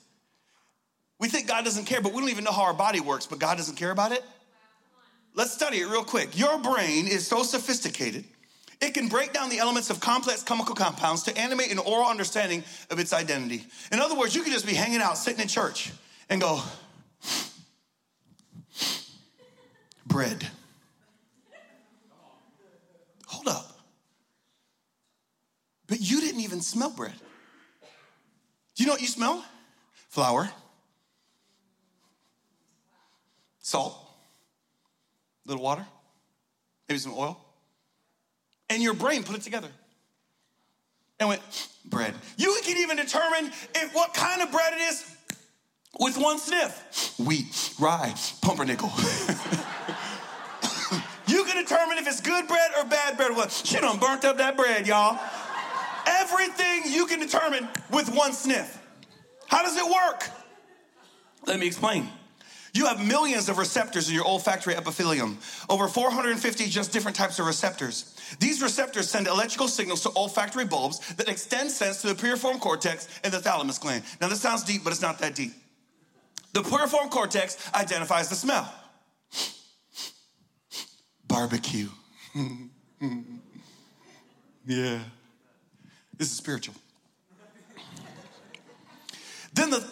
We 1.19 1.27
think 1.27 1.45
God 1.45 1.65
doesn't 1.65 1.87
care, 1.87 1.99
but 1.99 2.13
we 2.13 2.21
don't 2.21 2.29
even 2.29 2.45
know 2.45 2.53
how 2.53 2.63
our 2.63 2.73
body 2.73 3.01
works, 3.01 3.25
but 3.25 3.39
God 3.39 3.57
doesn't 3.57 3.75
care 3.75 3.91
about 3.91 4.13
it. 4.13 4.23
Let's 5.35 5.51
study 5.51 5.79
it 5.79 5.87
real 5.87 6.03
quick. 6.03 6.37
Your 6.37 6.59
brain 6.59 7.07
is 7.07 7.25
so 7.25 7.43
sophisticated, 7.43 8.25
it 8.81 8.93
can 8.93 9.07
break 9.07 9.31
down 9.31 9.49
the 9.49 9.59
elements 9.59 9.89
of 9.89 10.01
complex 10.01 10.43
chemical 10.43 10.75
compounds 10.75 11.23
to 11.23 11.37
animate 11.37 11.71
an 11.71 11.79
oral 11.79 12.09
understanding 12.09 12.65
of 12.89 12.99
its 12.99 13.13
identity. 13.13 13.63
In 13.93 13.99
other 13.99 14.13
words, 14.13 14.35
you 14.35 14.43
could 14.43 14.51
just 14.51 14.67
be 14.67 14.73
hanging 14.73 14.99
out, 14.99 15.17
sitting 15.17 15.39
in 15.39 15.47
church, 15.47 15.93
and 16.29 16.41
go, 16.41 16.61
bread. 20.05 20.45
Hold 23.27 23.47
up. 23.47 23.79
But 25.87 26.01
you 26.01 26.19
didn't 26.19 26.41
even 26.41 26.59
smell 26.59 26.89
bread. 26.89 27.13
Do 28.75 28.83
you 28.83 28.87
know 28.87 28.93
what 28.93 29.01
you 29.01 29.07
smell? 29.07 29.45
Flour, 30.09 30.49
salt, 33.59 34.02
little 35.45 35.63
water, 35.63 35.85
maybe 36.87 36.99
some 36.99 37.13
oil, 37.15 37.39
and 38.69 38.81
your 38.81 38.93
brain 38.93 39.23
put 39.23 39.35
it 39.35 39.41
together 39.41 39.69
and 41.19 41.29
went, 41.29 41.41
bread. 41.85 42.13
You 42.37 42.59
can 42.63 42.77
even 42.77 42.97
determine 42.97 43.51
if 43.75 43.93
what 43.93 44.13
kind 44.13 44.41
of 44.41 44.51
bread 44.51 44.73
it 44.73 44.81
is 44.81 45.05
with 45.99 46.17
one 46.17 46.39
sniff. 46.39 47.15
Wheat, 47.19 47.73
rye, 47.79 48.13
pumpernickel. 48.41 48.89
you 51.27 51.43
can 51.45 51.63
determine 51.63 51.97
if 51.97 52.07
it's 52.07 52.21
good 52.21 52.47
bread 52.47 52.71
or 52.77 52.85
bad 52.85 53.17
bread. 53.17 53.31
Well, 53.31 53.49
she 53.49 53.79
done 53.79 53.99
burnt 53.99 54.25
up 54.25 54.37
that 54.37 54.57
bread, 54.57 54.87
y'all. 54.87 55.19
everything 56.05 56.91
you 56.91 57.05
can 57.05 57.19
determine 57.19 57.67
with 57.91 58.09
one 58.13 58.33
sniff. 58.33 58.79
How 59.47 59.61
does 59.61 59.77
it 59.77 59.85
work? 59.85 60.29
Let 61.45 61.59
me 61.59 61.67
explain. 61.67 62.09
You 62.73 62.87
have 62.87 63.05
millions 63.05 63.49
of 63.49 63.59
receptors 63.59 64.09
in 64.09 64.15
your 64.15 64.25
olfactory 64.25 64.75
epithelium, 64.75 65.37
over 65.69 65.87
450 65.87 66.65
just 66.65 66.91
different 66.91 67.15
types 67.15 67.37
of 67.37 67.45
receptors. 67.45 68.15
These 68.39 68.63
receptors 68.63 69.07
send 69.09 69.27
electrical 69.27 69.67
signals 69.67 70.01
to 70.01 70.09
olfactory 70.15 70.65
bulbs 70.65 71.13
that 71.15 71.29
extend 71.29 71.69
sense 71.69 72.01
to 72.01 72.07
the 72.07 72.15
piriform 72.15 72.59
cortex 72.59 73.07
and 73.23 73.31
the 73.31 73.39
thalamus 73.39 73.77
gland. 73.77 74.03
Now, 74.19 74.27
this 74.27 74.41
sounds 74.41 74.63
deep, 74.63 74.83
but 74.83 74.91
it's 74.91 75.03
not 75.03 75.19
that 75.19 75.35
deep. 75.35 75.53
The 76.53 76.61
piriform 76.61 77.11
cortex 77.11 77.57
identifies 77.75 78.29
the 78.29 78.35
smell. 78.35 78.73
Barbecue. 81.27 81.89
yeah. 84.65 84.99
This 86.17 86.31
is 86.31 86.37
spiritual. 86.37 86.75
Then 89.53 89.69
the, 89.69 89.87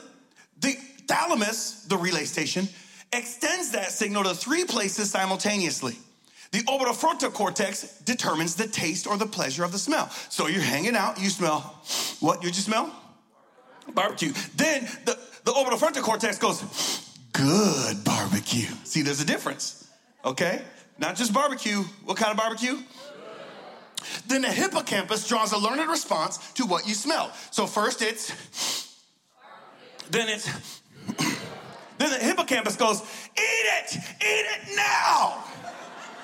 thalamus, 1.11 1.83
the 1.87 1.97
relay 1.97 2.25
station, 2.25 2.69
extends 3.11 3.71
that 3.71 3.91
signal 3.91 4.23
to 4.23 4.33
three 4.33 4.63
places 4.63 5.11
simultaneously. 5.11 5.97
The 6.51 6.59
orbitofrontal 6.59 7.33
cortex 7.33 7.99
determines 7.99 8.55
the 8.55 8.67
taste 8.67 9.07
or 9.07 9.17
the 9.17 9.25
pleasure 9.25 9.63
of 9.63 9.71
the 9.71 9.79
smell. 9.79 10.09
So 10.29 10.47
you're 10.47 10.61
hanging 10.61 10.95
out, 10.95 11.19
you 11.19 11.29
smell 11.29 11.59
what? 12.19 12.43
You 12.43 12.49
just 12.49 12.65
smell? 12.65 12.93
Barbecue. 13.93 14.33
Then 14.55 14.87
the, 15.05 15.17
the 15.43 15.51
orbitofrontal 15.51 16.01
cortex 16.01 16.37
goes, 16.37 16.61
good 17.33 18.03
barbecue. 18.03 18.67
See, 18.83 19.01
there's 19.01 19.21
a 19.21 19.25
difference, 19.25 19.89
okay? 20.23 20.61
Not 20.97 21.15
just 21.15 21.33
barbecue. 21.33 21.83
What 22.05 22.17
kind 22.17 22.31
of 22.31 22.37
barbecue? 22.37 22.77
Then 24.27 24.41
the 24.41 24.51
hippocampus 24.51 25.27
draws 25.27 25.51
a 25.51 25.57
learned 25.57 25.89
response 25.89 26.37
to 26.53 26.65
what 26.65 26.87
you 26.87 26.93
smell. 26.93 27.31
So 27.51 27.65
first 27.65 28.01
it's, 28.01 28.31
then 30.09 30.27
it's, 30.29 30.80
then 31.97 32.09
the 32.09 32.17
hippocampus 32.19 32.75
goes, 32.75 33.01
eat 33.37 33.65
it, 33.79 33.95
eat 33.95 34.01
it 34.21 34.75
now. 34.75 35.43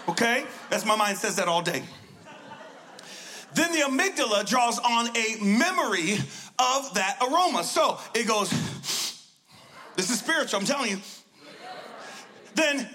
Okay? 0.10 0.46
That's 0.70 0.86
my 0.86 0.96
mind 0.96 1.18
says 1.18 1.36
that 1.36 1.48
all 1.48 1.62
day. 1.62 1.84
Then 3.54 3.72
the 3.72 3.80
amygdala 3.80 4.48
draws 4.48 4.80
on 4.80 5.10
a 5.16 5.38
memory 5.42 6.14
of 6.60 6.94
that 6.94 7.18
aroma. 7.22 7.64
So 7.64 8.00
it 8.14 8.28
goes, 8.28 8.50
this 9.96 10.10
is 10.10 10.20
spiritual, 10.20 10.60
I'm 10.60 10.66
telling 10.66 10.92
you. 10.92 10.98
Then, 12.54 12.88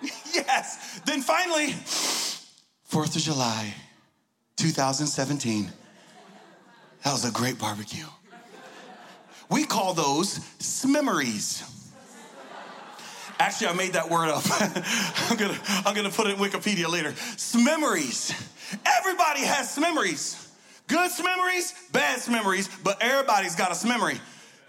yes. 0.32 1.00
Then 1.06 1.22
finally, 1.22 1.68
4th 2.88 3.16
of 3.16 3.22
July, 3.22 3.74
2017. 4.56 5.70
That 7.04 7.12
was 7.12 7.24
a 7.24 7.30
great 7.30 7.58
barbecue. 7.58 8.06
We 9.50 9.64
call 9.64 9.94
those 9.94 10.40
smemories. 10.58 11.64
Actually, 13.38 13.68
I 13.68 13.72
made 13.72 13.94
that 13.94 14.10
word 14.10 14.28
up. 14.28 14.44
I'm 15.30 15.36
gonna, 15.36 15.58
I'm 15.86 15.94
gonna 15.94 16.10
put 16.10 16.26
it 16.26 16.34
in 16.34 16.36
Wikipedia 16.36 16.88
later. 16.88 17.14
Memories. 17.58 18.32
Everybody 18.84 19.40
has 19.40 19.78
memories. 19.78 20.46
Good 20.86 21.10
memories, 21.22 21.72
bad 21.92 22.20
memories, 22.28 22.68
but 22.82 23.00
everybody's 23.00 23.56
got 23.56 23.70
a 23.72 23.86
memory. 23.86 24.20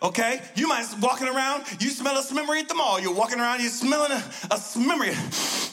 Okay? 0.04 0.42
You 0.56 0.68
might 0.68 0.86
walking 1.00 1.28
around, 1.28 1.64
you 1.80 1.90
smell 1.90 2.18
a 2.18 2.34
memory 2.34 2.60
at 2.60 2.68
the 2.68 2.76
mall. 2.76 3.00
You're 3.00 3.14
walking 3.14 3.40
around, 3.40 3.62
you're 3.62 3.70
smelling 3.70 4.12
a, 4.12 4.24
a 4.52 4.80
memory. 4.80 5.14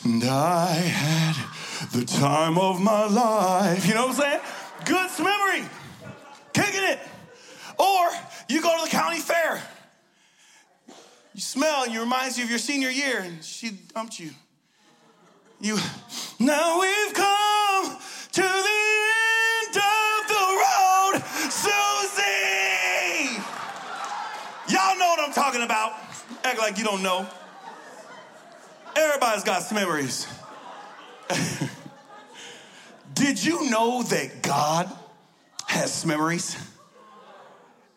And 0.04 0.24
I 0.24 0.72
had 0.72 1.90
the 1.92 2.04
time 2.04 2.58
of 2.58 2.80
my 2.80 3.06
life. 3.06 3.86
You 3.86 3.94
know 3.94 4.06
what 4.06 4.16
I'm 4.16 4.22
saying? 4.22 4.40
Good 4.84 5.24
memory. 5.24 5.68
Kicking 6.52 6.82
it. 6.82 6.98
Or 7.78 8.10
you 8.48 8.60
go 8.60 8.76
to 8.78 8.84
the 8.84 8.90
county 8.90 9.20
fair 9.20 9.62
you 11.38 11.42
smell 11.42 11.84
and 11.84 11.94
it 11.94 12.00
reminds 12.00 12.36
you 12.36 12.42
of 12.42 12.50
your 12.50 12.58
senior 12.58 12.90
year 12.90 13.20
and 13.20 13.44
she 13.44 13.70
dumped 13.94 14.18
you. 14.18 14.30
You, 15.60 15.78
now 16.40 16.80
we've 16.80 17.14
come 17.14 17.96
to 18.32 18.42
the 18.42 18.78
end 19.62 19.76
of 19.76 20.26
the 20.26 20.34
road, 20.58 21.22
Susie. 21.48 22.24
Y'all 24.68 24.98
know 24.98 25.06
what 25.06 25.20
I'm 25.20 25.32
talking 25.32 25.62
about. 25.62 25.92
Act 26.42 26.58
like 26.58 26.76
you 26.76 26.82
don't 26.82 27.04
know. 27.04 27.24
Everybody's 28.96 29.44
got 29.44 29.62
some 29.62 29.76
memories. 29.76 30.26
Did 33.14 33.44
you 33.44 33.70
know 33.70 34.02
that 34.02 34.42
God 34.42 34.90
has 35.68 36.04
memories? 36.04 36.56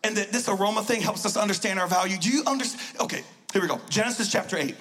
And 0.04 0.16
that 0.16 0.32
this 0.32 0.48
aroma 0.48 0.82
thing 0.82 1.00
helps 1.00 1.24
us 1.24 1.36
understand 1.36 1.78
our 1.78 1.86
value. 1.86 2.18
Do 2.18 2.30
you 2.30 2.42
understand? 2.46 3.00
Okay, 3.00 3.22
here 3.52 3.62
we 3.62 3.68
go. 3.68 3.80
Genesis 3.88 4.30
chapter 4.30 4.56
8. 4.56 4.74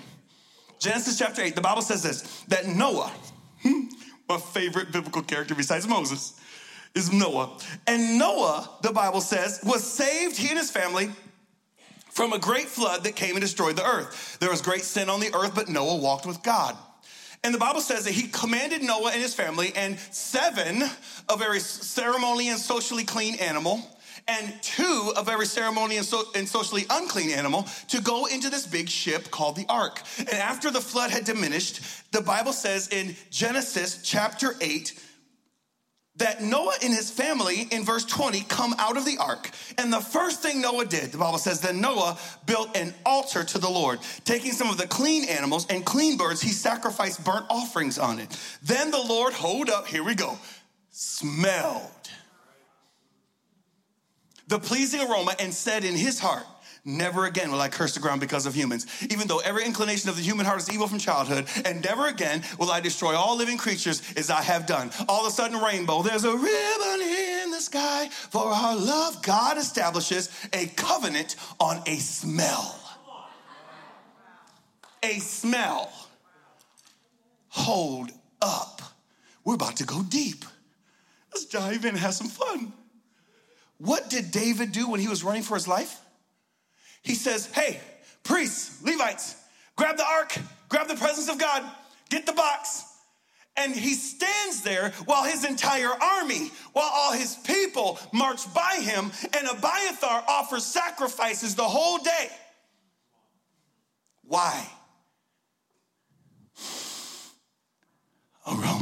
Genesis 0.79 1.17
chapter 1.17 1.41
8, 1.43 1.55
the 1.55 1.61
Bible 1.61 1.83
says 1.83 2.01
this 2.01 2.43
that 2.47 2.67
Noah, 2.67 3.11
my 4.29 4.37
favorite 4.37 4.91
biblical 4.91 5.21
character 5.21 5.53
besides 5.53 5.87
Moses, 5.87 6.39
is 6.95 7.11
Noah. 7.13 7.57
And 7.87 8.17
Noah, 8.17 8.69
the 8.81 8.91
Bible 8.91 9.21
says, 9.21 9.61
was 9.63 9.83
saved, 9.83 10.37
he 10.37 10.49
and 10.49 10.57
his 10.57 10.71
family, 10.71 11.09
from 12.09 12.33
a 12.33 12.39
great 12.39 12.65
flood 12.65 13.03
that 13.03 13.15
came 13.15 13.35
and 13.35 13.41
destroyed 13.41 13.77
the 13.77 13.85
earth. 13.85 14.37
There 14.39 14.49
was 14.49 14.61
great 14.61 14.81
sin 14.81 15.09
on 15.09 15.19
the 15.19 15.33
earth, 15.33 15.55
but 15.55 15.69
Noah 15.69 15.95
walked 15.95 16.25
with 16.25 16.43
God. 16.43 16.75
And 17.43 17.53
the 17.53 17.59
Bible 17.59 17.81
says 17.81 18.03
that 18.05 18.13
he 18.13 18.27
commanded 18.27 18.83
Noah 18.83 19.11
and 19.11 19.21
his 19.21 19.33
family 19.33 19.71
and 19.75 19.97
seven, 20.11 20.83
a 21.29 21.37
very 21.37 21.59
ceremonially 21.59 22.49
and 22.49 22.59
socially 22.59 23.03
clean 23.03 23.35
animal, 23.35 23.81
and 24.27 24.53
two 24.61 25.13
of 25.15 25.29
every 25.29 25.45
ceremony 25.45 25.97
and, 25.97 26.05
so, 26.05 26.23
and, 26.35 26.47
socially 26.47 26.85
unclean 26.89 27.31
animal 27.31 27.67
to 27.89 28.01
go 28.01 28.25
into 28.25 28.49
this 28.49 28.65
big 28.65 28.89
ship 28.89 29.31
called 29.31 29.55
the 29.55 29.65
ark. 29.69 30.01
And 30.19 30.29
after 30.29 30.71
the 30.71 30.81
flood 30.81 31.11
had 31.11 31.25
diminished, 31.25 31.81
the 32.11 32.21
Bible 32.21 32.53
says 32.53 32.87
in 32.89 33.15
Genesis 33.29 34.01
chapter 34.03 34.55
8 34.61 34.99
that 36.17 36.41
Noah 36.41 36.75
and 36.83 36.93
his 36.93 37.09
family 37.09 37.67
in 37.71 37.83
verse 37.83 38.05
20 38.05 38.41
come 38.41 38.75
out 38.77 38.97
of 38.97 39.05
the 39.05 39.17
ark. 39.17 39.49
And 39.77 39.91
the 39.91 40.01
first 40.01 40.41
thing 40.41 40.61
Noah 40.61 40.85
did, 40.85 41.11
the 41.11 41.17
Bible 41.17 41.37
says, 41.37 41.61
that 41.61 41.75
Noah 41.75 42.17
built 42.45 42.75
an 42.75 42.93
altar 43.05 43.43
to 43.43 43.57
the 43.57 43.69
Lord, 43.69 43.99
taking 44.25 44.51
some 44.51 44.69
of 44.69 44.77
the 44.77 44.87
clean 44.87 45.27
animals 45.29 45.65
and 45.69 45.85
clean 45.85 46.17
birds, 46.17 46.41
he 46.41 46.51
sacrificed 46.51 47.23
burnt 47.23 47.45
offerings 47.49 47.97
on 47.97 48.19
it. 48.19 48.37
Then 48.61 48.91
the 48.91 49.01
Lord, 49.01 49.33
hold 49.33 49.69
up, 49.69 49.87
here 49.87 50.03
we 50.03 50.13
go, 50.13 50.37
smelled 50.91 52.00
the 54.51 54.59
pleasing 54.59 54.99
aroma 54.99 55.33
and 55.39 55.53
said 55.53 55.85
in 55.85 55.95
his 55.95 56.19
heart, 56.19 56.45
Never 56.83 57.25
again 57.25 57.51
will 57.51 57.61
I 57.61 57.69
curse 57.69 57.93
the 57.93 57.99
ground 57.99 58.19
because 58.19 58.45
of 58.45 58.53
humans, 58.53 58.85
even 59.09 59.27
though 59.27 59.37
every 59.37 59.63
inclination 59.63 60.09
of 60.09 60.17
the 60.17 60.23
human 60.23 60.45
heart 60.45 60.59
is 60.59 60.73
evil 60.73 60.87
from 60.87 60.97
childhood, 60.97 61.47
and 61.63 61.81
never 61.83 62.07
again 62.07 62.43
will 62.59 62.71
I 62.71 62.81
destroy 62.81 63.15
all 63.15 63.37
living 63.37 63.57
creatures 63.57 64.01
as 64.17 64.29
I 64.29 64.41
have 64.41 64.65
done. 64.65 64.91
All 65.07 65.21
of 65.21 65.31
a 65.31 65.35
sudden, 65.35 65.61
rainbow, 65.61 66.01
there's 66.01 66.25
a 66.25 66.35
ribbon 66.35 67.01
in 67.01 67.51
the 67.51 67.61
sky 67.61 68.09
for 68.09 68.47
our 68.47 68.75
love. 68.75 69.21
God 69.21 69.57
establishes 69.57 70.29
a 70.51 70.65
covenant 70.75 71.35
on 71.59 71.81
a 71.85 71.97
smell. 71.97 72.77
A 75.03 75.19
smell. 75.19 75.93
Hold 77.49 78.11
up. 78.41 78.81
We're 79.45 79.55
about 79.55 79.77
to 79.77 79.85
go 79.85 80.01
deep. 80.01 80.43
Let's 81.31 81.45
dive 81.45 81.85
in 81.85 81.89
and 81.89 81.99
have 81.99 82.15
some 82.15 82.27
fun. 82.27 82.73
What 83.81 84.11
did 84.11 84.29
David 84.29 84.71
do 84.71 84.87
when 84.89 84.99
he 84.99 85.07
was 85.07 85.23
running 85.23 85.41
for 85.41 85.55
his 85.55 85.67
life? 85.67 85.99
He 87.01 87.15
says, 87.15 87.47
Hey, 87.47 87.79
priests, 88.23 88.79
Levites, 88.83 89.35
grab 89.75 89.97
the 89.97 90.05
ark, 90.05 90.37
grab 90.69 90.87
the 90.87 90.95
presence 90.95 91.27
of 91.29 91.39
God, 91.39 91.63
get 92.09 92.27
the 92.27 92.33
box. 92.33 92.85
And 93.57 93.73
he 93.73 93.95
stands 93.95 94.61
there 94.61 94.91
while 95.05 95.23
his 95.23 95.43
entire 95.45 95.89
army, 95.89 96.51
while 96.73 96.91
all 96.93 97.13
his 97.13 97.35
people 97.37 97.99
march 98.13 98.41
by 98.53 98.77
him, 98.81 99.11
and 99.33 99.47
Abiathar 99.47 100.25
offers 100.27 100.63
sacrifices 100.63 101.55
the 101.55 101.63
whole 101.63 101.97
day. 101.97 102.29
Why? 104.23 104.69
Aroma. 108.47 108.80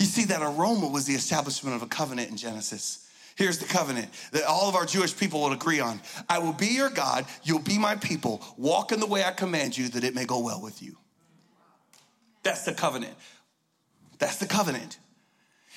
You 0.00 0.06
see, 0.06 0.24
that 0.24 0.40
aroma 0.40 0.88
was 0.88 1.04
the 1.04 1.12
establishment 1.12 1.76
of 1.76 1.82
a 1.82 1.86
covenant 1.86 2.30
in 2.30 2.38
Genesis. 2.38 3.06
Here's 3.36 3.58
the 3.58 3.66
covenant 3.66 4.08
that 4.32 4.44
all 4.44 4.66
of 4.66 4.74
our 4.74 4.86
Jewish 4.86 5.14
people 5.14 5.42
would 5.42 5.52
agree 5.52 5.78
on 5.78 6.00
I 6.26 6.38
will 6.38 6.54
be 6.54 6.68
your 6.68 6.88
God, 6.88 7.26
you'll 7.42 7.58
be 7.58 7.78
my 7.78 7.96
people. 7.96 8.42
Walk 8.56 8.92
in 8.92 9.00
the 9.00 9.06
way 9.06 9.22
I 9.22 9.30
command 9.30 9.76
you, 9.76 9.88
that 9.90 10.02
it 10.02 10.14
may 10.14 10.24
go 10.24 10.40
well 10.40 10.60
with 10.62 10.82
you. 10.82 10.96
That's 12.42 12.64
the 12.64 12.72
covenant. 12.72 13.12
That's 14.18 14.38
the 14.38 14.46
covenant. 14.46 14.98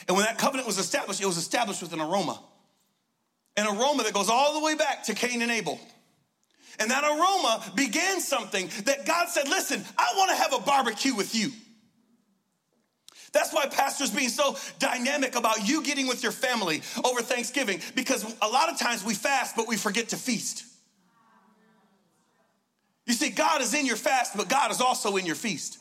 And 0.08 0.16
when 0.16 0.26
that 0.26 0.38
covenant 0.38 0.68
was 0.68 0.78
established, 0.78 1.22
it 1.22 1.26
was 1.26 1.38
established 1.38 1.82
with 1.82 1.92
an 1.92 2.00
aroma. 2.00 2.42
An 3.58 3.68
aroma 3.68 4.04
that 4.04 4.14
goes 4.14 4.30
all 4.30 4.54
the 4.54 4.66
way 4.66 4.76
back 4.76 5.04
to 5.06 5.14
Cain 5.14 5.42
and 5.42 5.52
Abel. 5.52 5.82
And 6.80 6.90
that 6.92 7.04
aroma 7.04 7.74
began 7.76 8.22
something 8.22 8.70
that 8.86 9.06
God 9.06 9.28
said, 9.28 9.50
Listen, 9.50 9.84
I 9.98 10.14
want 10.16 10.32
to 10.32 10.38
have 10.38 10.54
a 10.54 10.60
barbecue 10.60 11.14
with 11.14 11.36
you. 11.36 11.52
That's 13.34 13.52
why 13.52 13.66
pastors 13.66 14.12
being 14.12 14.30
so 14.30 14.56
dynamic 14.80 15.36
about 15.36 15.68
you 15.68 15.84
getting 15.84 16.08
with 16.08 16.22
your 16.24 16.32
family 16.32 16.82
over 17.04 17.22
Thanksgiving 17.22 17.82
because 17.96 18.24
a 18.42 18.48
lot 18.48 18.70
of 18.70 18.80
times 18.80 19.04
we 19.04 19.16
fast 19.16 19.56
but 19.56 19.68
we 19.68 19.76
forget 19.76 20.10
to 20.10 20.18
feast. 20.18 20.66
You 23.06 23.14
see, 23.14 23.30
God 23.30 23.62
is 23.62 23.74
in 23.74 23.86
your 23.86 23.98
fast, 23.98 24.38
but 24.38 24.48
God 24.48 24.72
is 24.72 24.80
also 24.80 25.18
in 25.18 25.26
your 25.26 25.36
feast. 25.36 25.80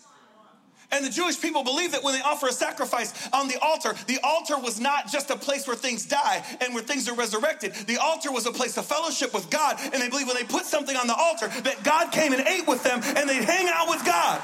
And 0.90 1.04
the 1.04 1.10
Jewish 1.10 1.40
people 1.40 1.64
believe 1.64 1.92
that 1.92 2.02
when 2.04 2.14
they 2.14 2.20
offer 2.20 2.48
a 2.48 2.52
sacrifice 2.52 3.28
on 3.32 3.48
the 3.48 3.58
altar, 3.62 3.94
the 4.06 4.18
altar 4.22 4.58
was 4.58 4.78
not 4.78 5.10
just 5.10 5.30
a 5.30 5.36
place 5.36 5.66
where 5.66 5.76
things 5.76 6.04
die 6.04 6.44
and 6.60 6.74
where 6.74 6.82
things 6.82 7.08
are 7.08 7.14
resurrected. 7.14 7.72
The 7.72 7.96
altar 7.96 8.30
was 8.30 8.44
a 8.44 8.52
place 8.52 8.76
of 8.76 8.84
fellowship 8.84 9.32
with 9.32 9.48
God. 9.48 9.78
And 9.82 9.94
they 9.94 10.10
believe 10.10 10.26
when 10.26 10.36
they 10.36 10.44
put 10.44 10.66
something 10.66 10.94
on 10.94 11.06
the 11.06 11.14
altar, 11.14 11.48
that 11.62 11.82
God 11.82 12.12
came 12.12 12.34
and 12.34 12.46
ate 12.46 12.66
with 12.66 12.82
them 12.82 13.00
and 13.02 13.28
they'd 13.28 13.42
hang 13.42 13.68
out 13.72 13.88
with 13.88 14.04
God. 14.04 14.42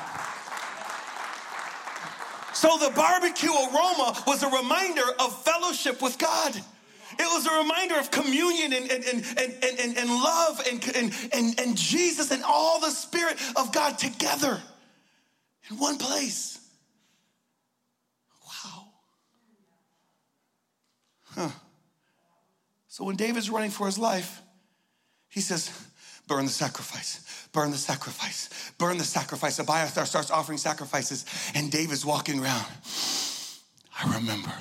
So 2.58 2.76
the 2.76 2.90
barbecue 2.90 3.52
aroma 3.52 4.20
was 4.26 4.42
a 4.42 4.48
reminder 4.48 5.04
of 5.20 5.44
fellowship 5.44 6.02
with 6.02 6.18
God. 6.18 6.56
It 6.56 7.20
was 7.20 7.46
a 7.46 7.56
reminder 7.62 7.94
of 8.00 8.10
communion 8.10 8.72
and, 8.72 8.90
and, 8.90 9.04
and, 9.04 9.24
and, 9.38 9.78
and, 9.78 9.96
and 9.96 10.10
love 10.10 10.60
and, 10.68 10.96
and, 10.96 11.30
and, 11.32 11.60
and 11.60 11.76
Jesus 11.76 12.32
and 12.32 12.42
all 12.42 12.80
the 12.80 12.90
Spirit 12.90 13.36
of 13.54 13.72
God 13.72 13.96
together 13.96 14.60
in 15.70 15.78
one 15.78 15.98
place. 15.98 16.58
Wow. 18.44 18.88
Huh. 21.26 21.50
So 22.88 23.04
when 23.04 23.14
David's 23.14 23.50
running 23.50 23.70
for 23.70 23.86
his 23.86 23.98
life, 23.98 24.42
he 25.28 25.40
says, 25.40 25.70
burn 26.28 26.44
the 26.44 26.50
sacrifice, 26.50 27.48
burn 27.52 27.70
the 27.70 27.76
sacrifice, 27.76 28.72
burn 28.78 28.98
the 28.98 29.04
sacrifice. 29.04 29.58
Abiathar 29.58 30.06
starts 30.06 30.30
offering 30.30 30.58
sacrifices, 30.58 31.24
and 31.54 31.72
David's 31.72 32.04
walking 32.04 32.40
around. 32.40 32.66
I 34.00 34.14
remember. 34.14 34.52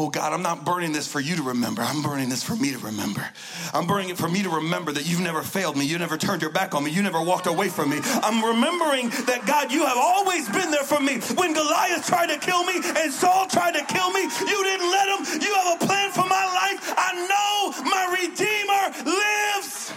Oh 0.00 0.08
God, 0.08 0.32
I'm 0.32 0.42
not 0.42 0.64
burning 0.64 0.92
this 0.92 1.08
for 1.08 1.18
you 1.18 1.34
to 1.34 1.42
remember. 1.42 1.82
I'm 1.82 2.02
burning 2.02 2.28
this 2.28 2.44
for 2.44 2.54
me 2.54 2.70
to 2.70 2.78
remember. 2.78 3.28
I'm 3.74 3.88
burning 3.88 4.10
it 4.10 4.16
for 4.16 4.28
me 4.28 4.44
to 4.44 4.48
remember 4.48 4.92
that 4.92 5.10
you've 5.10 5.18
never 5.18 5.42
failed 5.42 5.76
me. 5.76 5.86
You 5.86 5.98
never 5.98 6.16
turned 6.16 6.40
your 6.40 6.52
back 6.52 6.72
on 6.72 6.84
me. 6.84 6.92
You 6.92 7.02
never 7.02 7.20
walked 7.20 7.48
away 7.48 7.68
from 7.68 7.90
me. 7.90 7.98
I'm 8.22 8.44
remembering 8.44 9.08
that 9.26 9.42
God, 9.44 9.72
you 9.72 9.84
have 9.84 9.96
always 9.98 10.48
been 10.50 10.70
there 10.70 10.84
for 10.84 11.00
me. 11.00 11.18
When 11.34 11.52
Goliath 11.52 12.06
tried 12.06 12.28
to 12.28 12.38
kill 12.38 12.62
me 12.62 12.74
and 12.76 13.12
Saul 13.12 13.48
tried 13.48 13.74
to 13.74 13.84
kill 13.92 14.12
me, 14.12 14.22
you 14.22 14.62
didn't 14.62 14.88
let 14.88 15.08
him. 15.18 15.42
You 15.42 15.52
have 15.52 15.82
a 15.82 15.84
plan 15.84 16.12
for 16.12 16.26
my 16.30 16.46
life. 16.46 16.94
I 16.96 17.18
know 17.26 17.82
my 17.82 18.06
Redeemer 18.22 18.94
lives. 19.02 19.92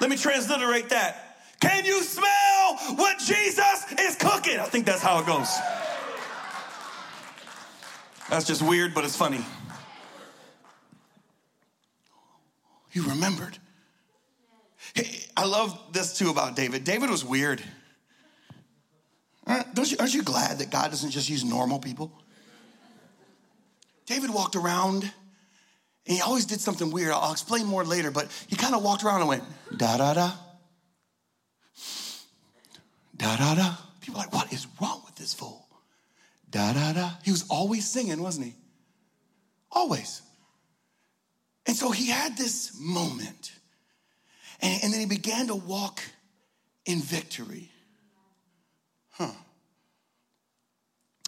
Let 0.00 0.08
me 0.08 0.16
transliterate 0.16 0.88
that. 0.88 1.26
Can 1.60 1.84
you 1.84 2.02
smell 2.02 2.45
what 2.96 3.18
Jesus 3.18 3.92
is 3.98 4.16
cooking? 4.16 4.58
I 4.58 4.66
think 4.66 4.86
that's 4.86 5.02
how 5.02 5.20
it 5.20 5.26
goes. 5.26 5.48
That's 8.28 8.46
just 8.46 8.62
weird, 8.62 8.94
but 8.94 9.04
it's 9.04 9.16
funny. 9.16 9.44
You 12.92 13.08
remembered. 13.08 13.58
Hey, 14.94 15.20
I 15.36 15.44
love 15.44 15.78
this 15.92 16.16
too 16.16 16.30
about 16.30 16.56
David. 16.56 16.84
David 16.84 17.10
was 17.10 17.24
weird. 17.24 17.62
Don't 19.74 19.90
you, 19.90 19.96
aren't 20.00 20.14
you 20.14 20.22
glad 20.22 20.58
that 20.58 20.70
God 20.70 20.90
doesn't 20.90 21.10
just 21.10 21.28
use 21.28 21.44
normal 21.44 21.78
people? 21.78 22.10
David 24.06 24.30
walked 24.30 24.56
around 24.56 25.02
and 25.02 26.16
he 26.16 26.20
always 26.20 26.46
did 26.46 26.60
something 26.60 26.90
weird. 26.90 27.12
I'll 27.12 27.32
explain 27.32 27.66
more 27.66 27.84
later, 27.84 28.10
but 28.10 28.28
he 28.46 28.56
kind 28.56 28.74
of 28.74 28.82
walked 28.82 29.04
around 29.04 29.20
and 29.20 29.28
went 29.28 29.44
da 29.76 29.98
da 29.98 30.14
da, 30.14 30.32
da 33.16 33.36
da 33.36 33.54
da. 33.54 33.74
People 34.00 34.20
like, 34.20 34.32
what 34.32 34.52
is 34.52 34.66
wrong 34.80 35.02
with 35.04 35.16
this 35.16 35.34
fool? 35.34 35.66
Da 36.50 36.72
da 36.72 36.92
da. 36.92 37.10
He 37.24 37.30
was 37.30 37.44
always 37.48 37.88
singing, 37.88 38.22
wasn't 38.22 38.46
he? 38.46 38.54
Always. 39.70 40.22
And 41.66 41.76
so 41.76 41.90
he 41.90 42.08
had 42.08 42.36
this 42.36 42.78
moment. 42.78 43.52
And, 44.60 44.84
and 44.84 44.92
then 44.92 45.00
he 45.00 45.06
began 45.06 45.48
to 45.48 45.54
walk 45.54 46.00
in 46.84 47.00
victory. 47.00 47.70
Huh. 49.10 49.32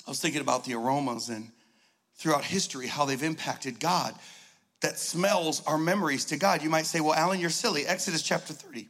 I 0.06 0.10
was 0.10 0.20
thinking 0.20 0.40
about 0.40 0.64
the 0.64 0.74
aromas 0.74 1.28
and 1.28 1.50
throughout 2.16 2.44
history 2.44 2.86
how 2.86 3.04
they've 3.04 3.22
impacted 3.22 3.80
God. 3.80 4.14
That 4.80 4.98
smells 4.98 5.64
our 5.66 5.76
memories 5.76 6.26
to 6.26 6.36
God. 6.36 6.62
You 6.62 6.70
might 6.70 6.86
say, 6.86 7.00
well, 7.00 7.14
Allen, 7.14 7.40
you're 7.40 7.50
silly. 7.50 7.84
Exodus 7.84 8.22
chapter 8.22 8.52
30. 8.52 8.86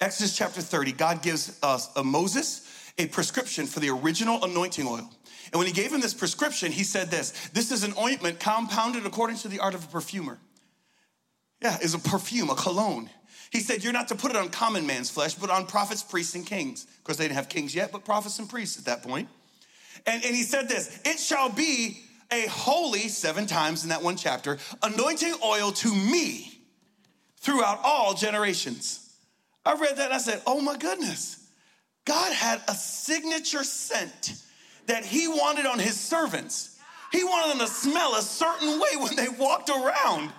Exodus 0.00 0.36
chapter 0.36 0.60
30, 0.60 0.92
God 0.92 1.22
gives 1.22 1.58
us 1.62 1.90
a 1.96 2.04
Moses 2.04 2.64
a 2.98 3.06
prescription 3.06 3.66
for 3.66 3.80
the 3.80 3.90
original 3.90 4.42
anointing 4.44 4.86
oil. 4.86 5.08
And 5.52 5.58
when 5.58 5.66
he 5.66 5.72
gave 5.72 5.92
him 5.92 6.00
this 6.00 6.14
prescription, 6.14 6.72
he 6.72 6.84
said 6.84 7.10
this 7.10 7.48
This 7.52 7.70
is 7.70 7.84
an 7.84 7.94
ointment 7.98 8.40
compounded 8.40 9.06
according 9.06 9.36
to 9.38 9.48
the 9.48 9.60
art 9.60 9.74
of 9.74 9.84
a 9.84 9.86
perfumer. 9.86 10.38
Yeah, 11.62 11.78
is 11.80 11.94
a 11.94 11.98
perfume, 11.98 12.50
a 12.50 12.54
cologne. 12.54 13.08
He 13.50 13.60
said, 13.60 13.82
You're 13.82 13.92
not 13.92 14.08
to 14.08 14.14
put 14.14 14.30
it 14.30 14.36
on 14.36 14.50
common 14.50 14.86
man's 14.86 15.10
flesh, 15.10 15.34
but 15.34 15.50
on 15.50 15.66
prophets, 15.66 16.02
priests, 16.02 16.34
and 16.34 16.44
kings. 16.44 16.84
Of 16.84 17.04
course, 17.04 17.18
they 17.18 17.24
didn't 17.24 17.36
have 17.36 17.48
kings 17.48 17.74
yet, 17.74 17.92
but 17.92 18.04
prophets 18.04 18.38
and 18.38 18.48
priests 18.48 18.78
at 18.78 18.84
that 18.84 19.02
point. 19.02 19.28
And, 20.06 20.22
and 20.24 20.34
he 20.34 20.42
said 20.42 20.68
this 20.68 21.00
It 21.04 21.18
shall 21.18 21.48
be 21.48 22.02
a 22.30 22.46
holy, 22.46 23.08
seven 23.08 23.46
times 23.46 23.84
in 23.84 23.88
that 23.88 24.02
one 24.02 24.16
chapter, 24.16 24.58
anointing 24.82 25.34
oil 25.42 25.72
to 25.72 25.94
me 25.94 26.60
throughout 27.38 27.80
all 27.82 28.14
generations. 28.14 29.07
I 29.68 29.74
read 29.74 29.98
that 29.98 30.06
and 30.06 30.14
I 30.14 30.18
said, 30.18 30.40
oh 30.46 30.62
my 30.62 30.78
goodness. 30.78 31.46
God 32.06 32.32
had 32.32 32.62
a 32.68 32.74
signature 32.74 33.62
scent 33.62 34.32
that 34.86 35.04
he 35.04 35.28
wanted 35.28 35.66
on 35.66 35.78
his 35.78 36.00
servants. 36.00 36.80
He 37.12 37.22
wanted 37.22 37.52
them 37.52 37.66
to 37.66 37.70
smell 37.70 38.14
a 38.14 38.22
certain 38.22 38.80
way 38.80 38.96
when 38.98 39.14
they 39.14 39.28
walked 39.28 39.68
around. 39.68 40.32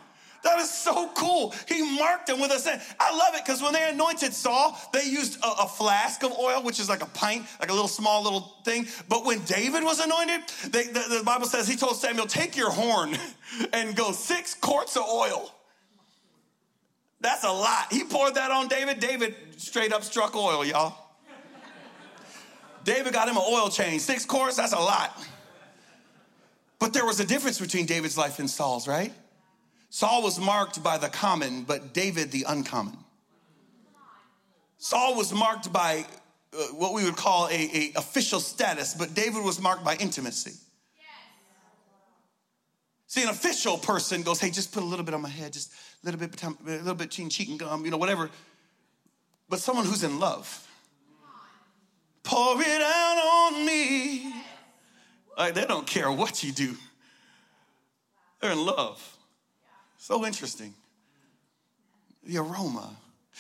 That 0.44 0.58
is 0.58 0.72
so 0.72 1.12
cool. 1.14 1.54
He 1.68 1.84
marked 2.00 2.26
them 2.26 2.40
with 2.40 2.50
a 2.50 2.58
scent. 2.58 2.82
I 3.00 3.16
love 3.16 3.36
it 3.36 3.46
because 3.46 3.62
when 3.62 3.72
they 3.72 3.88
anointed 3.88 4.34
Saul, 4.34 4.80
they 4.94 5.04
used 5.04 5.38
a, 5.44 5.48
a, 5.48 5.68
flask 5.68 6.24
of 6.24 6.32
oil, 6.32 6.64
which 6.64 6.80
is 6.80 6.90
like 6.90 7.04
a 7.04 7.08
pint, 7.08 7.46
like 7.60 7.70
a 7.70 7.74
little 7.74 7.88
small 7.88 8.24
little 8.24 8.56
thing. 8.66 8.88
But 9.08 9.26
when 9.26 9.44
David 9.44 9.84
was 9.84 10.00
anointed, 10.00 10.42
they, 10.72 10.86
the, 10.86 11.18
the 11.20 11.24
Bible 11.24 11.46
says 11.46 11.68
he 11.68 11.76
told 11.76 11.98
Samuel, 11.98 12.26
take 12.26 12.58
your 12.58 12.72
horn 12.72 13.16
and 13.74 13.96
go 13.96 14.12
six 14.12 14.56
quarts 14.56 14.98
of 14.98 15.04
oil. 15.04 15.52
That's 17.22 17.44
a 17.44 17.52
lot. 17.52 17.92
He 17.92 18.04
poured 18.04 18.36
that 18.36 18.52
on 18.52 18.68
David. 18.68 19.00
David 19.00 19.36
straight 19.58 19.92
up 19.92 20.04
struck 20.04 20.36
oil, 20.36 20.66
y'all. 20.66 20.96
David 22.84 23.14
got 23.14 23.28
him 23.28 23.38
an 23.38 23.44
oil 23.46 23.70
change. 23.70 24.02
Six 24.02 24.26
quarts, 24.26 24.56
that's 24.56 24.74
a 24.74 24.80
lot. 24.80 25.16
But 26.80 26.94
there 26.94 27.06
was 27.06 27.20
a 27.20 27.26
difference 27.26 27.60
between 27.60 27.86
David's 27.86 28.18
life 28.18 28.40
and 28.40 28.50
Saul's, 28.50 28.88
right? 28.88 29.12
Saul 29.90 30.24
was 30.24 30.40
marked 30.40 30.82
by 30.82 30.98
the 30.98 31.10
common, 31.10 31.64
but 31.64 31.94
David 31.94 32.32
the 32.32 32.46
uncommon. 32.48 32.98
Saul 34.78 35.16
was 35.16 35.34
marked 35.34 35.74
by 35.74 36.06
uh, 36.54 36.58
what 36.68 36.94
we 36.94 37.04
would 37.04 37.18
call 37.18 37.48
a, 37.48 37.52
a, 37.52 37.92
official 37.98 38.40
status, 38.40 38.94
but 38.94 39.14
David 39.14 39.44
was 39.44 39.60
marked 39.60 39.84
by 39.84 39.96
intimacy. 39.98 40.54
See, 43.08 43.24
an 43.24 43.30
official 43.30 43.78
person 43.78 44.22
goes, 44.22 44.40
"Hey, 44.40 44.52
just 44.52 44.72
put 44.72 44.84
a 44.84 44.86
little 44.86 45.04
bit 45.04 45.16
on 45.16 45.22
my 45.22 45.30
head, 45.30 45.52
just 45.52 45.74
a 46.04 46.06
little 46.06 46.20
bit, 46.20 46.42
a 46.44 46.56
little 46.66 46.96
bit 46.96 47.12
cheating, 47.12 47.30
cheating 47.30 47.58
gum, 47.58 47.86
you 47.86 47.92
know, 47.92 47.98
whatever." 47.98 48.30
But 49.50 49.60
someone 49.60 49.86
who's 49.86 50.04
in 50.04 50.20
love, 50.20 50.68
pour 52.24 52.62
it 52.62 52.82
out 52.82 53.52
on 53.54 53.66
me. 53.66 54.34
Like 55.38 55.54
they 55.54 55.66
don't 55.66 55.88
care 55.88 56.12
what 56.12 56.44
you 56.44 56.52
do. 56.52 56.76
They're 58.42 58.52
in 58.52 58.66
love. 58.66 59.18
So 59.98 60.26
interesting. 60.26 60.74
The 62.24 62.38
aroma. 62.38 62.96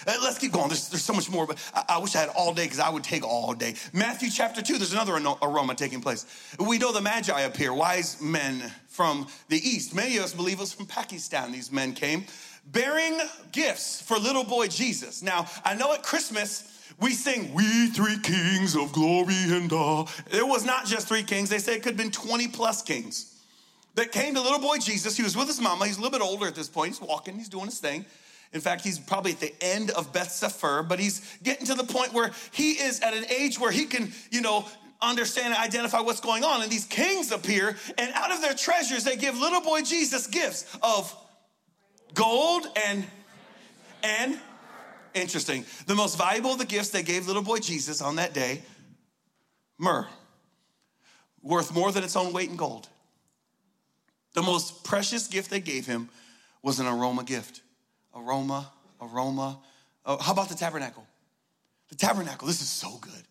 Uh, 0.07 0.13
let's 0.23 0.37
keep 0.37 0.53
going. 0.53 0.69
There's, 0.69 0.87
there's 0.89 1.03
so 1.03 1.13
much 1.13 1.29
more, 1.29 1.45
but 1.45 1.57
I, 1.73 1.95
I 1.95 1.97
wish 1.97 2.15
I 2.15 2.19
had 2.19 2.29
all 2.29 2.53
day 2.53 2.63
because 2.63 2.79
I 2.79 2.89
would 2.89 3.03
take 3.03 3.25
all 3.25 3.53
day. 3.53 3.75
Matthew 3.91 4.29
chapter 4.29 4.61
2, 4.61 4.77
there's 4.77 4.93
another 4.93 5.13
aroma 5.41 5.75
taking 5.75 6.01
place. 6.01 6.25
We 6.57 6.77
know 6.77 6.93
the 6.93 7.01
Magi 7.01 7.41
appear, 7.41 7.73
wise 7.73 8.21
men 8.21 8.71
from 8.87 9.27
the 9.49 9.57
east. 9.57 9.93
Many 9.93 10.17
of 10.17 10.23
us 10.23 10.33
believe 10.33 10.57
it 10.57 10.61
was 10.61 10.73
from 10.73 10.85
Pakistan, 10.85 11.51
these 11.51 11.71
men 11.71 11.93
came, 11.93 12.25
bearing 12.71 13.19
gifts 13.51 14.01
for 14.01 14.17
little 14.17 14.43
boy 14.43 14.67
Jesus. 14.67 15.21
Now, 15.21 15.47
I 15.63 15.75
know 15.75 15.93
at 15.93 16.03
Christmas, 16.03 16.65
we 16.99 17.11
sing, 17.11 17.53
We 17.53 17.87
three 17.87 18.19
kings 18.19 18.75
of 18.75 18.91
glory 18.91 19.33
and 19.49 19.71
all. 19.71 20.09
It 20.31 20.45
was 20.45 20.65
not 20.65 20.85
just 20.85 21.07
three 21.07 21.23
kings, 21.23 21.49
they 21.49 21.59
say 21.59 21.75
it 21.75 21.83
could 21.83 21.93
have 21.93 21.97
been 21.97 22.11
20 22.11 22.47
plus 22.49 22.81
kings 22.81 23.35
that 23.95 24.11
came 24.11 24.35
to 24.35 24.41
little 24.41 24.59
boy 24.59 24.77
Jesus. 24.77 25.17
He 25.17 25.23
was 25.23 25.35
with 25.35 25.47
his 25.47 25.59
mama. 25.59 25.85
He's 25.85 25.97
a 25.97 26.01
little 26.01 26.17
bit 26.17 26.25
older 26.25 26.47
at 26.47 26.55
this 26.55 26.69
point. 26.69 26.89
He's 26.89 27.01
walking, 27.01 27.35
he's 27.35 27.49
doing 27.49 27.65
his 27.65 27.79
thing. 27.79 28.05
In 28.51 28.61
fact, 28.61 28.83
he's 28.83 28.97
probably 28.97 29.33
at 29.33 29.39
the 29.39 29.53
end 29.61 29.91
of 29.91 30.11
Beth 30.11 30.31
Sefer, 30.31 30.83
but 30.83 30.99
he's 30.99 31.37
getting 31.43 31.67
to 31.67 31.75
the 31.75 31.83
point 31.83 32.13
where 32.13 32.31
he 32.51 32.71
is 32.71 32.99
at 33.01 33.13
an 33.13 33.25
age 33.25 33.59
where 33.59 33.71
he 33.71 33.85
can, 33.85 34.11
you 34.31 34.41
know, 34.41 34.65
understand 35.01 35.53
and 35.53 35.63
identify 35.63 35.99
what's 35.99 36.19
going 36.19 36.43
on. 36.43 36.61
And 36.63 36.71
these 36.71 36.85
kings 36.85 37.31
appear, 37.31 37.77
and 37.97 38.11
out 38.13 38.31
of 38.31 38.41
their 38.41 38.55
treasures, 38.55 39.03
they 39.03 39.15
give 39.15 39.37
little 39.37 39.61
boy 39.61 39.81
Jesus 39.81 40.25
gifts 40.27 40.65
of 40.81 41.15
gold 42.13 42.65
and 42.87 43.05
and 44.03 44.39
interesting. 45.13 45.65
The 45.87 45.95
most 45.95 46.17
valuable 46.17 46.53
of 46.53 46.59
the 46.59 46.65
gifts 46.65 46.89
they 46.89 47.03
gave 47.03 47.27
little 47.27 47.41
boy 47.41 47.59
Jesus 47.59 48.01
on 48.01 48.15
that 48.15 48.33
day, 48.33 48.61
myrrh, 49.77 50.07
worth 51.41 51.73
more 51.73 51.91
than 51.91 52.03
its 52.03 52.15
own 52.15 52.33
weight 52.33 52.49
in 52.49 52.55
gold. 52.55 52.87
The 54.33 54.41
most 54.41 54.83
precious 54.83 55.27
gift 55.27 55.49
they 55.49 55.59
gave 55.59 55.85
him 55.85 56.09
was 56.61 56.79
an 56.79 56.85
aroma 56.85 57.23
gift. 57.23 57.61
Aroma, 58.15 58.71
aroma. 59.01 59.59
Oh, 60.05 60.17
how 60.17 60.33
about 60.33 60.49
the 60.49 60.55
tabernacle? 60.55 61.05
The 61.89 61.95
tabernacle, 61.95 62.47
this 62.47 62.61
is 62.61 62.69
so 62.69 62.97
good. 63.01 63.23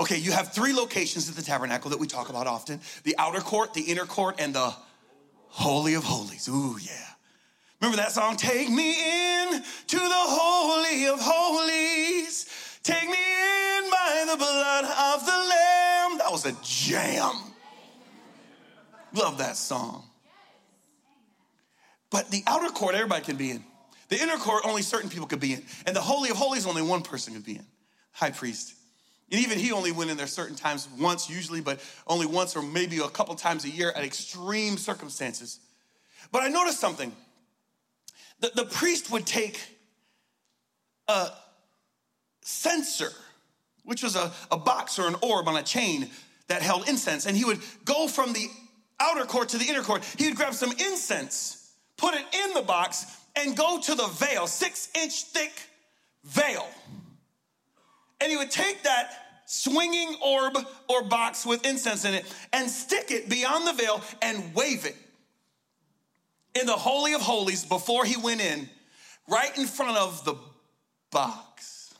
Okay, 0.00 0.16
you 0.16 0.32
have 0.32 0.52
three 0.52 0.72
locations 0.72 1.28
at 1.28 1.36
the 1.36 1.42
tabernacle 1.42 1.90
that 1.90 2.00
we 2.00 2.06
talk 2.06 2.28
about 2.30 2.46
often 2.46 2.80
the 3.04 3.14
outer 3.18 3.40
court, 3.40 3.74
the 3.74 3.82
inner 3.82 4.06
court, 4.06 4.40
and 4.40 4.54
the 4.54 4.74
Holy 5.48 5.94
of 5.94 6.02
Holies. 6.02 6.48
Ooh, 6.48 6.76
yeah. 6.80 7.11
Remember 7.82 7.96
that 7.96 8.12
song? 8.12 8.36
Take 8.36 8.70
me 8.70 8.90
in 8.92 9.60
to 9.88 9.96
the 9.96 10.08
Holy 10.08 11.08
of 11.08 11.18
Holies. 11.20 12.46
Take 12.84 13.08
me 13.08 13.16
in 13.16 13.90
by 13.90 14.24
the 14.30 14.36
blood 14.36 14.84
of 14.84 15.26
the 15.26 15.32
Lamb. 15.32 16.18
That 16.18 16.30
was 16.30 16.46
a 16.46 16.52
jam. 16.62 17.34
Love 19.12 19.38
that 19.38 19.56
song. 19.56 20.04
But 22.10 22.30
the 22.30 22.44
outer 22.46 22.68
court, 22.68 22.94
everybody 22.94 23.24
can 23.24 23.36
be 23.36 23.50
in. 23.50 23.64
The 24.10 24.22
inner 24.22 24.36
court, 24.36 24.62
only 24.64 24.82
certain 24.82 25.10
people 25.10 25.26
could 25.26 25.40
be 25.40 25.54
in. 25.54 25.64
And 25.84 25.96
the 25.96 26.00
Holy 26.00 26.30
of 26.30 26.36
Holies, 26.36 26.66
only 26.66 26.82
one 26.82 27.02
person 27.02 27.34
could 27.34 27.44
be 27.44 27.56
in 27.56 27.66
high 28.12 28.30
priest. 28.30 28.74
And 29.32 29.40
even 29.40 29.58
he 29.58 29.72
only 29.72 29.90
went 29.90 30.08
in 30.08 30.16
there 30.16 30.28
certain 30.28 30.54
times, 30.54 30.86
once 31.00 31.28
usually, 31.28 31.60
but 31.60 31.80
only 32.06 32.26
once 32.26 32.54
or 32.54 32.62
maybe 32.62 32.98
a 32.98 33.08
couple 33.08 33.34
times 33.34 33.64
a 33.64 33.70
year 33.70 33.90
at 33.90 34.04
extreme 34.04 34.76
circumstances. 34.76 35.58
But 36.30 36.44
I 36.44 36.48
noticed 36.48 36.78
something. 36.78 37.12
The, 38.42 38.50
the 38.54 38.64
priest 38.64 39.10
would 39.10 39.24
take 39.24 39.58
a 41.08 41.30
censer, 42.42 43.12
which 43.84 44.02
was 44.02 44.16
a, 44.16 44.32
a 44.50 44.56
box 44.58 44.98
or 44.98 45.06
an 45.06 45.14
orb 45.22 45.48
on 45.48 45.56
a 45.56 45.62
chain 45.62 46.10
that 46.48 46.60
held 46.60 46.88
incense, 46.88 47.24
and 47.24 47.36
he 47.36 47.44
would 47.44 47.60
go 47.84 48.08
from 48.08 48.32
the 48.32 48.46
outer 48.98 49.24
court 49.24 49.50
to 49.50 49.58
the 49.58 49.64
inner 49.64 49.82
court. 49.82 50.04
He 50.18 50.26
would 50.26 50.36
grab 50.36 50.54
some 50.54 50.72
incense, 50.72 51.72
put 51.96 52.14
it 52.14 52.24
in 52.34 52.52
the 52.52 52.62
box, 52.62 53.06
and 53.36 53.56
go 53.56 53.80
to 53.80 53.94
the 53.94 54.08
veil, 54.08 54.48
six 54.48 54.90
inch 55.00 55.22
thick 55.24 55.52
veil. 56.24 56.66
And 58.20 58.30
he 58.30 58.36
would 58.36 58.50
take 58.50 58.82
that 58.82 59.42
swinging 59.46 60.16
orb 60.20 60.58
or 60.88 61.04
box 61.04 61.46
with 61.46 61.64
incense 61.64 62.04
in 62.04 62.14
it 62.14 62.24
and 62.52 62.68
stick 62.68 63.10
it 63.12 63.28
beyond 63.28 63.66
the 63.68 63.72
veil 63.72 64.02
and 64.20 64.52
wave 64.54 64.84
it 64.84 64.96
in 66.58 66.66
the 66.66 66.72
Holy 66.76 67.14
of 67.14 67.20
Holies 67.20 67.64
before 67.64 68.04
he 68.04 68.16
went 68.16 68.40
in, 68.40 68.68
right 69.28 69.56
in 69.56 69.66
front 69.66 69.96
of 69.96 70.24
the 70.24 70.34
box. 71.10 71.94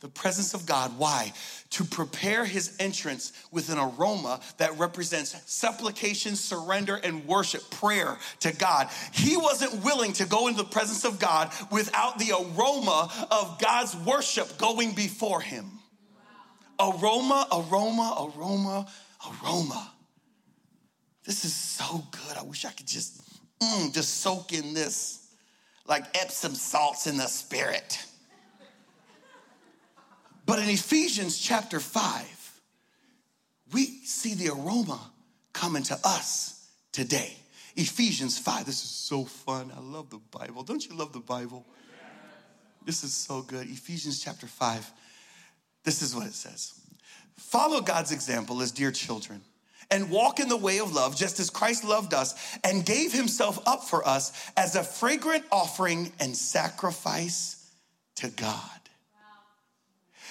The 0.00 0.08
presence 0.08 0.52
of 0.52 0.66
God. 0.66 0.98
Why? 0.98 1.32
To 1.70 1.84
prepare 1.84 2.44
his 2.44 2.76
entrance 2.78 3.32
with 3.50 3.70
an 3.70 3.78
aroma 3.78 4.40
that 4.58 4.78
represents 4.78 5.34
supplication, 5.46 6.36
surrender, 6.36 6.96
and 6.96 7.26
worship, 7.26 7.68
prayer 7.70 8.18
to 8.40 8.52
God. 8.52 8.88
He 9.12 9.36
wasn't 9.36 9.82
willing 9.84 10.12
to 10.14 10.26
go 10.26 10.48
into 10.48 10.62
the 10.62 10.68
presence 10.68 11.04
of 11.04 11.18
God 11.18 11.50
without 11.72 12.18
the 12.18 12.32
aroma 12.32 13.10
of 13.30 13.58
God's 13.58 13.96
worship 13.96 14.58
going 14.58 14.92
before 14.92 15.40
him. 15.40 15.64
Aroma, 16.78 17.48
aroma, 17.50 18.30
aroma, 18.36 18.86
aroma. 19.26 19.92
This 21.24 21.44
is 21.44 21.54
so 21.54 22.04
good. 22.12 22.36
I 22.36 22.42
wish 22.42 22.64
I 22.64 22.70
could 22.70 22.86
just 22.86 23.25
mm, 23.60 23.92
just 23.92 24.20
soak 24.20 24.52
in 24.52 24.74
this 24.74 25.26
like 25.86 26.04
Epsom 26.14 26.54
salts 26.54 27.06
in 27.06 27.16
the 27.16 27.26
spirit. 27.26 28.04
But 30.44 30.60
in 30.60 30.68
Ephesians 30.68 31.38
chapter 31.38 31.80
5, 31.80 32.60
we 33.72 33.86
see 34.04 34.34
the 34.34 34.52
aroma 34.52 35.00
coming 35.52 35.82
to 35.84 35.98
us 36.04 36.68
today. 36.92 37.36
Ephesians 37.74 38.38
5. 38.38 38.64
This 38.64 38.84
is 38.84 38.90
so 38.90 39.24
fun. 39.24 39.72
I 39.76 39.80
love 39.80 40.08
the 40.10 40.20
Bible. 40.30 40.62
Don't 40.62 40.86
you 40.86 40.96
love 40.96 41.12
the 41.12 41.20
Bible? 41.20 41.66
This 42.84 43.02
is 43.02 43.12
so 43.12 43.42
good. 43.42 43.68
Ephesians 43.68 44.22
chapter 44.22 44.46
5. 44.46 44.92
This 45.82 46.02
is 46.02 46.14
what 46.14 46.26
it 46.26 46.34
says 46.34 46.74
Follow 47.36 47.80
God's 47.80 48.12
example 48.12 48.62
as 48.62 48.70
dear 48.70 48.90
children 48.90 49.42
and 49.90 50.10
walk 50.10 50.40
in 50.40 50.48
the 50.48 50.56
way 50.56 50.78
of 50.78 50.92
love, 50.92 51.16
just 51.16 51.38
as 51.40 51.50
Christ 51.50 51.84
loved 51.84 52.14
us 52.14 52.34
and 52.64 52.84
gave 52.84 53.12
himself 53.12 53.58
up 53.66 53.84
for 53.84 54.06
us 54.06 54.32
as 54.56 54.76
a 54.76 54.82
fragrant 54.82 55.44
offering 55.50 56.12
and 56.20 56.36
sacrifice 56.36 57.70
to 58.16 58.28
God. 58.28 58.60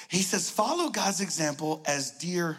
He 0.09 0.21
says, 0.21 0.49
follow 0.49 0.89
God's 0.89 1.21
example 1.21 1.81
as 1.85 2.11
dear 2.11 2.57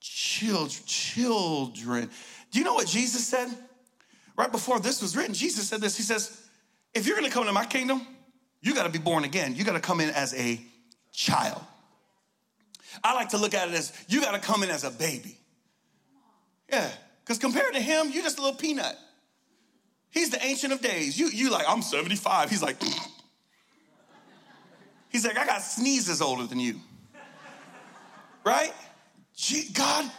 children. 0.00 0.84
Children. 0.86 2.10
Do 2.50 2.58
you 2.58 2.64
know 2.64 2.74
what 2.74 2.86
Jesus 2.86 3.26
said? 3.26 3.48
Right 4.36 4.50
before 4.50 4.80
this 4.80 5.02
was 5.02 5.16
written, 5.16 5.34
Jesus 5.34 5.68
said 5.68 5.80
this. 5.80 5.96
He 5.96 6.02
says, 6.02 6.40
if 6.94 7.06
you're 7.06 7.16
gonna 7.16 7.30
come 7.30 7.42
into 7.42 7.52
my 7.52 7.66
kingdom, 7.66 8.06
you 8.62 8.74
gotta 8.74 8.88
be 8.88 8.98
born 8.98 9.24
again. 9.24 9.54
You 9.54 9.64
gotta 9.64 9.80
come 9.80 10.00
in 10.00 10.10
as 10.10 10.34
a 10.34 10.60
child. 11.12 11.60
I 13.02 13.14
like 13.14 13.30
to 13.30 13.38
look 13.38 13.54
at 13.54 13.68
it 13.68 13.74
as 13.74 13.92
you 14.08 14.20
got 14.20 14.32
to 14.32 14.40
come 14.40 14.62
in 14.62 14.70
as 14.70 14.84
a 14.84 14.90
baby. 14.90 15.36
Yeah, 16.70 16.90
because 17.24 17.38
compared 17.38 17.74
to 17.74 17.80
him, 17.80 18.10
you're 18.12 18.22
just 18.22 18.38
a 18.38 18.42
little 18.42 18.56
peanut. 18.56 18.96
He's 20.10 20.30
the 20.30 20.44
ancient 20.44 20.72
of 20.72 20.80
days. 20.80 21.18
You, 21.18 21.28
you 21.28 21.50
like, 21.50 21.66
I'm 21.68 21.82
75. 21.82 22.50
He's 22.50 22.62
like, 22.62 22.82
he's 25.08 25.24
like, 25.24 25.38
I 25.38 25.46
got 25.46 25.62
sneezes 25.62 26.20
older 26.20 26.46
than 26.46 26.58
you. 26.58 26.80
Right? 28.44 28.72
God, 29.74 30.10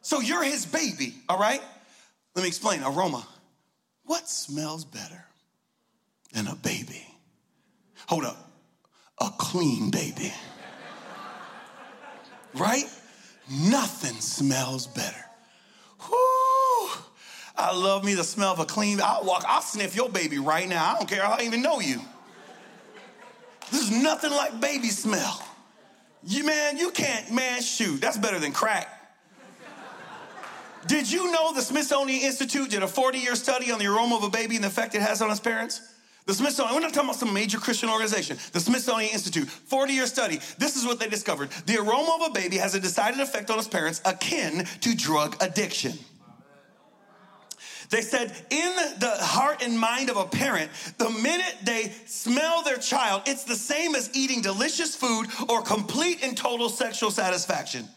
so 0.00 0.20
you're 0.20 0.42
his 0.42 0.66
baby, 0.66 1.14
all 1.28 1.38
right? 1.38 1.60
Let 2.34 2.42
me 2.42 2.48
explain 2.48 2.82
aroma. 2.82 3.26
What 4.04 4.28
smells 4.28 4.84
better 4.84 5.24
than 6.32 6.46
a 6.46 6.54
baby? 6.54 7.06
Hold 8.08 8.24
up, 8.24 8.50
a 9.20 9.30
clean 9.36 9.90
baby 9.90 10.32
right? 12.58 12.84
Nothing 13.50 14.20
smells 14.20 14.86
better. 14.86 15.24
I 17.56 17.74
love 17.74 18.04
me 18.04 18.14
the 18.14 18.24
smell 18.24 18.52
of 18.52 18.58
a 18.58 18.66
clean. 18.66 19.00
I'll 19.02 19.24
walk, 19.24 19.44
I'll 19.46 19.62
sniff 19.62 19.96
your 19.96 20.08
baby 20.08 20.38
right 20.38 20.68
now. 20.68 20.92
I 20.92 20.94
don't 20.96 21.08
care. 21.08 21.24
I 21.24 21.36
don't 21.36 21.46
even 21.46 21.62
know 21.62 21.80
you. 21.80 22.00
There's 23.70 23.90
nothing 23.90 24.30
like 24.30 24.60
baby 24.60 24.88
smell. 24.88 25.42
You 26.22 26.44
man, 26.44 26.76
you 26.76 26.90
can't, 26.90 27.32
man, 27.32 27.62
shoot. 27.62 28.00
That's 28.00 28.18
better 28.18 28.38
than 28.38 28.52
crack. 28.52 28.92
Did 30.86 31.10
you 31.10 31.32
know 31.32 31.52
the 31.52 31.62
Smithsonian 31.62 32.22
Institute 32.22 32.70
did 32.70 32.82
a 32.82 32.88
40 32.88 33.18
year 33.18 33.34
study 33.34 33.72
on 33.72 33.78
the 33.78 33.86
aroma 33.86 34.16
of 34.16 34.22
a 34.22 34.30
baby 34.30 34.54
and 34.54 34.64
the 34.64 34.68
effect 34.68 34.94
it 34.94 35.02
has 35.02 35.20
on 35.20 35.30
its 35.30 35.40
parents? 35.40 35.80
The 36.26 36.34
Smithsonian, 36.34 36.74
we're 36.74 36.80
not 36.80 36.92
talking 36.92 37.08
about 37.08 37.18
some 37.18 37.32
major 37.32 37.58
Christian 37.58 37.88
organization. 37.88 38.36
The 38.52 38.60
Smithsonian 38.60 39.12
Institute, 39.12 39.48
40 39.48 39.92
year 39.92 40.06
study. 40.06 40.40
This 40.58 40.76
is 40.76 40.84
what 40.84 40.98
they 40.98 41.08
discovered. 41.08 41.50
The 41.66 41.78
aroma 41.78 42.18
of 42.20 42.30
a 42.30 42.32
baby 42.32 42.56
has 42.56 42.74
a 42.74 42.80
decided 42.80 43.20
effect 43.20 43.50
on 43.50 43.58
its 43.58 43.68
parents 43.68 44.00
akin 44.04 44.66
to 44.80 44.96
drug 44.96 45.36
addiction. 45.40 45.92
They 47.90 48.02
said, 48.02 48.32
in 48.50 48.76
the 48.98 49.16
heart 49.20 49.62
and 49.62 49.78
mind 49.78 50.10
of 50.10 50.16
a 50.16 50.24
parent, 50.24 50.70
the 50.98 51.10
minute 51.10 51.56
they 51.64 51.92
smell 52.06 52.62
their 52.62 52.78
child, 52.78 53.22
it's 53.26 53.44
the 53.44 53.54
same 53.54 53.94
as 53.94 54.10
eating 54.14 54.42
delicious 54.42 54.96
food 54.96 55.26
or 55.48 55.62
complete 55.62 56.22
and 56.22 56.36
total 56.36 56.68
sexual 56.68 57.10
satisfaction. 57.10 57.88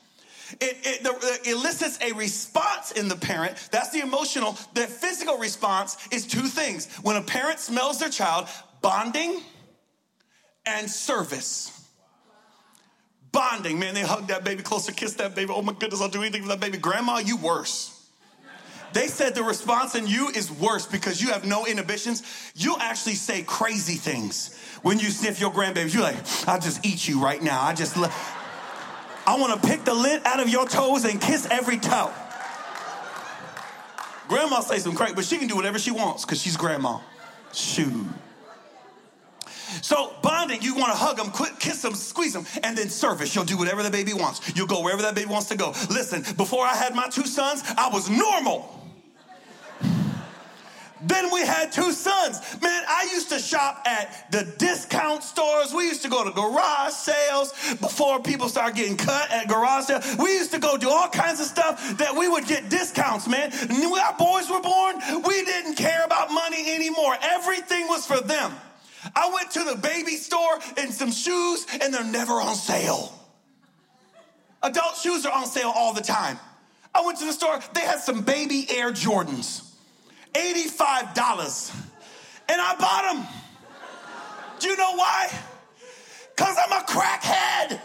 It, 0.59 0.77
it, 0.83 1.03
the, 1.03 1.11
it, 1.11 1.53
elicits 1.53 1.99
a 2.01 2.13
response 2.13 2.91
in 2.91 3.07
the 3.07 3.15
parent. 3.15 3.69
That's 3.71 3.91
the 3.91 3.99
emotional. 3.99 4.57
The 4.73 4.81
physical 4.87 5.37
response 5.37 5.97
is 6.11 6.25
two 6.25 6.47
things. 6.47 6.91
When 7.03 7.15
a 7.15 7.21
parent 7.21 7.59
smells 7.59 7.99
their 7.99 8.09
child, 8.09 8.47
bonding 8.81 9.41
and 10.65 10.89
service. 10.89 11.75
Bonding, 13.31 13.77
man, 13.77 13.93
they 13.93 14.01
hug 14.01 14.27
that 14.27 14.43
baby 14.43 14.63
closer, 14.63 14.91
kiss 14.91 15.13
that 15.15 15.35
baby. 15.35 15.51
Oh 15.53 15.61
my 15.61 15.73
goodness, 15.73 16.01
I'll 16.01 16.09
do 16.09 16.21
anything 16.21 16.41
for 16.41 16.49
that 16.49 16.59
baby. 16.59 16.79
Grandma, 16.79 17.19
you 17.19 17.37
worse. 17.37 17.98
They 18.93 19.07
said 19.07 19.35
the 19.35 19.43
response 19.43 19.95
in 19.95 20.07
you 20.07 20.29
is 20.29 20.51
worse 20.51 20.85
because 20.87 21.21
you 21.21 21.29
have 21.29 21.45
no 21.45 21.65
inhibitions. 21.65 22.23
You 22.55 22.75
actually 22.79 23.15
say 23.15 23.43
crazy 23.43 23.95
things 23.95 24.55
when 24.81 24.99
you 24.99 25.09
sniff 25.09 25.39
your 25.39 25.51
grandbaby. 25.51 25.93
You're 25.93 26.03
like, 26.03 26.17
I'll 26.47 26.59
just 26.59 26.85
eat 26.85 27.07
you 27.07 27.21
right 27.21 27.41
now. 27.41 27.61
I 27.61 27.73
just. 27.73 27.97
I 27.97 29.37
want 29.37 29.61
to 29.61 29.67
pick 29.67 29.85
the 29.85 29.93
lint 29.93 30.25
out 30.25 30.39
of 30.39 30.49
your 30.49 30.67
toes 30.67 31.05
and 31.05 31.21
kiss 31.21 31.47
every 31.51 31.77
toe. 31.77 32.11
Grandma 34.27 34.61
say 34.61 34.79
some 34.79 34.95
crazy, 34.95 35.13
but 35.13 35.25
she 35.25 35.37
can 35.37 35.47
do 35.47 35.55
whatever 35.55 35.77
she 35.77 35.91
wants 35.91 36.25
because 36.25 36.41
she's 36.41 36.57
grandma. 36.57 36.99
Shoot. 37.53 38.07
So 39.81 40.15
bonding, 40.23 40.61
you 40.61 40.75
want 40.75 40.91
to 40.91 40.97
hug 40.97 41.17
them, 41.17 41.29
quit, 41.29 41.59
kiss 41.59 41.81
them, 41.81 41.93
squeeze 41.93 42.33
them, 42.33 42.45
and 42.63 42.77
then 42.77 42.89
service. 42.89 43.35
You'll 43.35 43.45
do 43.45 43.57
whatever 43.57 43.83
the 43.83 43.91
baby 43.91 44.13
wants. 44.13 44.55
You'll 44.55 44.67
go 44.67 44.81
wherever 44.81 45.03
that 45.03 45.15
baby 45.15 45.29
wants 45.29 45.49
to 45.49 45.57
go. 45.57 45.69
Listen, 45.89 46.23
before 46.35 46.65
I 46.65 46.75
had 46.75 46.95
my 46.95 47.07
two 47.09 47.25
sons, 47.25 47.63
I 47.77 47.89
was 47.89 48.09
normal. 48.09 48.78
Then 51.01 51.31
we 51.33 51.41
had 51.41 51.71
two 51.71 51.91
sons. 51.91 52.39
Man, 52.61 52.83
I 52.87 53.09
used 53.13 53.29
to 53.29 53.39
shop 53.39 53.83
at 53.85 54.31
the 54.31 54.43
discount 54.57 55.23
stores. 55.23 55.73
We 55.73 55.85
used 55.85 56.01
to 56.01 56.09
go 56.09 56.23
to 56.23 56.31
garage 56.31 56.91
sales 56.91 57.53
before 57.79 58.19
people 58.21 58.49
started 58.49 58.75
getting 58.75 58.97
cut 58.97 59.31
at 59.31 59.47
garage 59.47 59.85
sales. 59.85 60.17
We 60.17 60.33
used 60.33 60.51
to 60.51 60.59
go 60.59 60.77
do 60.77 60.89
all 60.89 61.09
kinds 61.09 61.39
of 61.39 61.45
stuff 61.45 61.97
that 61.97 62.15
we 62.15 62.27
would 62.27 62.45
get 62.45 62.69
discounts, 62.69 63.27
man. 63.27 63.51
When 63.51 63.99
our 63.99 64.15
boys 64.17 64.49
were 64.49 64.61
born, 64.61 64.97
we 65.25 65.45
didn't 65.45 65.75
care 65.75 66.03
about 66.03 66.31
money 66.31 66.73
anymore. 66.73 67.15
Everything 67.21 67.87
was 67.87 68.05
for 68.05 68.19
them. 68.19 68.53
I 69.15 69.31
went 69.33 69.51
to 69.51 69.63
the 69.63 69.75
baby 69.75 70.15
store 70.15 70.59
and 70.77 70.93
some 70.93 71.11
shoes, 71.11 71.65
and 71.81 71.93
they're 71.93 72.03
never 72.03 72.33
on 72.33 72.55
sale. 72.55 73.13
Adult 74.61 74.97
shoes 74.97 75.25
are 75.25 75.31
on 75.31 75.45
sale 75.45 75.71
all 75.73 75.93
the 75.93 76.01
time. 76.01 76.37
I 76.93 77.01
went 77.05 77.19
to 77.19 77.25
the 77.25 77.33
store, 77.33 77.59
they 77.73 77.81
had 77.81 77.99
some 77.99 78.23
baby 78.23 78.67
Air 78.69 78.91
Jordans. 78.91 79.68
$85. 80.33 81.75
And 82.49 82.61
I 82.61 82.75
bought 82.75 83.13
them. 83.13 83.27
Do 84.59 84.67
you 84.67 84.77
know 84.77 84.95
why? 84.95 85.29
Because 86.35 86.57
I'm 86.57 86.71
a 86.71 86.85
crackhead. 86.85 87.79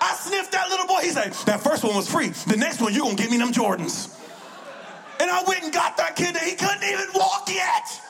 I 0.00 0.14
sniffed 0.14 0.52
that 0.52 0.68
little 0.68 0.86
boy. 0.86 1.00
He 1.02 1.10
said, 1.10 1.32
that 1.46 1.60
first 1.60 1.84
one 1.84 1.94
was 1.94 2.10
free. 2.10 2.28
The 2.28 2.56
next 2.56 2.80
one, 2.80 2.92
you're 2.92 3.04
going 3.04 3.16
to 3.16 3.22
give 3.22 3.30
me 3.30 3.38
them 3.38 3.52
Jordans. 3.52 4.18
And 5.20 5.30
I 5.30 5.44
went 5.44 5.62
and 5.62 5.72
got 5.72 5.96
that 5.98 6.16
kid. 6.16 6.34
That 6.34 6.42
he 6.42 6.56
couldn't 6.56 6.82
even 6.82 7.06
walk 7.14 7.48
yet. 7.48 8.00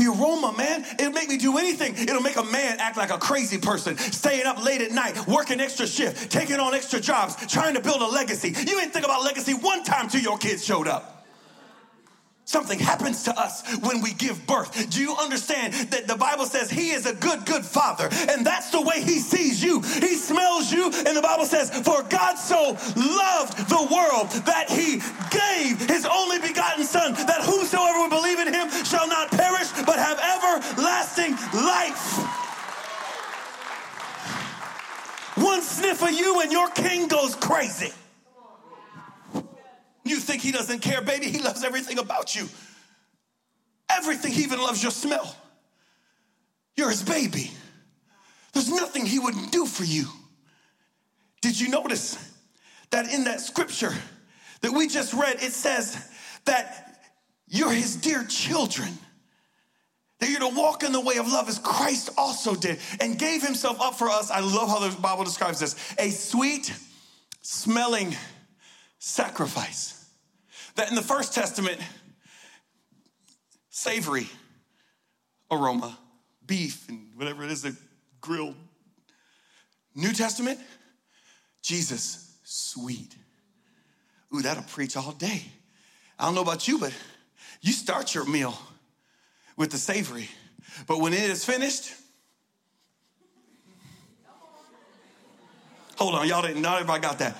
The 0.00 0.06
aroma, 0.06 0.54
man, 0.56 0.82
it'll 0.98 1.12
make 1.12 1.28
me 1.28 1.36
do 1.36 1.58
anything. 1.58 1.94
It'll 1.94 2.22
make 2.22 2.36
a 2.36 2.42
man 2.42 2.80
act 2.80 2.96
like 2.96 3.10
a 3.10 3.18
crazy 3.18 3.58
person, 3.58 3.98
staying 3.98 4.46
up 4.46 4.64
late 4.64 4.80
at 4.80 4.92
night, 4.92 5.26
working 5.28 5.60
extra 5.60 5.86
shift, 5.86 6.32
taking 6.32 6.58
on 6.58 6.72
extra 6.72 6.98
jobs, 7.00 7.36
trying 7.46 7.74
to 7.74 7.82
build 7.82 8.00
a 8.00 8.06
legacy. 8.06 8.48
You 8.48 8.64
didn't 8.64 8.92
think 8.92 9.04
about 9.04 9.22
legacy 9.24 9.52
one 9.52 9.84
time 9.84 10.08
till 10.08 10.22
your 10.22 10.38
kids 10.38 10.64
showed 10.64 10.88
up. 10.88 11.19
Something 12.50 12.80
happens 12.80 13.22
to 13.22 13.38
us 13.38 13.62
when 13.76 14.00
we 14.00 14.12
give 14.12 14.44
birth. 14.44 14.90
Do 14.90 15.00
you 15.00 15.14
understand 15.14 15.72
that 15.92 16.08
the 16.08 16.16
Bible 16.16 16.46
says 16.46 16.68
he 16.68 16.90
is 16.90 17.06
a 17.06 17.14
good, 17.14 17.46
good 17.46 17.64
father? 17.64 18.08
And 18.28 18.44
that's 18.44 18.70
the 18.70 18.80
way 18.80 19.02
he 19.02 19.20
sees 19.20 19.62
you. 19.62 19.80
He 19.82 20.16
smells 20.16 20.72
you, 20.72 20.86
and 20.86 21.16
the 21.16 21.22
Bible 21.22 21.44
says, 21.44 21.70
For 21.70 22.02
God 22.02 22.34
so 22.34 22.76
loved 22.96 23.56
the 23.70 23.86
world 23.94 24.30
that 24.46 24.66
he 24.68 24.98
gave 25.30 25.88
his 25.88 26.04
only 26.04 26.40
begotten 26.40 26.82
Son, 26.82 27.14
that 27.14 27.40
whosoever 27.44 28.00
would 28.00 28.10
believe 28.10 28.40
in 28.40 28.52
him 28.52 28.68
shall 28.82 29.06
not 29.06 29.30
perish, 29.30 29.70
but 29.86 30.00
have 30.00 30.18
everlasting 30.18 31.36
life. 31.54 32.18
One 35.36 35.62
sniff 35.62 36.02
of 36.02 36.10
you, 36.10 36.40
and 36.40 36.50
your 36.50 36.68
king 36.70 37.06
goes 37.06 37.36
crazy. 37.36 37.92
You 40.10 40.16
think 40.16 40.42
he 40.42 40.50
doesn't 40.50 40.80
care, 40.80 41.00
baby? 41.00 41.26
He 41.26 41.40
loves 41.40 41.62
everything 41.62 42.00
about 42.00 42.34
you. 42.34 42.48
Everything. 43.88 44.32
He 44.32 44.42
even 44.42 44.58
loves 44.58 44.82
your 44.82 44.90
smell. 44.90 45.36
You're 46.74 46.90
his 46.90 47.04
baby. 47.04 47.52
There's 48.52 48.68
nothing 48.68 49.06
he 49.06 49.20
wouldn't 49.20 49.52
do 49.52 49.66
for 49.66 49.84
you. 49.84 50.06
Did 51.42 51.60
you 51.60 51.68
notice 51.68 52.18
that 52.90 53.14
in 53.14 53.22
that 53.24 53.40
scripture 53.40 53.94
that 54.62 54.72
we 54.72 54.88
just 54.88 55.14
read, 55.14 55.36
it 55.36 55.52
says 55.52 55.96
that 56.44 57.06
you're 57.46 57.70
his 57.70 57.94
dear 57.94 58.24
children? 58.24 58.90
That 60.18 60.28
you're 60.28 60.40
to 60.40 60.56
walk 60.56 60.82
in 60.82 60.90
the 60.90 61.00
way 61.00 61.18
of 61.18 61.28
love 61.28 61.48
as 61.48 61.60
Christ 61.60 62.10
also 62.18 62.56
did 62.56 62.80
and 62.98 63.16
gave 63.16 63.42
himself 63.46 63.80
up 63.80 63.94
for 63.94 64.08
us. 64.08 64.32
I 64.32 64.40
love 64.40 64.70
how 64.70 64.80
the 64.80 65.00
Bible 65.00 65.22
describes 65.22 65.60
this 65.60 65.76
a 66.00 66.10
sweet 66.10 66.74
smelling 67.42 68.16
sacrifice 68.98 69.99
that 70.76 70.88
in 70.88 70.94
the 70.94 71.02
First 71.02 71.34
Testament, 71.34 71.78
savory 73.70 74.28
aroma, 75.50 75.98
beef 76.46 76.88
and 76.88 77.08
whatever 77.16 77.44
it 77.44 77.50
is, 77.50 77.62
the 77.62 77.76
grilled. 78.20 78.54
New 79.94 80.12
Testament, 80.12 80.58
Jesus, 81.62 82.36
sweet. 82.44 83.14
Ooh, 84.34 84.42
that'll 84.42 84.62
preach 84.64 84.96
all 84.96 85.12
day. 85.12 85.42
I 86.18 86.26
don't 86.26 86.34
know 86.34 86.42
about 86.42 86.68
you, 86.68 86.78
but 86.78 86.92
you 87.60 87.72
start 87.72 88.14
your 88.14 88.24
meal 88.24 88.56
with 89.56 89.70
the 89.70 89.78
savory, 89.78 90.28
but 90.86 91.00
when 91.00 91.12
it 91.12 91.22
is 91.22 91.44
finished, 91.44 91.92
hold 95.96 96.14
on, 96.14 96.28
y'all 96.28 96.42
didn't, 96.42 96.62
not 96.62 96.76
everybody 96.76 97.02
got 97.02 97.18
that. 97.18 97.36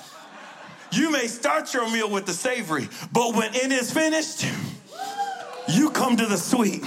You 0.93 1.11
may 1.11 1.27
start 1.27 1.73
your 1.73 1.91
meal 1.91 2.11
with 2.11 2.27
the 2.27 2.33
savory, 2.33 2.89
but 3.13 3.35
when 3.35 3.55
it 3.55 3.71
is 3.71 3.93
finished, 3.93 4.47
you 5.69 5.91
come 5.91 6.17
to 6.17 6.27
the 6.27 6.37
sweet. 6.37 6.85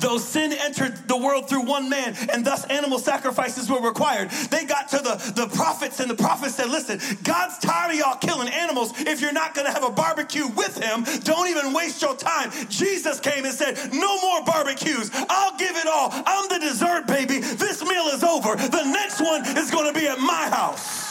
Though 0.00 0.18
sin 0.18 0.52
entered 0.52 1.08
the 1.08 1.16
world 1.16 1.48
through 1.48 1.62
one 1.62 1.90
man, 1.90 2.14
and 2.32 2.46
thus 2.46 2.64
animal 2.66 2.98
sacrifices 2.98 3.70
were 3.70 3.80
required, 3.80 4.30
they 4.50 4.64
got 4.64 4.88
to 4.90 4.98
the, 4.98 5.32
the 5.34 5.48
prophets, 5.54 6.00
and 6.00 6.08
the 6.08 6.14
prophets 6.14 6.54
said, 6.54 6.70
Listen, 6.70 6.98
God's 7.22 7.58
tired 7.58 7.92
of 7.92 7.98
y'all 7.98 8.16
killing 8.16 8.48
animals. 8.48 8.92
If 9.00 9.20
you're 9.20 9.32
not 9.32 9.54
gonna 9.54 9.72
have 9.72 9.84
a 9.84 9.90
barbecue 9.90 10.46
with 10.48 10.82
him, 10.82 11.04
don't 11.24 11.48
even 11.48 11.72
waste 11.72 12.00
your 12.00 12.16
time. 12.16 12.50
Jesus 12.68 13.20
came 13.20 13.44
and 13.44 13.54
said, 13.54 13.76
No 13.92 14.20
more 14.20 14.44
barbecues. 14.44 15.10
I'll 15.28 15.56
give 15.58 15.76
it 15.76 15.86
all. 15.86 16.10
I'm 16.12 16.48
the 16.48 16.58
dessert, 16.58 17.06
baby. 17.06 17.38
This 17.40 17.82
meal 17.82 18.06
is 18.06 18.24
over. 18.24 18.56
The 18.56 18.84
next 18.84 19.20
one 19.20 19.44
is 19.58 19.70
gonna 19.70 19.92
be 19.92 20.06
at 20.06 20.18
my 20.18 20.48
house. 20.48 21.05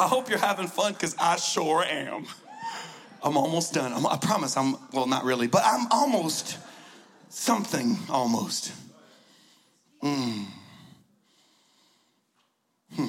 I 0.00 0.08
hope 0.08 0.30
you're 0.30 0.38
having 0.38 0.66
fun 0.66 0.94
because 0.94 1.14
I 1.20 1.36
sure 1.36 1.84
am. 1.84 2.24
I'm 3.22 3.36
almost 3.36 3.74
done. 3.74 3.92
I'm, 3.92 4.06
i 4.06 4.16
promise 4.16 4.56
I'm, 4.56 4.76
well, 4.92 5.06
not 5.06 5.24
really, 5.24 5.46
but 5.46 5.62
I'm 5.62 5.86
almost 5.90 6.56
something, 7.28 7.98
almost. 8.08 8.72
Mm. 10.02 10.46
Hmm. 12.96 13.06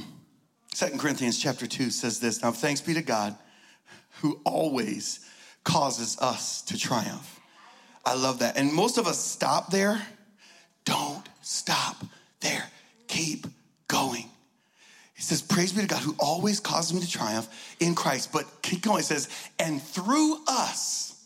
2 0.75 0.97
Corinthians 0.97 1.39
chapter 1.39 1.65
2 1.65 1.91
says 1.91 2.19
this 2.19 2.41
Now, 2.41 2.51
thanks 2.51 2.81
be 2.81 2.93
to 2.93 3.01
God 3.01 3.37
who 4.19 4.41
always 4.43 5.21
causes 5.63 6.17
us 6.19 6.61
to 6.63 6.77
triumph. 6.77 7.39
I 8.05 8.15
love 8.15 8.39
that. 8.39 8.57
And 8.57 8.73
most 8.73 8.97
of 8.97 9.07
us 9.07 9.17
stop 9.17 9.71
there. 9.71 10.01
Don't 10.83 11.27
stop 11.41 12.03
there. 12.41 12.65
Keep. 13.07 13.47
He 15.21 15.25
says, 15.25 15.43
Praise 15.43 15.71
be 15.71 15.81
to 15.81 15.87
God 15.87 16.01
who 16.01 16.15
always 16.17 16.59
causes 16.59 16.95
me 16.95 16.99
to 17.01 17.07
triumph 17.07 17.47
in 17.79 17.93
Christ. 17.93 18.33
But 18.33 18.63
keep 18.63 18.81
going. 18.81 19.01
It 19.01 19.03
says, 19.03 19.29
And 19.59 19.79
through 19.79 20.39
us 20.47 21.23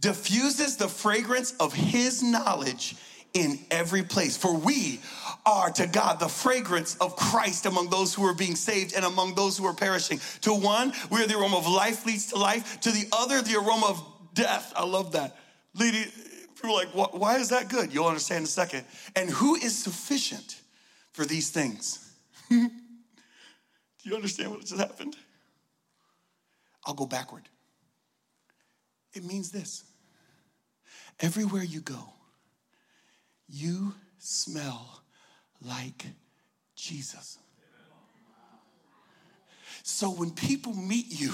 diffuses 0.00 0.78
the 0.78 0.88
fragrance 0.88 1.52
of 1.60 1.74
his 1.74 2.22
knowledge 2.22 2.96
in 3.34 3.58
every 3.70 4.02
place. 4.02 4.38
For 4.38 4.56
we 4.56 5.02
are 5.44 5.70
to 5.72 5.86
God 5.86 6.20
the 6.20 6.28
fragrance 6.28 6.96
of 7.02 7.16
Christ 7.16 7.66
among 7.66 7.90
those 7.90 8.14
who 8.14 8.24
are 8.24 8.32
being 8.32 8.56
saved 8.56 8.94
and 8.94 9.04
among 9.04 9.34
those 9.34 9.58
who 9.58 9.66
are 9.66 9.74
perishing. 9.74 10.20
To 10.40 10.54
one, 10.54 10.94
we 11.10 11.22
are 11.22 11.26
the 11.26 11.38
aroma 11.38 11.58
of 11.58 11.68
life 11.68 12.06
leads 12.06 12.28
to 12.28 12.38
life. 12.38 12.80
To 12.80 12.90
the 12.90 13.06
other, 13.12 13.42
the 13.42 13.56
aroma 13.56 13.88
of 13.88 14.02
death. 14.32 14.72
I 14.74 14.86
love 14.86 15.12
that. 15.12 15.36
Leading, 15.74 16.10
people 16.54 16.70
are 16.70 16.86
like, 16.86 17.12
why 17.12 17.36
is 17.36 17.50
that 17.50 17.68
good? 17.68 17.92
You'll 17.92 18.06
understand 18.06 18.38
in 18.38 18.44
a 18.44 18.46
second. 18.46 18.86
And 19.14 19.28
who 19.28 19.54
is 19.54 19.76
sufficient 19.76 20.62
for 21.12 21.26
these 21.26 21.50
things? 21.50 22.10
You 24.08 24.14
understand 24.14 24.52
what 24.52 24.60
just 24.60 24.80
happened? 24.80 25.16
I'll 26.86 26.94
go 26.94 27.04
backward. 27.04 27.42
It 29.12 29.22
means 29.22 29.50
this 29.50 29.84
everywhere 31.20 31.62
you 31.62 31.80
go, 31.82 32.14
you 33.50 33.92
smell 34.18 35.02
like 35.60 36.06
Jesus. 36.74 37.36
So 39.82 40.08
when 40.08 40.30
people 40.30 40.72
meet 40.72 41.06
you, 41.08 41.32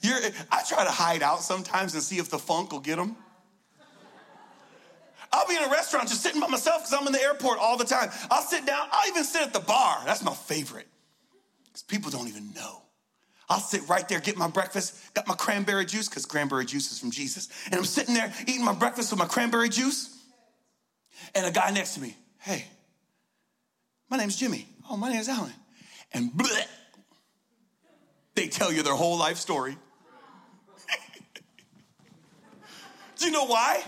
you're, 0.00 0.18
I 0.52 0.62
try 0.68 0.84
to 0.84 0.90
hide 0.90 1.24
out 1.24 1.42
sometimes 1.42 1.94
and 1.94 2.02
see 2.04 2.18
if 2.18 2.30
the 2.30 2.38
funk 2.38 2.70
will 2.70 2.78
get 2.78 2.96
them. 2.96 3.16
I'll 5.32 5.48
be 5.48 5.56
in 5.56 5.64
a 5.64 5.70
restaurant 5.70 6.08
just 6.08 6.22
sitting 6.22 6.40
by 6.40 6.46
myself 6.46 6.82
because 6.82 6.96
I'm 7.00 7.06
in 7.08 7.12
the 7.12 7.22
airport 7.22 7.58
all 7.58 7.76
the 7.76 7.84
time. 7.84 8.10
I'll 8.30 8.42
sit 8.42 8.64
down, 8.64 8.86
I'll 8.92 9.08
even 9.08 9.24
sit 9.24 9.42
at 9.42 9.52
the 9.52 9.60
bar. 9.60 10.02
That's 10.04 10.22
my 10.22 10.34
favorite. 10.34 10.86
People 11.82 12.10
don't 12.10 12.28
even 12.28 12.52
know. 12.54 12.82
I'll 13.48 13.58
sit 13.58 13.88
right 13.88 14.08
there, 14.08 14.20
get 14.20 14.36
my 14.36 14.48
breakfast, 14.48 15.12
got 15.12 15.26
my 15.26 15.34
cranberry 15.34 15.84
juice, 15.84 16.08
because 16.08 16.24
cranberry 16.24 16.64
juice 16.64 16.92
is 16.92 17.00
from 17.00 17.10
Jesus. 17.10 17.48
And 17.66 17.74
I'm 17.74 17.84
sitting 17.84 18.14
there 18.14 18.32
eating 18.46 18.64
my 18.64 18.72
breakfast 18.74 19.10
with 19.10 19.18
my 19.18 19.26
cranberry 19.26 19.68
juice. 19.68 20.16
And 21.34 21.44
a 21.44 21.50
guy 21.50 21.70
next 21.70 21.94
to 21.94 22.00
me, 22.00 22.16
hey, 22.38 22.64
my 24.08 24.16
name's 24.16 24.36
Jimmy. 24.36 24.68
Oh, 24.88 24.96
my 24.96 25.10
name's 25.10 25.28
Allen. 25.28 25.52
And 26.12 26.30
bleh, 26.30 26.66
they 28.36 28.46
tell 28.46 28.72
you 28.72 28.84
their 28.84 28.94
whole 28.94 29.18
life 29.18 29.36
story. 29.36 29.76
Do 33.18 33.26
you 33.26 33.32
know 33.32 33.46
why? 33.46 33.82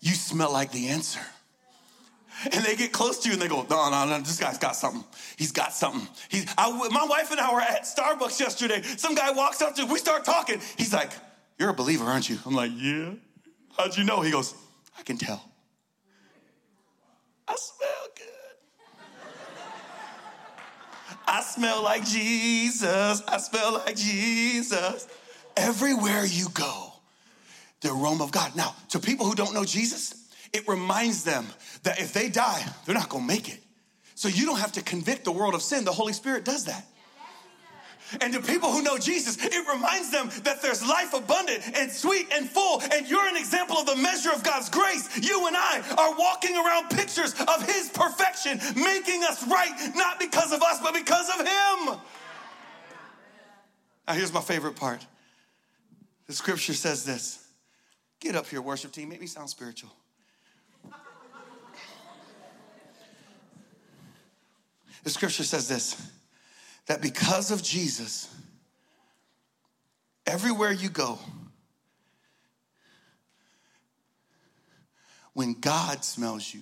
You 0.00 0.14
smell 0.14 0.52
like 0.52 0.72
the 0.72 0.88
answer. 0.88 1.20
And 2.52 2.64
they 2.64 2.76
get 2.76 2.92
close 2.92 3.18
to 3.20 3.28
you 3.28 3.34
and 3.34 3.42
they 3.42 3.48
go, 3.48 3.66
no, 3.68 3.90
no, 3.90 4.04
no, 4.06 4.18
this 4.18 4.38
guy's 4.38 4.58
got 4.58 4.74
something. 4.74 5.04
He's 5.36 5.52
got 5.52 5.72
something. 5.72 6.06
He's, 6.28 6.46
I, 6.58 6.70
my 6.88 7.04
wife 7.04 7.30
and 7.30 7.40
I 7.40 7.52
were 7.52 7.60
at 7.60 7.84
Starbucks 7.84 8.40
yesterday. 8.40 8.82
Some 8.82 9.14
guy 9.14 9.30
walks 9.30 9.62
up 9.62 9.74
to 9.76 9.82
us. 9.82 9.90
we 9.90 9.98
start 9.98 10.24
talking. 10.24 10.60
He's 10.76 10.92
like, 10.92 11.10
You're 11.58 11.70
a 11.70 11.74
believer, 11.74 12.04
aren't 12.04 12.28
you? 12.28 12.38
I'm 12.44 12.54
like, 12.54 12.72
Yeah. 12.74 13.10
How'd 13.76 13.96
you 13.96 14.04
know? 14.04 14.20
He 14.20 14.30
goes, 14.30 14.54
I 14.98 15.02
can 15.02 15.18
tell. 15.18 15.42
I 17.48 17.54
smell 17.56 18.06
good. 18.16 18.26
I 21.26 21.42
smell 21.42 21.82
like 21.82 22.04
Jesus. 22.04 23.22
I 23.26 23.38
smell 23.38 23.74
like 23.74 23.96
Jesus. 23.96 25.08
Everywhere 25.56 26.24
you 26.24 26.48
go, 26.54 26.92
the 27.80 27.90
aroma 27.90 28.24
of 28.24 28.32
God. 28.32 28.54
Now, 28.56 28.74
to 28.90 28.98
people 28.98 29.26
who 29.26 29.34
don't 29.34 29.54
know 29.54 29.64
Jesus, 29.64 30.21
it 30.52 30.68
reminds 30.68 31.24
them 31.24 31.46
that 31.82 32.00
if 32.00 32.12
they 32.12 32.28
die, 32.28 32.64
they're 32.84 32.94
not 32.94 33.08
gonna 33.08 33.24
make 33.24 33.48
it. 33.48 33.60
So 34.14 34.28
you 34.28 34.46
don't 34.46 34.58
have 34.58 34.72
to 34.72 34.82
convict 34.82 35.24
the 35.24 35.32
world 35.32 35.54
of 35.54 35.62
sin. 35.62 35.84
The 35.84 35.92
Holy 35.92 36.12
Spirit 36.12 36.44
does 36.44 36.66
that. 36.66 36.86
And 38.20 38.32
to 38.34 38.40
people 38.42 38.70
who 38.70 38.82
know 38.82 38.98
Jesus, 38.98 39.38
it 39.42 39.66
reminds 39.72 40.10
them 40.10 40.28
that 40.44 40.60
there's 40.60 40.86
life 40.86 41.14
abundant 41.14 41.62
and 41.74 41.90
sweet 41.90 42.28
and 42.32 42.48
full. 42.48 42.82
And 42.92 43.08
you're 43.08 43.26
an 43.26 43.36
example 43.36 43.76
of 43.78 43.86
the 43.86 43.96
measure 43.96 44.30
of 44.30 44.42
God's 44.42 44.68
grace. 44.68 45.08
You 45.22 45.46
and 45.46 45.56
I 45.56 45.82
are 45.96 46.14
walking 46.18 46.56
around 46.56 46.90
pictures 46.90 47.34
of 47.40 47.66
His 47.66 47.88
perfection, 47.88 48.60
making 48.76 49.24
us 49.24 49.46
right, 49.46 49.92
not 49.94 50.20
because 50.20 50.52
of 50.52 50.62
us, 50.62 50.78
but 50.82 50.92
because 50.94 51.28
of 51.30 51.46
Him. 51.46 51.98
Now, 54.06 54.14
here's 54.14 54.32
my 54.32 54.40
favorite 54.40 54.76
part 54.76 55.06
the 56.26 56.34
scripture 56.34 56.74
says 56.74 57.04
this 57.04 57.46
Get 58.20 58.36
up 58.36 58.46
here, 58.46 58.60
worship 58.60 58.92
team, 58.92 59.08
make 59.08 59.20
me 59.20 59.26
sound 59.26 59.48
spiritual. 59.48 59.90
The 65.02 65.10
scripture 65.10 65.44
says 65.44 65.68
this 65.68 66.10
that 66.86 67.00
because 67.00 67.50
of 67.50 67.62
Jesus, 67.62 68.28
everywhere 70.26 70.72
you 70.72 70.88
go, 70.88 71.18
when 75.32 75.54
God 75.54 76.04
smells 76.04 76.52
you, 76.52 76.60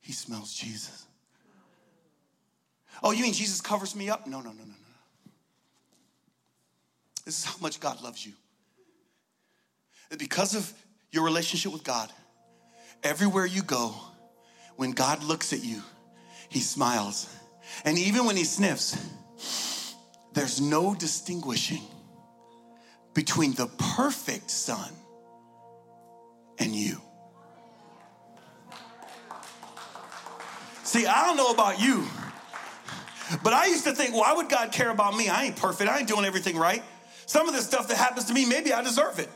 he 0.00 0.12
smells 0.12 0.52
Jesus. 0.54 1.06
Oh, 3.02 3.10
you 3.10 3.22
mean 3.22 3.32
Jesus 3.32 3.60
covers 3.60 3.94
me 3.94 4.08
up? 4.08 4.26
No, 4.26 4.40
no, 4.40 4.50
no, 4.50 4.58
no, 4.58 4.64
no. 4.64 4.74
This 7.24 7.40
is 7.40 7.44
how 7.44 7.56
much 7.60 7.80
God 7.80 8.00
loves 8.02 8.24
you. 8.24 8.32
That 10.10 10.18
because 10.18 10.54
of 10.54 10.72
your 11.10 11.24
relationship 11.24 11.72
with 11.72 11.82
God, 11.82 12.10
everywhere 13.02 13.46
you 13.46 13.62
go, 13.62 13.94
when 14.76 14.92
God 14.92 15.24
looks 15.24 15.52
at 15.52 15.64
you, 15.64 15.82
he 16.48 16.60
smiles. 16.60 17.32
And 17.84 17.98
even 17.98 18.24
when 18.24 18.36
he 18.36 18.44
sniffs, 18.44 19.94
there's 20.32 20.60
no 20.60 20.94
distinguishing 20.94 21.82
between 23.14 23.54
the 23.54 23.66
perfect 23.96 24.50
son 24.50 24.92
and 26.58 26.74
you. 26.74 27.00
See, 30.84 31.06
I 31.06 31.26
don't 31.26 31.36
know 31.36 31.50
about 31.50 31.80
you, 31.80 32.06
but 33.42 33.52
I 33.52 33.66
used 33.66 33.84
to 33.84 33.92
think, 33.92 34.14
why 34.14 34.32
would 34.34 34.48
God 34.48 34.70
care 34.72 34.90
about 34.90 35.16
me? 35.16 35.28
I 35.28 35.44
ain't 35.44 35.56
perfect. 35.56 35.90
I 35.90 35.98
ain't 35.98 36.08
doing 36.08 36.24
everything 36.24 36.56
right. 36.56 36.82
Some 37.26 37.48
of 37.48 37.54
the 37.54 37.60
stuff 37.60 37.88
that 37.88 37.96
happens 37.96 38.26
to 38.26 38.34
me, 38.34 38.46
maybe 38.46 38.72
I 38.72 38.82
deserve 38.82 39.18
it. 39.18 39.28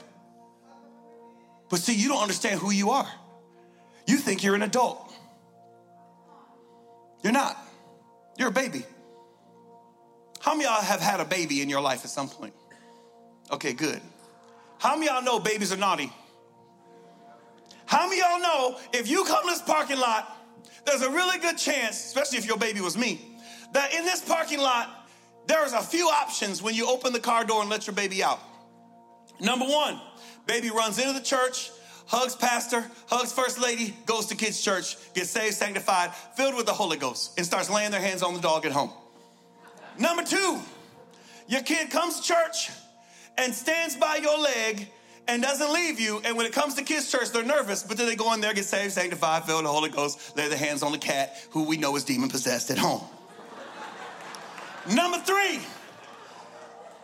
But 1.68 1.80
see, 1.80 1.94
you 1.94 2.08
don't 2.08 2.22
understand 2.22 2.60
who 2.60 2.70
you 2.70 2.90
are. 2.90 3.08
You 4.06 4.16
think 4.16 4.44
you're 4.44 4.54
an 4.54 4.62
adult. 4.62 5.09
You're 7.22 7.32
not. 7.32 7.56
You're 8.38 8.48
a 8.48 8.52
baby. 8.52 8.84
How 10.40 10.52
many 10.54 10.64
y'all 10.64 10.80
have 10.80 11.00
had 11.00 11.20
a 11.20 11.24
baby 11.24 11.60
in 11.60 11.68
your 11.68 11.80
life 11.80 12.04
at 12.04 12.10
some 12.10 12.28
point? 12.28 12.54
Okay, 13.50 13.72
good. 13.72 14.00
How 14.78 14.94
many 14.94 15.06
y'all 15.06 15.22
know 15.22 15.38
babies 15.38 15.72
are 15.72 15.76
naughty? 15.76 16.10
How 17.84 18.08
many 18.08 18.20
y'all 18.20 18.40
know 18.40 18.78
if 18.92 19.08
you 19.08 19.24
come 19.24 19.44
to 19.44 19.50
this 19.50 19.60
parking 19.62 19.98
lot, 19.98 20.36
there's 20.86 21.02
a 21.02 21.10
really 21.10 21.38
good 21.38 21.58
chance, 21.58 21.96
especially 22.06 22.38
if 22.38 22.46
your 22.46 22.56
baby 22.56 22.80
was 22.80 22.96
me, 22.96 23.38
that 23.72 23.92
in 23.92 24.04
this 24.04 24.22
parking 24.22 24.60
lot, 24.60 25.08
there's 25.46 25.72
a 25.72 25.82
few 25.82 26.06
options 26.06 26.62
when 26.62 26.74
you 26.74 26.88
open 26.88 27.12
the 27.12 27.20
car 27.20 27.44
door 27.44 27.60
and 27.60 27.68
let 27.68 27.86
your 27.86 27.94
baby 27.94 28.22
out. 28.22 28.40
Number 29.40 29.66
one, 29.66 30.00
baby 30.46 30.70
runs 30.70 30.98
into 30.98 31.12
the 31.12 31.20
church, 31.20 31.70
hugs 32.10 32.34
pastor, 32.34 32.84
hugs 33.06 33.32
first 33.32 33.60
lady, 33.60 33.94
goes 34.04 34.26
to 34.26 34.34
kids' 34.34 34.60
church, 34.60 34.96
gets 35.14 35.30
saved, 35.30 35.54
sanctified, 35.54 36.12
filled 36.34 36.56
with 36.56 36.66
the 36.66 36.72
Holy 36.72 36.96
Ghost, 36.96 37.38
and 37.38 37.46
starts 37.46 37.70
laying 37.70 37.92
their 37.92 38.00
hands 38.00 38.22
on 38.22 38.34
the 38.34 38.40
dog 38.40 38.66
at 38.66 38.72
home. 38.72 38.90
Number 39.96 40.24
two, 40.24 40.58
your 41.46 41.62
kid 41.62 41.90
comes 41.90 42.20
to 42.20 42.26
church 42.26 42.70
and 43.38 43.54
stands 43.54 43.96
by 43.96 44.16
your 44.16 44.38
leg 44.38 44.88
and 45.28 45.40
doesn't 45.40 45.72
leave 45.72 46.00
you. 46.00 46.20
And 46.24 46.36
when 46.36 46.46
it 46.46 46.52
comes 46.52 46.74
to 46.74 46.82
kids' 46.82 47.10
church, 47.10 47.30
they're 47.30 47.44
nervous, 47.44 47.84
but 47.84 47.96
then 47.96 48.06
they 48.06 48.16
go 48.16 48.32
in 48.34 48.40
there, 48.40 48.54
get 48.54 48.64
saved, 48.64 48.92
sanctified, 48.92 49.44
filled 49.44 49.62
with 49.62 49.66
the 49.66 49.72
Holy 49.72 49.90
Ghost, 49.90 50.36
lay 50.36 50.48
their 50.48 50.58
hands 50.58 50.82
on 50.82 50.90
the 50.90 50.98
cat 50.98 51.36
who 51.50 51.62
we 51.62 51.76
know 51.76 51.94
is 51.94 52.02
demon 52.02 52.28
possessed 52.28 52.70
at 52.70 52.78
home. 52.78 53.02
Number 54.92 55.18
three, 55.18 55.60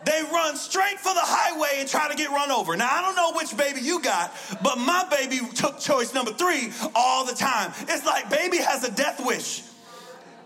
they 0.05 0.21
run 0.31 0.55
straight 0.55 0.99
for 0.99 1.13
the 1.13 1.21
highway 1.23 1.79
and 1.79 1.89
try 1.89 2.07
to 2.07 2.15
get 2.15 2.29
run 2.29 2.51
over. 2.51 2.77
Now, 2.77 2.89
I 2.89 3.01
don't 3.01 3.15
know 3.15 3.33
which 3.33 3.55
baby 3.57 3.81
you 3.81 4.01
got, 4.01 4.31
but 4.61 4.77
my 4.77 5.05
baby 5.09 5.39
took 5.55 5.79
choice 5.79 6.13
number 6.13 6.31
three 6.31 6.71
all 6.95 7.25
the 7.25 7.33
time. 7.33 7.73
It's 7.81 8.05
like 8.05 8.29
baby 8.29 8.57
has 8.57 8.83
a 8.83 8.91
death 8.91 9.25
wish. 9.25 9.63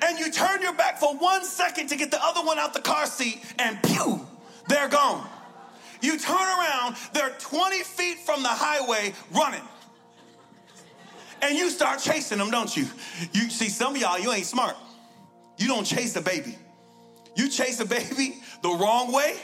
And 0.02 0.18
you 0.18 0.32
turn 0.32 0.62
your 0.62 0.74
back 0.74 1.00
for 1.00 1.16
one 1.16 1.44
second 1.46 1.88
to 1.88 1.96
get 1.96 2.10
the 2.10 2.24
other 2.24 2.42
one 2.46 2.58
out 2.58 2.74
the 2.74 2.82
car 2.82 3.06
seat, 3.06 3.44
and 3.60 3.82
pew, 3.84 4.26
they're 4.68 4.90
gone. 4.90 5.28
You 6.02 6.18
turn 6.18 6.36
around, 6.36 6.96
they're 7.14 7.36
20 7.38 7.84
feet 7.84 8.20
from 8.20 8.42
the 8.42 8.50
highway 8.50 9.14
running. 9.32 9.62
And 11.44 11.56
you 11.56 11.70
start 11.70 12.00
chasing 12.00 12.38
them, 12.38 12.52
don't 12.52 12.76
you? 12.76 12.88
You 13.34 13.50
see, 13.50 13.70
some 13.70 13.96
of 13.96 14.02
y'all, 14.02 14.18
you 14.18 14.32
ain't 14.32 14.46
smart. 14.46 14.76
You 15.58 15.68
don't 15.68 15.84
chase 15.84 16.16
a 16.16 16.22
baby. 16.22 16.58
You 17.36 17.50
chase 17.50 17.80
a 17.80 17.86
baby 17.86 18.42
the 18.62 18.70
wrong 18.70 19.12
way, 19.12 19.38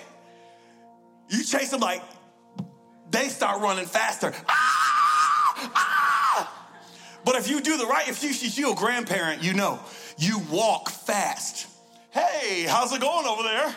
you 1.29 1.43
chase 1.43 1.69
them 1.71 1.81
like 1.81 2.01
they 3.09 3.29
start 3.29 3.61
running 3.61 3.85
faster. 3.85 4.33
Ah! 4.47 5.71
Ah! 5.75 6.07
But 7.25 7.35
if 7.35 7.49
you 7.49 7.61
do 7.61 7.77
the 7.77 7.85
right, 7.85 8.07
if 8.07 8.23
you, 8.23 8.29
if 8.29 8.57
you're 8.57 8.71
a 8.71 8.75
grandparent, 8.75 9.43
you 9.43 9.53
know, 9.53 9.79
you 10.17 10.39
walk 10.49 10.89
fast. 10.89 11.67
Hey, 12.11 12.65
how's 12.67 12.93
it 12.93 13.01
going 13.01 13.25
over 13.25 13.43
there? 13.43 13.75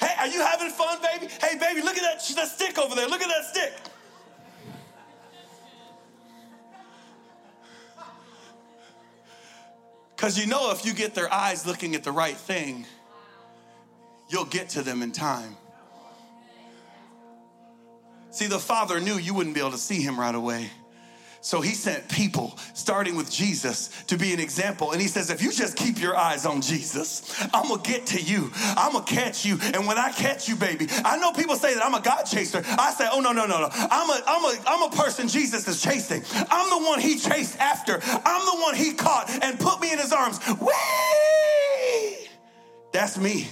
Hey, 0.00 0.14
are 0.18 0.28
you 0.28 0.40
having 0.40 0.70
fun, 0.70 0.98
baby? 1.00 1.32
Hey, 1.40 1.58
baby, 1.58 1.82
look 1.82 1.96
at 1.96 2.02
that, 2.02 2.36
that 2.36 2.48
stick 2.48 2.78
over 2.78 2.94
there. 2.94 3.08
Look 3.08 3.22
at 3.22 3.28
that 3.28 3.44
stick. 3.44 3.72
Because 10.14 10.36
you 10.36 10.46
know, 10.46 10.72
if 10.72 10.84
you 10.84 10.92
get 10.92 11.14
their 11.14 11.32
eyes 11.32 11.66
looking 11.66 11.94
at 11.94 12.02
the 12.02 12.10
right 12.10 12.36
thing, 12.36 12.86
you'll 14.28 14.44
get 14.44 14.70
to 14.70 14.82
them 14.82 15.02
in 15.02 15.12
time. 15.12 15.56
See, 18.30 18.46
the 18.46 18.58
Father 18.58 19.00
knew 19.00 19.14
you 19.14 19.34
wouldn't 19.34 19.54
be 19.54 19.60
able 19.60 19.72
to 19.72 19.78
see 19.78 20.02
him 20.02 20.18
right 20.18 20.34
away. 20.34 20.70
So 21.40 21.60
he 21.60 21.72
sent 21.72 22.08
people, 22.08 22.58
starting 22.74 23.16
with 23.16 23.30
Jesus, 23.30 23.90
to 24.08 24.18
be 24.18 24.32
an 24.32 24.40
example. 24.40 24.92
And 24.92 25.00
he 25.00 25.06
says, 25.06 25.30
if 25.30 25.40
you 25.40 25.52
just 25.52 25.76
keep 25.76 26.00
your 26.00 26.16
eyes 26.16 26.44
on 26.44 26.60
Jesus, 26.60 27.34
I'm 27.54 27.68
gonna 27.68 27.82
get 27.82 28.06
to 28.06 28.20
you. 28.20 28.50
I'm 28.54 28.92
gonna 28.92 29.04
catch 29.04 29.46
you. 29.46 29.58
And 29.62 29.86
when 29.86 29.98
I 29.98 30.10
catch 30.10 30.48
you, 30.48 30.56
baby, 30.56 30.88
I 30.90 31.16
know 31.18 31.32
people 31.32 31.54
say 31.56 31.74
that 31.74 31.84
I'm 31.84 31.94
a 31.94 32.00
God 32.00 32.24
chaser. 32.24 32.62
I 32.66 32.92
say, 32.92 33.08
oh 33.10 33.20
no, 33.20 33.32
no, 33.32 33.46
no, 33.46 33.60
no. 33.60 33.68
I'm 33.72 34.10
a 34.10 34.22
I'm 34.26 34.44
a 34.44 34.58
I'm 34.66 34.92
a 34.92 34.96
person 34.96 35.28
Jesus 35.28 35.66
is 35.68 35.80
chasing. 35.80 36.24
I'm 36.50 36.70
the 36.70 36.86
one 36.86 37.00
he 37.00 37.18
chased 37.18 37.58
after. 37.58 38.00
I'm 38.02 38.44
the 38.44 38.62
one 38.62 38.74
he 38.74 38.92
caught 38.94 39.30
and 39.42 39.58
put 39.58 39.80
me 39.80 39.92
in 39.92 39.98
his 39.98 40.12
arms. 40.12 40.40
Whee! 40.60 42.28
That's 42.92 43.16
me. 43.16 43.48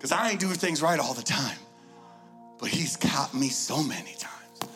Because 0.00 0.12
I 0.12 0.30
ain't 0.30 0.40
doing 0.40 0.54
things 0.54 0.80
right 0.80 0.98
all 0.98 1.12
the 1.12 1.22
time. 1.22 1.58
But 2.58 2.70
he's 2.70 2.96
caught 2.96 3.34
me 3.34 3.50
so 3.50 3.82
many 3.82 4.14
times. 4.14 4.72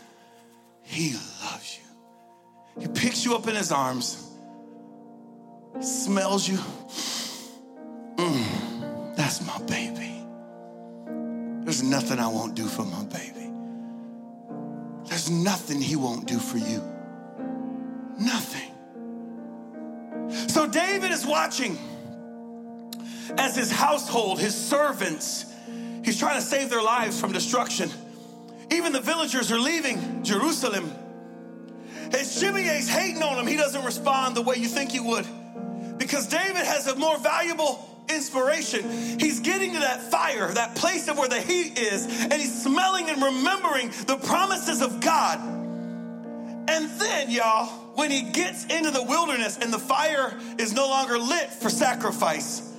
He 0.82 1.14
loves 1.42 1.78
you. 1.78 2.82
He 2.82 2.88
picks 2.88 3.24
you 3.24 3.34
up 3.34 3.48
in 3.48 3.54
his 3.54 3.72
arms, 3.72 4.22
smells 5.80 6.46
you. 6.46 6.58
Mm, 8.16 9.16
that's 9.16 9.40
my 9.46 9.58
baby. 9.62 10.26
There's 11.64 11.82
nothing 11.82 12.18
I 12.18 12.28
won't 12.28 12.54
do 12.54 12.66
for 12.66 12.84
my 12.84 13.04
baby. 13.04 13.50
There's 15.06 15.30
nothing 15.30 15.80
he 15.80 15.96
won't 15.96 16.26
do 16.26 16.38
for 16.38 16.58
you. 16.58 16.82
Nothing. 18.20 18.72
So 20.48 20.66
David 20.66 21.12
is 21.12 21.24
watching 21.26 21.78
as 23.36 23.56
his 23.56 23.70
household, 23.70 24.40
his 24.40 24.54
servants, 24.54 25.46
he's 26.04 26.18
trying 26.18 26.36
to 26.36 26.46
save 26.46 26.70
their 26.70 26.82
lives 26.82 27.20
from 27.20 27.32
destruction. 27.32 27.90
Even 28.70 28.92
the 28.92 29.00
villagers 29.00 29.52
are 29.52 29.58
leaving 29.58 30.22
Jerusalem. 30.24 30.92
And 32.04 32.14
Shimei's 32.14 32.88
hating 32.88 33.22
on 33.22 33.38
him. 33.38 33.46
He 33.46 33.56
doesn't 33.56 33.84
respond 33.84 34.36
the 34.36 34.42
way 34.42 34.56
you 34.56 34.68
think 34.68 34.92
he 34.92 35.00
would. 35.00 35.26
Because 35.98 36.26
David 36.26 36.64
has 36.64 36.86
a 36.86 36.96
more 36.96 37.18
valuable 37.18 37.88
inspiration. 38.08 39.18
He's 39.18 39.40
getting 39.40 39.72
to 39.74 39.78
that 39.80 40.10
fire, 40.10 40.52
that 40.52 40.76
place 40.76 41.08
of 41.08 41.18
where 41.18 41.28
the 41.28 41.40
heat 41.40 41.78
is, 41.78 42.06
and 42.06 42.34
he's 42.34 42.62
smelling 42.62 43.08
and 43.08 43.22
remembering 43.22 43.90
the 44.06 44.16
promises 44.16 44.82
of 44.82 45.00
God. 45.00 45.38
And 46.66 46.90
then, 47.00 47.30
y'all, 47.30 47.66
when 47.94 48.10
he 48.10 48.22
gets 48.22 48.64
into 48.64 48.90
the 48.90 49.02
wilderness 49.02 49.58
and 49.58 49.72
the 49.72 49.78
fire 49.78 50.38
is 50.58 50.72
no 50.72 50.88
longer 50.88 51.18
lit 51.18 51.50
for 51.50 51.70
sacrifice, 51.70 52.73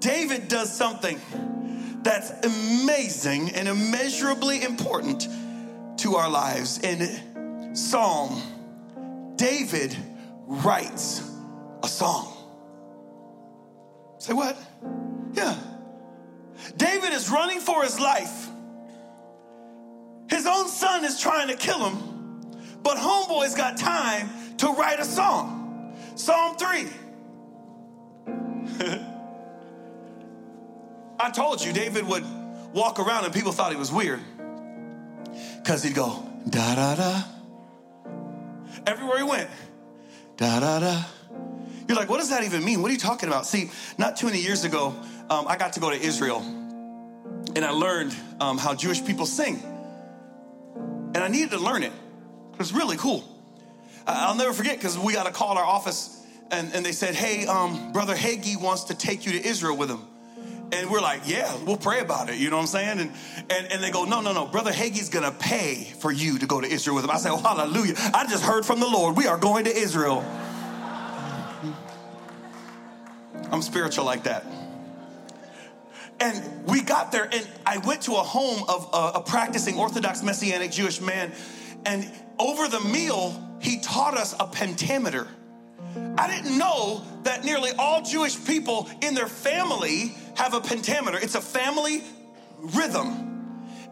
David 0.00 0.48
does 0.48 0.72
something 0.72 1.20
that's 2.02 2.30
amazing 2.44 3.50
and 3.50 3.68
immeasurably 3.68 4.62
important 4.62 5.28
to 5.98 6.16
our 6.16 6.30
lives. 6.30 6.78
In 6.78 7.74
Psalm, 7.74 8.42
David 9.36 9.96
writes 10.46 11.30
a 11.82 11.88
song. 11.88 12.34
Say 14.18 14.32
what? 14.32 14.56
Yeah. 15.32 15.56
David 16.76 17.12
is 17.12 17.30
running 17.30 17.60
for 17.60 17.82
his 17.84 18.00
life. 18.00 18.48
His 20.28 20.46
own 20.46 20.68
son 20.68 21.04
is 21.04 21.20
trying 21.20 21.48
to 21.48 21.56
kill 21.56 21.88
him, 21.88 21.96
but 22.82 22.96
homeboy's 22.96 23.54
got 23.54 23.76
time 23.76 24.28
to 24.58 24.68
write 24.68 25.00
a 25.00 25.04
song. 25.04 25.94
Psalm 26.16 26.56
3. 26.56 26.86
I 31.20 31.30
told 31.30 31.64
you 31.64 31.72
David 31.72 32.06
would 32.06 32.24
walk 32.72 32.98
around 32.98 33.24
and 33.24 33.34
people 33.34 33.52
thought 33.52 33.72
he 33.72 33.78
was 33.78 33.90
weird. 33.92 34.20
Because 35.56 35.82
he'd 35.82 35.94
go, 35.94 36.24
da 36.48 36.74
da 36.74 36.94
da. 36.94 37.22
Everywhere 38.86 39.18
he 39.18 39.24
went, 39.24 39.50
da 40.36 40.60
da 40.60 40.80
da. 40.80 41.02
You're 41.88 41.96
like, 41.96 42.08
what 42.08 42.18
does 42.18 42.30
that 42.30 42.44
even 42.44 42.64
mean? 42.64 42.82
What 42.82 42.90
are 42.90 42.94
you 42.94 43.00
talking 43.00 43.28
about? 43.28 43.46
See, 43.46 43.70
not 43.96 44.16
too 44.16 44.26
many 44.26 44.40
years 44.40 44.64
ago, 44.64 44.94
um, 45.30 45.46
I 45.48 45.56
got 45.56 45.72
to 45.74 45.80
go 45.80 45.90
to 45.90 45.96
Israel 45.96 46.40
and 46.40 47.64
I 47.64 47.70
learned 47.70 48.14
um, 48.40 48.58
how 48.58 48.74
Jewish 48.74 49.04
people 49.04 49.26
sing. 49.26 49.62
And 51.14 51.18
I 51.18 51.28
needed 51.28 51.50
to 51.52 51.58
learn 51.58 51.82
it. 51.82 51.92
It 52.52 52.58
was 52.58 52.72
really 52.72 52.96
cool. 52.96 53.24
I'll 54.06 54.36
never 54.36 54.52
forget 54.52 54.76
because 54.76 54.98
we 54.98 55.12
got 55.12 55.26
a 55.26 55.30
call 55.30 55.52
at 55.52 55.56
our 55.58 55.64
office 55.64 56.22
and, 56.50 56.72
and 56.74 56.84
they 56.84 56.92
said, 56.92 57.14
hey, 57.14 57.46
um, 57.46 57.92
Brother 57.92 58.14
Hagee 58.14 58.60
wants 58.60 58.84
to 58.84 58.94
take 58.94 59.26
you 59.26 59.32
to 59.32 59.46
Israel 59.46 59.76
with 59.76 59.90
him. 59.90 60.07
And 60.70 60.90
we're 60.90 61.00
like, 61.00 61.22
yeah, 61.24 61.56
we'll 61.64 61.78
pray 61.78 62.00
about 62.00 62.28
it. 62.28 62.36
You 62.36 62.50
know 62.50 62.56
what 62.56 62.62
I'm 62.62 62.68
saying? 62.68 63.00
And, 63.00 63.12
and, 63.50 63.72
and 63.72 63.82
they 63.82 63.90
go, 63.90 64.04
no, 64.04 64.20
no, 64.20 64.32
no. 64.32 64.46
Brother 64.46 64.70
Hagee's 64.70 65.08
to 65.08 65.30
pay 65.32 65.84
for 65.98 66.12
you 66.12 66.38
to 66.38 66.46
go 66.46 66.60
to 66.60 66.66
Israel 66.66 66.96
with 66.96 67.04
him. 67.04 67.10
I 67.10 67.16
say, 67.16 67.30
oh, 67.30 67.38
hallelujah. 67.38 67.94
I 67.96 68.26
just 68.28 68.44
heard 68.44 68.66
from 68.66 68.80
the 68.80 68.86
Lord. 68.86 69.16
We 69.16 69.26
are 69.26 69.38
going 69.38 69.64
to 69.64 69.74
Israel. 69.74 70.24
I'm 73.50 73.62
spiritual 73.62 74.04
like 74.04 74.24
that. 74.24 74.44
And 76.20 76.66
we 76.66 76.82
got 76.82 77.12
there, 77.12 77.28
and 77.32 77.48
I 77.64 77.78
went 77.78 78.02
to 78.02 78.12
a 78.12 78.22
home 78.22 78.64
of 78.68 78.90
a, 78.92 79.18
a 79.18 79.22
practicing 79.22 79.78
Orthodox 79.78 80.22
Messianic 80.22 80.72
Jewish 80.72 81.00
man. 81.00 81.32
And 81.86 82.10
over 82.38 82.68
the 82.68 82.80
meal, 82.80 83.56
he 83.60 83.80
taught 83.80 84.16
us 84.16 84.34
a 84.38 84.46
pentameter. 84.46 85.28
I 86.18 86.26
didn't 86.28 86.58
know 86.58 87.02
that 87.22 87.44
nearly 87.44 87.70
all 87.78 88.02
Jewish 88.02 88.44
people 88.44 88.88
in 89.02 89.14
their 89.14 89.28
family 89.28 90.14
have 90.36 90.54
a 90.54 90.60
pentameter. 90.60 91.18
It's 91.18 91.34
a 91.34 91.40
family 91.40 92.02
rhythm. 92.58 93.28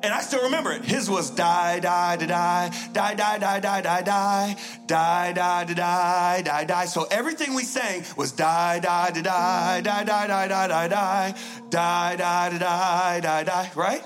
And 0.02 0.12
I 0.12 0.20
still 0.20 0.44
remember 0.44 0.72
it. 0.72 0.84
His 0.84 1.08
was 1.08 1.30
die, 1.30 1.80
die, 1.80 2.16
die, 2.16 2.70
die, 2.92 3.14
die, 3.14 3.38
die, 3.38 3.38
die, 3.38 3.60
die, 3.60 3.80
die, 3.80 4.02
die, 4.02 4.56
die, 4.86 5.32
die, 5.32 5.74
die, 5.74 6.42
die, 6.42 6.64
die. 6.64 6.84
So 6.86 7.04
everything 7.10 7.54
we 7.54 7.62
sang 7.62 8.04
was 8.16 8.32
die, 8.32 8.78
die, 8.80 9.10
die, 9.10 9.22
die, 9.22 9.80
die, 9.82 10.04
die, 10.04 10.26
die, 10.26 10.48
die, 10.48 10.68
die, 10.68 10.88
die, 10.88 10.88
die, 10.88 11.34
die, 11.70 12.16
die, 12.16 12.58
die, 12.58 13.20
die, 13.20 13.44
die, 13.44 13.70
right? 13.74 14.04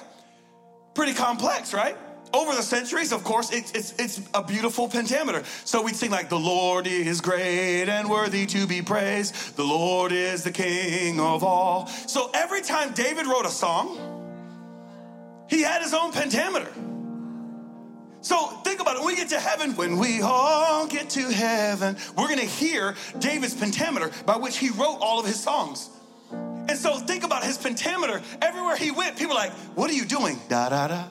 Pretty 0.95 1.15
complex, 1.15 1.75
right? 1.75 1.97
Over 2.33 2.55
the 2.55 2.63
centuries, 2.63 3.13
of 3.13 3.25
course, 3.25 3.53
it's, 3.53 3.73
it's, 3.73 3.95
it's 3.99 4.21
a 4.35 4.43
beautiful 4.43 4.89
pentameter. 4.89 5.43
So 5.65 5.83
we'd 5.83 5.97
sing 5.97 6.11
like, 6.11 6.29
The 6.29 6.39
Lord 6.39 6.87
is 6.87 7.21
great 7.21 7.89
and 7.89 8.09
worthy 8.09 8.47
to 8.47 8.67
be 8.67 8.83
praised. 8.83 9.57
The 9.57 9.65
Lord 9.65 10.13
is 10.13 10.45
the 10.45 10.53
King 10.53 11.21
of 11.21 11.43
all. 11.43 11.87
So 11.87 12.31
every 12.35 12.63
time 12.63 12.93
David 12.93 13.27
wrote 13.27 13.47
a 13.47 13.51
song, 13.51 13.99
he 15.49 15.63
had 15.63 15.83
his 15.83 15.93
own 15.93 16.13
pentameter. 16.13 16.71
So 18.23 18.37
think 18.65 18.81
about 18.81 18.97
it. 18.97 18.99
When 19.01 19.09
we 19.09 19.17
get 19.17 19.31
to 19.31 19.41
heaven, 19.41 19.75
when 19.77 19.99
we 19.99 20.21
all 20.21 20.87
get 20.87 21.11
to 21.11 21.23
heaven, 21.23 21.97
we're 22.17 22.29
going 22.29 22.39
to 22.39 22.45
hear 22.45 22.95
David's 23.19 23.55
pentameter 23.55 24.11
by 24.27 24.37
which 24.37 24.59
he 24.59 24.69
wrote 24.71 24.99
all 25.01 25.19
of 25.19 25.27
his 25.27 25.41
songs. 25.41 25.89
And 26.31 26.79
so 26.79 26.99
think 26.99 27.25
about 27.25 27.43
his 27.43 27.59
pentameter. 27.59 28.23
Everywhere 28.41 28.77
he 28.77 28.91
went, 28.91 29.17
people 29.17 29.33
are 29.33 29.47
like, 29.47 29.53
What 29.75 29.91
are 29.91 29.95
you 29.95 30.05
doing? 30.05 30.39
Da 30.49 30.69
da 30.69 30.89
da. 30.89 31.05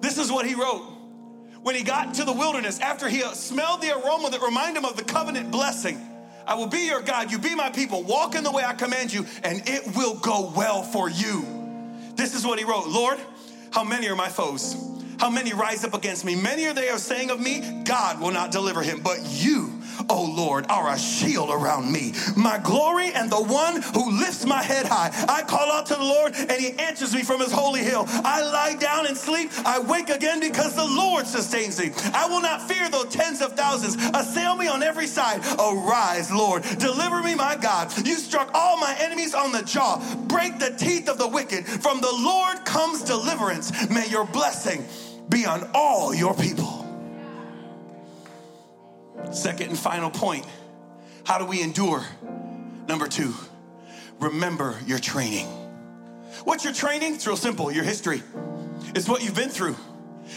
This 0.00 0.18
is 0.18 0.30
what 0.30 0.46
he 0.46 0.54
wrote 0.54 0.82
when 1.62 1.74
he 1.74 1.82
got 1.82 2.14
to 2.14 2.24
the 2.24 2.32
wilderness 2.32 2.78
after 2.80 3.08
he 3.08 3.20
smelled 3.34 3.82
the 3.82 3.90
aroma 3.90 4.30
that 4.30 4.40
reminded 4.40 4.78
him 4.78 4.84
of 4.84 4.96
the 4.96 5.04
covenant 5.04 5.50
blessing. 5.50 6.00
I 6.46 6.54
will 6.54 6.66
be 6.66 6.86
your 6.86 7.02
God, 7.02 7.30
you 7.30 7.38
be 7.38 7.54
my 7.54 7.70
people, 7.70 8.02
walk 8.02 8.34
in 8.34 8.42
the 8.42 8.50
way 8.50 8.64
I 8.64 8.72
command 8.72 9.12
you, 9.12 9.26
and 9.42 9.62
it 9.68 9.94
will 9.94 10.14
go 10.14 10.52
well 10.56 10.82
for 10.82 11.10
you. 11.10 11.44
This 12.14 12.34
is 12.34 12.46
what 12.46 12.58
he 12.58 12.64
wrote 12.64 12.88
Lord, 12.88 13.18
how 13.70 13.84
many 13.84 14.08
are 14.08 14.16
my 14.16 14.28
foes? 14.28 14.76
How 15.18 15.28
many 15.28 15.52
rise 15.52 15.84
up 15.84 15.94
against 15.94 16.24
me? 16.24 16.36
Many 16.36 16.66
are 16.66 16.72
they 16.72 16.88
are 16.88 16.98
saying 16.98 17.30
of 17.30 17.40
me, 17.40 17.82
God 17.84 18.20
will 18.20 18.30
not 18.30 18.52
deliver 18.52 18.82
him, 18.82 19.00
but 19.02 19.18
you 19.24 19.77
O 20.08 20.24
Lord, 20.24 20.66
are 20.68 20.92
a 20.92 20.98
shield 20.98 21.50
around 21.50 21.92
me, 21.92 22.12
my 22.36 22.58
glory 22.58 23.12
and 23.12 23.30
the 23.30 23.42
one 23.42 23.82
who 23.82 24.10
lifts 24.18 24.44
my 24.44 24.62
head 24.62 24.86
high. 24.86 25.10
I 25.28 25.42
call 25.42 25.70
out 25.72 25.86
to 25.86 25.94
the 25.94 26.02
Lord 26.02 26.34
and 26.34 26.52
he 26.52 26.72
answers 26.78 27.14
me 27.14 27.22
from 27.22 27.40
his 27.40 27.52
holy 27.52 27.80
hill. 27.80 28.04
I 28.08 28.42
lie 28.42 28.76
down 28.76 29.06
and 29.06 29.16
sleep. 29.16 29.50
I 29.64 29.78
wake 29.78 30.08
again 30.08 30.40
because 30.40 30.74
the 30.74 30.84
Lord 30.84 31.26
sustains 31.26 31.78
me. 31.80 31.90
I 32.14 32.26
will 32.28 32.40
not 32.40 32.68
fear 32.68 32.88
though 32.88 33.04
tens 33.04 33.40
of 33.40 33.54
thousands 33.54 33.96
assail 34.14 34.56
me 34.56 34.68
on 34.68 34.82
every 34.82 35.06
side. 35.06 35.40
Arise, 35.58 36.30
Lord, 36.30 36.62
deliver 36.78 37.22
me, 37.22 37.34
my 37.34 37.56
God. 37.56 37.92
You 38.06 38.16
struck 38.16 38.50
all 38.54 38.78
my 38.78 38.96
enemies 38.98 39.34
on 39.34 39.52
the 39.52 39.62
jaw. 39.62 40.02
Break 40.28 40.58
the 40.58 40.70
teeth 40.70 41.08
of 41.08 41.18
the 41.18 41.28
wicked. 41.28 41.66
From 41.66 42.00
the 42.00 42.12
Lord 42.12 42.64
comes 42.64 43.02
deliverance. 43.02 43.90
May 43.90 44.08
your 44.08 44.24
blessing 44.26 44.84
be 45.28 45.44
on 45.46 45.68
all 45.74 46.14
your 46.14 46.34
people. 46.34 46.77
Second 49.30 49.68
and 49.68 49.78
final 49.78 50.10
point 50.10 50.46
how 51.24 51.36
do 51.38 51.44
we 51.44 51.60
endure? 51.60 52.02
Number 52.88 53.06
two, 53.06 53.34
remember 54.18 54.78
your 54.86 54.98
training. 54.98 55.46
What's 56.44 56.64
your 56.64 56.72
training? 56.72 57.16
It's 57.16 57.26
real 57.26 57.36
simple 57.36 57.70
your 57.70 57.84
history, 57.84 58.22
it's 58.94 59.08
what 59.08 59.22
you've 59.22 59.36
been 59.36 59.50
through. 59.50 59.76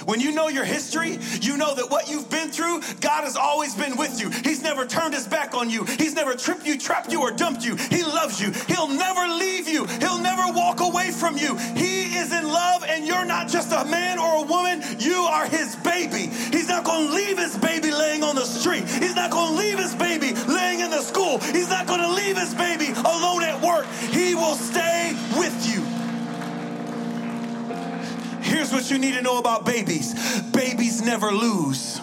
When 0.05 0.19
you 0.19 0.31
know 0.31 0.47
your 0.47 0.65
history, 0.65 1.19
you 1.41 1.57
know 1.57 1.75
that 1.75 1.89
what 1.89 2.09
you've 2.09 2.29
been 2.29 2.49
through, 2.49 2.81
God 3.01 3.23
has 3.23 3.35
always 3.35 3.75
been 3.75 3.97
with 3.97 4.19
you. 4.19 4.29
He's 4.29 4.61
never 4.61 4.85
turned 4.85 5.13
his 5.13 5.27
back 5.27 5.53
on 5.53 5.69
you. 5.69 5.85
He's 5.85 6.13
never 6.13 6.35
tripped 6.35 6.65
you, 6.65 6.77
trapped 6.77 7.11
you, 7.11 7.21
or 7.21 7.31
dumped 7.31 7.63
you. 7.63 7.75
He 7.75 8.03
loves 8.03 8.41
you. 8.41 8.51
He'll 8.67 8.87
never 8.87 9.27
leave 9.33 9.67
you. 9.67 9.85
He'll 9.85 10.19
never 10.21 10.51
walk 10.53 10.79
away 10.79 11.11
from 11.11 11.37
you. 11.37 11.57
He 11.57 12.15
is 12.15 12.31
in 12.31 12.47
love, 12.47 12.83
and 12.83 13.05
you're 13.05 13.25
not 13.25 13.47
just 13.47 13.71
a 13.71 13.85
man 13.85 14.19
or 14.19 14.43
a 14.43 14.47
woman. 14.47 14.83
You 14.99 15.23
are 15.23 15.45
his 15.45 15.75
baby. 15.77 16.27
He's 16.51 16.67
not 16.67 16.83
going 16.83 17.07
to 17.07 17.13
leave 17.13 17.37
his 17.37 17.57
baby 17.57 17.91
laying 17.91 18.23
on 18.23 18.35
the 18.35 18.45
street. 18.45 18.87
He's 18.87 19.15
not 19.15 19.31
going 19.31 19.53
to 19.53 19.59
leave 19.59 19.77
his 19.77 19.95
baby 19.95 20.33
laying 20.33 20.79
in 20.79 20.89
the 20.91 21.01
school. 21.01 21.39
He's 21.39 21.69
not 21.69 21.87
going 21.87 22.01
to 22.01 22.11
leave 22.11 22.37
his 22.37 22.53
baby 22.53 22.87
alone 22.91 23.43
at 23.43 23.61
work. 23.61 23.85
He 24.11 24.35
will 24.35 24.55
stay 24.55 25.15
with 25.37 25.55
you. 25.67 25.80
Here's 28.51 28.73
what 28.73 28.91
you 28.91 28.97
need 28.97 29.13
to 29.13 29.21
know 29.21 29.39
about 29.39 29.65
babies 29.65 30.13
babies 30.51 31.01
never 31.01 31.31
lose. 31.31 32.01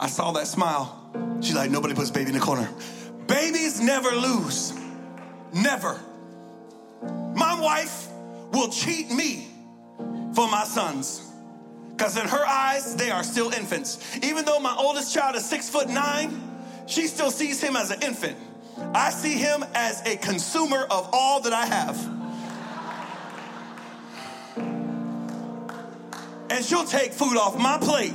I 0.00 0.06
saw 0.06 0.32
that 0.32 0.46
smile. 0.46 0.96
She's 1.42 1.54
like, 1.54 1.70
nobody 1.70 1.92
puts 1.92 2.10
baby 2.10 2.28
in 2.28 2.34
the 2.34 2.40
corner. 2.40 2.70
Babies 3.26 3.82
never 3.82 4.10
lose. 4.10 4.72
Never. 5.52 6.00
My 7.34 7.60
wife 7.60 8.08
will 8.52 8.70
cheat 8.70 9.10
me 9.10 9.48
for 10.34 10.48
my 10.48 10.64
sons. 10.64 11.30
Because 11.90 12.16
in 12.16 12.26
her 12.26 12.46
eyes, 12.46 12.96
they 12.96 13.10
are 13.10 13.22
still 13.22 13.52
infants. 13.52 14.18
Even 14.22 14.46
though 14.46 14.58
my 14.58 14.74
oldest 14.74 15.12
child 15.12 15.36
is 15.36 15.44
six 15.44 15.68
foot 15.68 15.90
nine, 15.90 16.40
she 16.86 17.06
still 17.06 17.30
sees 17.30 17.62
him 17.62 17.76
as 17.76 17.90
an 17.90 18.02
infant. 18.02 18.38
I 18.94 19.10
see 19.10 19.34
him 19.34 19.62
as 19.74 20.00
a 20.06 20.16
consumer 20.16 20.86
of 20.90 21.10
all 21.12 21.42
that 21.42 21.52
I 21.52 21.66
have. 21.66 22.19
She'll 26.62 26.84
take 26.84 27.12
food 27.12 27.36
off 27.36 27.58
my 27.58 27.78
plate 27.78 28.14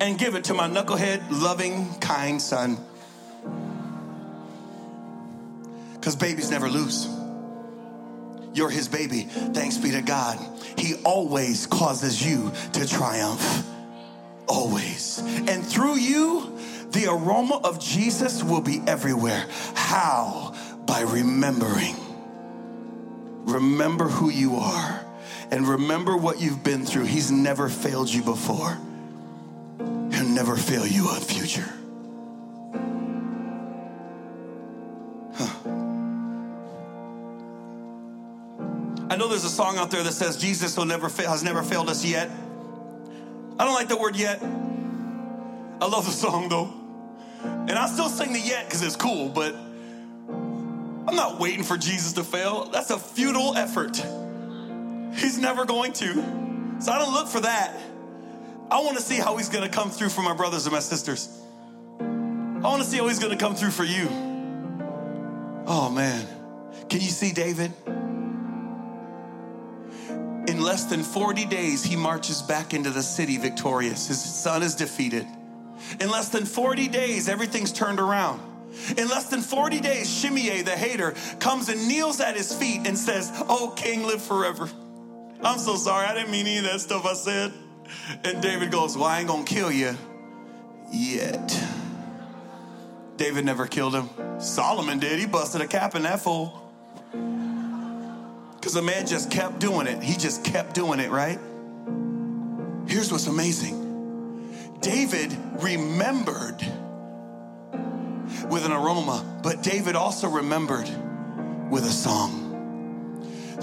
and 0.00 0.18
give 0.18 0.34
it 0.34 0.44
to 0.44 0.54
my 0.54 0.68
knucklehead, 0.68 1.22
loving, 1.30 1.92
kind 2.00 2.40
son. 2.40 2.78
Because 5.94 6.16
babies 6.16 6.50
never 6.50 6.68
lose. 6.68 7.08
you're 8.54 8.70
his 8.70 8.88
baby. 8.88 9.22
Thanks 9.22 9.76
be 9.78 9.92
to 9.92 10.02
God. 10.02 10.38
He 10.76 10.94
always 11.04 11.66
causes 11.66 12.24
you 12.24 12.52
to 12.72 12.88
triumph. 12.88 13.66
Always. 14.48 15.18
And 15.18 15.64
through 15.64 15.96
you, 15.96 16.58
the 16.90 17.06
aroma 17.08 17.60
of 17.62 17.78
Jesus 17.78 18.42
will 18.42 18.60
be 18.60 18.82
everywhere. 18.86 19.46
How? 19.74 20.54
By 20.86 21.02
remembering. 21.02 21.94
Remember 23.44 24.08
who 24.08 24.30
you 24.30 24.56
are 24.56 25.04
and 25.50 25.66
remember 25.66 26.16
what 26.16 26.40
you've 26.40 26.62
been 26.62 26.84
through. 26.84 27.04
He's 27.04 27.30
never 27.30 27.68
failed 27.68 28.08
you 28.08 28.22
before, 28.22 28.78
He'll 29.78 30.28
never 30.28 30.56
fail 30.56 30.86
you 30.86 31.14
in 31.14 31.20
future. 31.20 31.68
I 39.10 39.16
know 39.16 39.26
there's 39.26 39.44
a 39.44 39.50
song 39.50 39.76
out 39.76 39.90
there 39.90 40.04
that 40.04 40.12
says 40.12 40.36
Jesus 40.36 40.76
will 40.76 40.84
never 40.84 41.08
fa- 41.08 41.28
has 41.28 41.42
never 41.42 41.62
failed 41.62 41.88
us 41.88 42.04
yet. 42.04 42.30
I 43.58 43.64
don't 43.64 43.74
like 43.74 43.88
the 43.88 43.96
word 43.96 44.16
yet. 44.16 44.40
I 44.42 45.86
love 45.86 46.06
the 46.06 46.12
song 46.12 46.48
though. 46.48 46.72
And 47.42 47.72
I 47.72 47.88
still 47.88 48.08
sing 48.08 48.32
the 48.32 48.38
yet 48.38 48.66
because 48.66 48.82
it's 48.82 48.96
cool, 48.96 49.28
but 49.28 49.54
I'm 49.54 51.16
not 51.16 51.40
waiting 51.40 51.64
for 51.64 51.76
Jesus 51.76 52.12
to 52.14 52.24
fail. 52.24 52.66
That's 52.66 52.90
a 52.90 52.98
futile 52.98 53.56
effort. 53.56 54.00
He's 55.14 55.38
never 55.38 55.64
going 55.64 55.92
to. 55.94 56.14
So 56.80 56.92
I 56.92 56.98
don't 56.98 57.12
look 57.12 57.28
for 57.28 57.40
that. 57.40 57.78
I 58.70 58.80
want 58.80 58.96
to 58.96 59.02
see 59.02 59.16
how 59.16 59.36
he's 59.36 59.48
going 59.48 59.64
to 59.64 59.70
come 59.70 59.90
through 59.90 60.10
for 60.10 60.22
my 60.22 60.34
brothers 60.34 60.66
and 60.66 60.72
my 60.72 60.80
sisters. 60.80 61.28
I 62.00 62.62
want 62.62 62.82
to 62.82 62.88
see 62.88 62.98
how 62.98 63.08
he's 63.08 63.18
going 63.18 63.36
to 63.36 63.42
come 63.42 63.54
through 63.54 63.70
for 63.70 63.84
you. 63.84 64.08
Oh 65.66 65.90
man. 65.92 66.26
Can 66.88 67.00
you 67.00 67.08
see 67.08 67.32
David? 67.32 67.72
In 70.48 70.60
less 70.60 70.84
than 70.84 71.02
40 71.02 71.46
days, 71.46 71.84
he 71.84 71.96
marches 71.96 72.42
back 72.42 72.74
into 72.74 72.90
the 72.90 73.02
city 73.02 73.38
victorious. 73.38 74.08
His 74.08 74.20
son 74.20 74.62
is 74.62 74.74
defeated. 74.74 75.26
In 76.00 76.10
less 76.10 76.28
than 76.28 76.44
40 76.44 76.88
days, 76.88 77.28
everything's 77.28 77.72
turned 77.72 78.00
around. 78.00 78.40
In 78.96 79.08
less 79.08 79.26
than 79.26 79.42
40 79.42 79.80
days, 79.80 80.08
Shimei, 80.12 80.62
the 80.62 80.76
hater, 80.76 81.14
comes 81.38 81.68
and 81.68 81.88
kneels 81.88 82.20
at 82.20 82.36
his 82.36 82.54
feet 82.54 82.86
and 82.86 82.96
says, 82.96 83.30
Oh, 83.48 83.72
king, 83.76 84.04
live 84.04 84.22
forever. 84.22 84.68
I'm 85.42 85.58
so 85.58 85.76
sorry. 85.76 86.06
I 86.06 86.14
didn't 86.14 86.30
mean 86.30 86.46
any 86.46 86.58
of 86.58 86.64
that 86.64 86.80
stuff 86.80 87.06
I 87.06 87.14
said. 87.14 87.52
And 88.24 88.42
David 88.42 88.70
goes, 88.70 88.96
Well, 88.96 89.06
I 89.06 89.20
ain't 89.20 89.28
gonna 89.28 89.44
kill 89.44 89.72
you 89.72 89.96
yet. 90.92 91.64
David 93.16 93.44
never 93.44 93.66
killed 93.66 93.94
him. 93.94 94.08
Solomon 94.40 94.98
did. 94.98 95.18
He 95.18 95.26
busted 95.26 95.60
a 95.60 95.66
cap 95.66 95.94
in 95.94 96.02
that 96.02 96.20
fool. 96.20 96.56
Because 98.54 98.74
the 98.74 98.82
man 98.82 99.06
just 99.06 99.30
kept 99.30 99.58
doing 99.58 99.86
it. 99.86 100.02
He 100.02 100.16
just 100.16 100.44
kept 100.44 100.74
doing 100.74 101.00
it, 101.00 101.10
right? 101.10 101.38
Here's 102.86 103.12
what's 103.12 103.26
amazing 103.26 103.88
David 104.80 105.36
remembered 105.60 106.60
with 108.50 108.64
an 108.64 108.72
aroma, 108.72 109.40
but 109.42 109.62
David 109.62 109.96
also 109.96 110.28
remembered 110.28 110.88
with 111.70 111.84
a 111.84 111.90
song. 111.90 112.49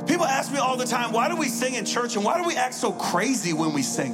People 0.06 0.26
ask 0.26 0.52
me 0.52 0.60
all 0.60 0.78
the 0.78 0.86
time, 0.86 1.12
why 1.12 1.30
do 1.30 1.36
we 1.36 1.48
sing 1.48 1.74
in 1.74 1.86
church 1.86 2.16
and 2.16 2.24
why 2.24 2.42
do 2.42 2.48
we 2.48 2.56
act 2.56 2.74
so 2.74 2.92
crazy 2.92 3.54
when 3.54 3.74
we 3.74 3.82
sing? 3.82 4.14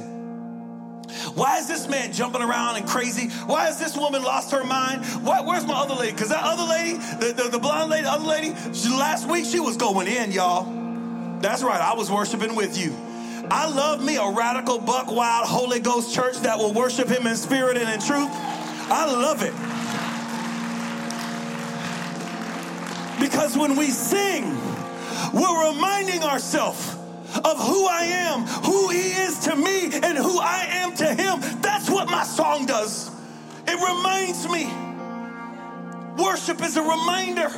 Why 1.34 1.58
is 1.58 1.68
this 1.68 1.88
man 1.88 2.12
jumping 2.12 2.42
around 2.42 2.76
and 2.76 2.86
crazy? 2.86 3.28
Why 3.46 3.66
has 3.66 3.78
this 3.78 3.96
woman 3.96 4.22
lost 4.22 4.50
her 4.52 4.64
mind? 4.64 5.04
Why, 5.24 5.40
where's 5.40 5.66
my 5.66 5.74
other 5.74 5.94
lady? 5.94 6.12
Because 6.12 6.28
that 6.30 6.42
other 6.42 6.64
lady, 6.64 6.94
the, 6.94 7.42
the, 7.42 7.48
the 7.50 7.58
blonde 7.58 7.90
lady, 7.90 8.04
the 8.04 8.12
other 8.12 8.26
lady, 8.26 8.54
she, 8.72 8.88
last 8.90 9.28
week 9.28 9.44
she 9.44 9.60
was 9.60 9.76
going 9.76 10.08
in, 10.08 10.32
y'all. 10.32 10.64
That's 11.40 11.62
right, 11.62 11.80
I 11.80 11.94
was 11.94 12.10
worshiping 12.10 12.54
with 12.54 12.78
you. 12.78 12.96
I 13.50 13.68
love 13.68 14.02
me 14.02 14.16
a 14.16 14.30
radical, 14.30 14.78
buck 14.78 15.10
wild, 15.10 15.46
Holy 15.46 15.80
Ghost 15.80 16.14
church 16.14 16.38
that 16.38 16.58
will 16.58 16.72
worship 16.72 17.08
Him 17.08 17.26
in 17.26 17.36
spirit 17.36 17.76
and 17.76 17.88
in 17.90 18.00
truth. 18.00 18.30
I 18.90 19.04
love 19.06 19.42
it. 19.42 19.52
Because 23.20 23.56
when 23.56 23.76
we 23.76 23.90
sing, 23.90 24.44
we're 25.32 25.72
reminding 25.72 26.22
ourselves 26.22 26.96
of 27.44 27.58
who 27.58 27.86
I 27.86 28.04
am, 28.04 28.42
who 28.42 28.90
He 28.90 29.12
is 29.12 29.40
to 29.40 29.56
me, 29.56 29.86
and 29.86 30.18
who 30.18 30.38
I 30.38 30.66
am 30.68 30.94
to 30.96 31.06
Him. 31.06 31.40
That's 31.60 31.90
what 31.90 32.08
my 32.08 32.24
song 32.24 32.66
does. 32.66 33.10
It 33.66 33.74
reminds 33.74 34.48
me. 34.48 34.70
Worship 36.22 36.62
is 36.62 36.76
a 36.76 36.82
reminder. 36.82 37.50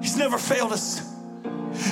He's 0.00 0.16
never 0.16 0.38
failed 0.38 0.72
us. 0.72 1.06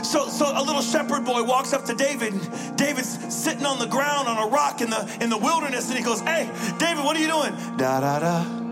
So, 0.02 0.28
so 0.28 0.46
a 0.46 0.62
little 0.62 0.82
shepherd 0.82 1.24
boy 1.24 1.42
walks 1.42 1.72
up 1.72 1.84
to 1.86 1.94
David. 1.94 2.34
David's 2.76 3.34
sitting 3.34 3.66
on 3.66 3.78
the 3.78 3.86
ground 3.86 4.28
on 4.28 4.48
a 4.48 4.50
rock 4.50 4.80
in 4.80 4.90
the 4.90 5.18
in 5.20 5.30
the 5.30 5.38
wilderness, 5.38 5.88
and 5.88 5.98
he 5.98 6.04
goes, 6.04 6.20
"Hey, 6.20 6.50
David, 6.78 7.04
what 7.04 7.16
are 7.16 7.20
you 7.20 7.28
doing?" 7.28 7.52
Da 7.76 8.00
da 8.00 8.18
da. 8.18 8.67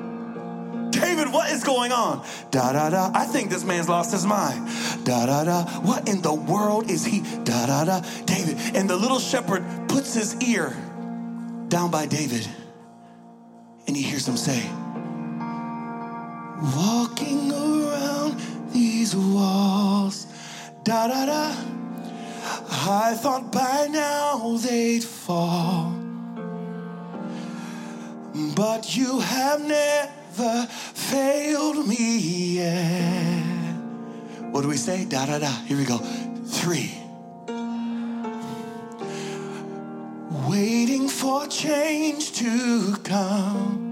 David, 1.00 1.32
what 1.32 1.50
is 1.50 1.62
going 1.62 1.92
on? 1.92 2.24
Da 2.50 2.72
da 2.72 2.90
da. 2.90 3.10
I 3.14 3.24
think 3.24 3.50
this 3.50 3.64
man's 3.64 3.88
lost 3.88 4.12
his 4.12 4.26
mind. 4.26 4.68
Da 5.04 5.26
da 5.26 5.44
da. 5.44 5.64
What 5.80 6.08
in 6.08 6.22
the 6.22 6.34
world 6.34 6.90
is 6.90 7.04
he? 7.04 7.20
Da 7.44 7.66
da 7.66 7.84
da. 7.84 8.00
David. 8.24 8.56
And 8.74 8.88
the 8.88 8.96
little 8.96 9.18
shepherd 9.18 9.64
puts 9.88 10.14
his 10.14 10.40
ear 10.42 10.74
down 11.68 11.90
by 11.90 12.06
David, 12.06 12.48
and 13.86 13.96
he 13.96 14.02
hears 14.02 14.26
him 14.26 14.36
say, 14.36 14.62
Walking 16.76 17.52
around 17.52 18.40
these 18.72 19.14
walls, 19.14 20.26
da 20.84 21.08
da 21.08 21.26
da. 21.26 21.54
I 22.88 23.14
thought 23.14 23.50
by 23.52 23.88
now 23.90 24.56
they'd 24.58 25.02
fall. 25.02 25.92
But 28.54 28.96
you 28.96 29.20
have 29.20 29.60
never 29.60 30.15
failed 30.36 31.86
me 31.86 32.18
yet. 32.56 33.56
What 34.50 34.62
do 34.62 34.68
we 34.68 34.76
say? 34.76 35.04
Da 35.04 35.26
da 35.26 35.38
da. 35.38 35.50
Here 35.66 35.76
we 35.76 35.84
go. 35.84 35.98
Three. 35.98 36.92
Waiting 40.48 41.08
for 41.08 41.46
change 41.46 42.32
to 42.34 42.96
come. 43.02 43.82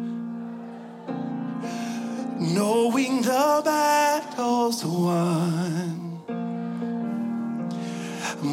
Knowing 2.39 3.23
the 3.23 3.63
battle's 3.65 4.85
won. 4.85 6.23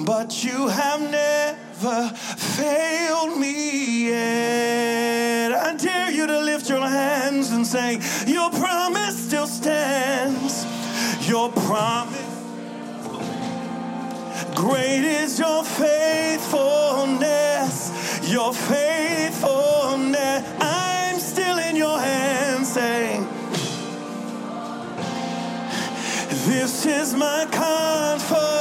But 0.05 0.43
you 0.43 0.67
have 0.67 1.01
never 1.01 2.09
failed 2.09 3.37
me 3.37 4.09
yet. 4.09 5.20
Say, 7.71 7.99
Your 8.27 8.49
promise 8.49 9.17
still 9.27 9.47
stands. 9.47 10.65
Your 11.27 11.49
promise. 11.49 12.19
Great 14.55 15.03
is 15.05 15.39
your 15.39 15.63
faithfulness. 15.63 18.29
Your 18.29 18.53
faithfulness. 18.53 20.45
I'm 20.59 21.17
still 21.19 21.59
in 21.59 21.77
your 21.77 21.97
hands 21.97 22.73
saying, 22.73 23.25
This 26.45 26.85
is 26.85 27.13
my 27.13 27.47
confidence. 27.51 28.60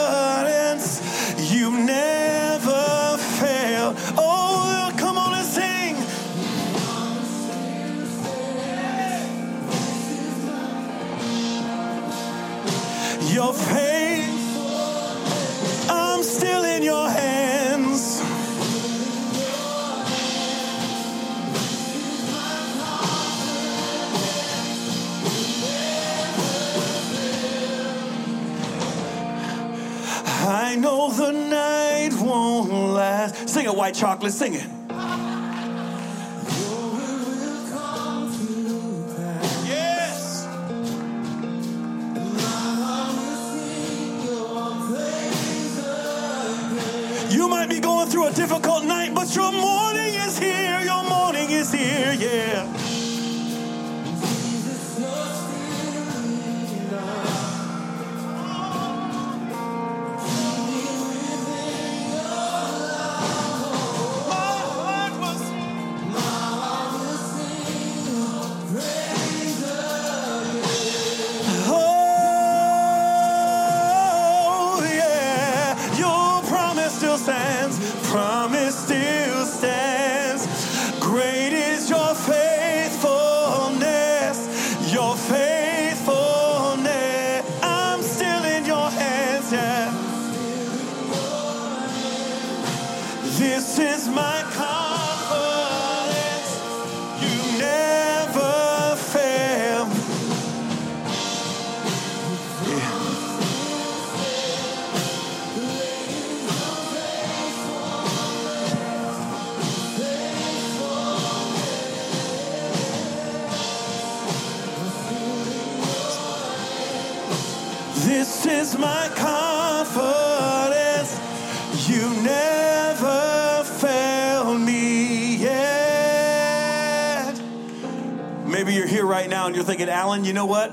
Sing 33.51 33.67
it, 33.67 33.75
white 33.75 33.97
chocolate, 33.97 34.33
sing 34.33 34.55
it. 34.55 34.63
You 47.33 47.49
might 47.49 47.67
be 47.69 47.81
going 47.81 48.09
through 48.09 48.29
a 48.29 48.33
difficult 48.33 48.85
night, 48.85 49.17
but 49.17 49.35
your 49.35 49.51
morning 49.51 50.15
is 50.15 50.39
here. 50.39 50.81
Your 50.85 51.03
morning 51.09 51.51
is 51.51 51.73
here, 51.73 52.13
yeah. 52.13 52.80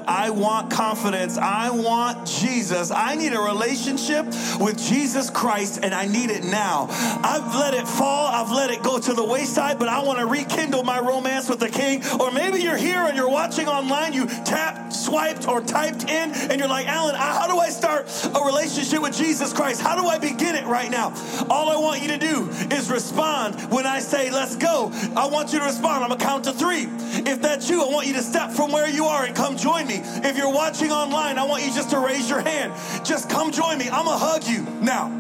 I 0.08 0.30
want 0.30 0.72
confidence. 0.72 1.38
I 1.38 1.70
want 1.70 2.26
Jesus. 2.28 2.92
I 2.92 3.16
need 3.16 3.34
a 3.34 3.42
relationship 3.42 4.26
with 4.60 4.78
Jesus 4.78 5.30
Christ 5.30 5.80
and 5.84 5.94
I 5.94 6.08
need 6.08 6.30
it 6.30 6.44
now. 6.44 6.88
I've 6.90 7.54
let 7.56 7.74
it 7.74 7.88
fall. 7.88 8.28
I've 8.28 8.52
let 8.52 8.72
it 8.72 8.82
go 8.84 9.00
to 9.00 9.14
the 9.14 9.24
wayside, 9.24 9.80
but 9.80 9.90
I 9.90 10.04
want 10.04 10.20
to 10.20 10.26
rekindle 10.26 10.84
my 10.84 11.00
romance 11.00 11.50
with 11.50 11.60
the 11.60 11.70
King. 11.70 12.02
Or 12.20 12.32
maybe 12.32 12.60
you're 12.60 12.78
here 12.78 13.00
and 13.00 13.18
you're 13.18 13.30
watching 13.30 13.68
online. 13.68 14.14
You 14.14 14.28
tapped, 14.28 14.94
swiped, 14.94 15.48
or 15.48 15.62
typed 15.62 16.04
in 16.04 16.32
and 16.32 16.60
you're 16.60 16.70
like, 16.70 16.88
Allen, 16.88 17.16
how 17.16 17.48
do 17.48 17.58
I 17.58 17.70
start 17.70 18.08
a 18.34 18.46
relationship 18.46 19.02
with 19.02 19.16
Jesus 19.18 19.52
Christ? 19.52 19.82
How 19.82 19.96
do 19.96 20.08
I 20.08 20.18
begin 20.18 20.56
it 20.56 20.66
right 20.66 20.90
now? 20.90 21.14
All 21.50 21.70
I 21.70 21.78
want 21.78 22.02
you 22.02 22.08
to 22.10 22.18
do 22.18 22.48
is 22.76 22.90
respond 22.90 23.72
when 23.72 23.86
I 23.86 24.00
say, 24.00 24.32
let's 24.32 24.56
go. 24.56 24.92
I 25.16 25.28
want 25.28 25.52
you 25.52 25.60
to 25.60 25.66
respond. 25.66 26.04
I'm 26.04 26.10
going 26.10 26.20
to 26.20 26.26
count 26.26 26.44
to 26.46 26.54
three. 26.54 26.88
If 27.28 27.42
that's 27.42 27.70
you, 27.70 27.84
I 27.84 27.90
want 27.90 28.08
you 28.08 28.14
to 28.14 28.22
step 28.22 28.52
from 28.52 28.72
where 28.72 28.88
you 28.88 29.04
are 29.04 29.26
and 29.26 29.36
come 29.36 29.58
join 29.58 29.86
me. 29.86 30.00
If 30.02 30.38
you're 30.38 30.54
watching 30.54 30.92
online, 30.92 31.38
I 31.38 31.44
want 31.44 31.62
you 31.62 31.74
just 31.74 31.90
to 31.90 32.00
raise 32.00 32.30
your 32.30 32.40
hand. 32.40 32.72
Just 33.06 33.30
come 33.30 33.52
join 33.52 33.78
me. 33.78 33.90
I'm 33.90 34.06
going 34.06 34.18
to 34.18 34.26
hug 34.26 34.48
you. 34.48 34.62
Now, 34.82 35.12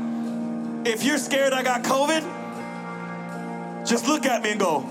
if 0.85 1.03
you're 1.03 1.17
scared 1.17 1.51
I 1.51 1.63
got 1.63 1.83
COVID, 1.83 2.23
just 3.85 4.07
look 4.07 4.25
at 4.25 4.41
me 4.41 4.51
and 4.51 4.59
go, 4.59 4.85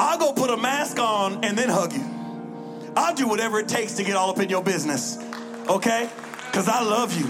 I'll 0.00 0.18
go 0.18 0.32
put 0.32 0.50
a 0.50 0.56
mask 0.56 0.98
on 0.98 1.44
and 1.44 1.56
then 1.56 1.68
hug 1.68 1.92
you. 1.92 2.04
I'll 2.96 3.14
do 3.14 3.28
whatever 3.28 3.60
it 3.60 3.68
takes 3.68 3.94
to 3.94 4.04
get 4.04 4.16
all 4.16 4.30
up 4.30 4.40
in 4.40 4.48
your 4.48 4.64
business, 4.64 5.16
okay? 5.68 6.10
Because 6.46 6.68
I 6.68 6.82
love 6.82 7.16
you. 7.16 7.26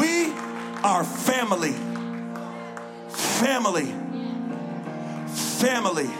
We 0.00 0.32
are 0.82 1.04
family. 1.04 1.74
Family. 3.10 4.01
Family. 5.62 6.10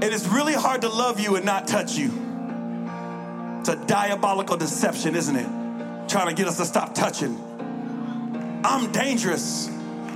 It 0.00 0.12
is 0.12 0.28
really 0.28 0.52
hard 0.52 0.82
to 0.82 0.88
love 0.88 1.18
you 1.18 1.34
and 1.34 1.44
not 1.44 1.66
touch 1.66 1.96
you. 1.96 2.06
It's 3.58 3.68
a 3.68 3.74
diabolical 3.74 4.56
deception, 4.56 5.16
isn't 5.16 5.34
it? 5.34 6.08
Trying 6.08 6.28
to 6.28 6.34
get 6.34 6.46
us 6.46 6.58
to 6.58 6.66
stop 6.66 6.94
touching. 6.94 7.36
I'm 8.64 8.92
dangerous 8.92 9.68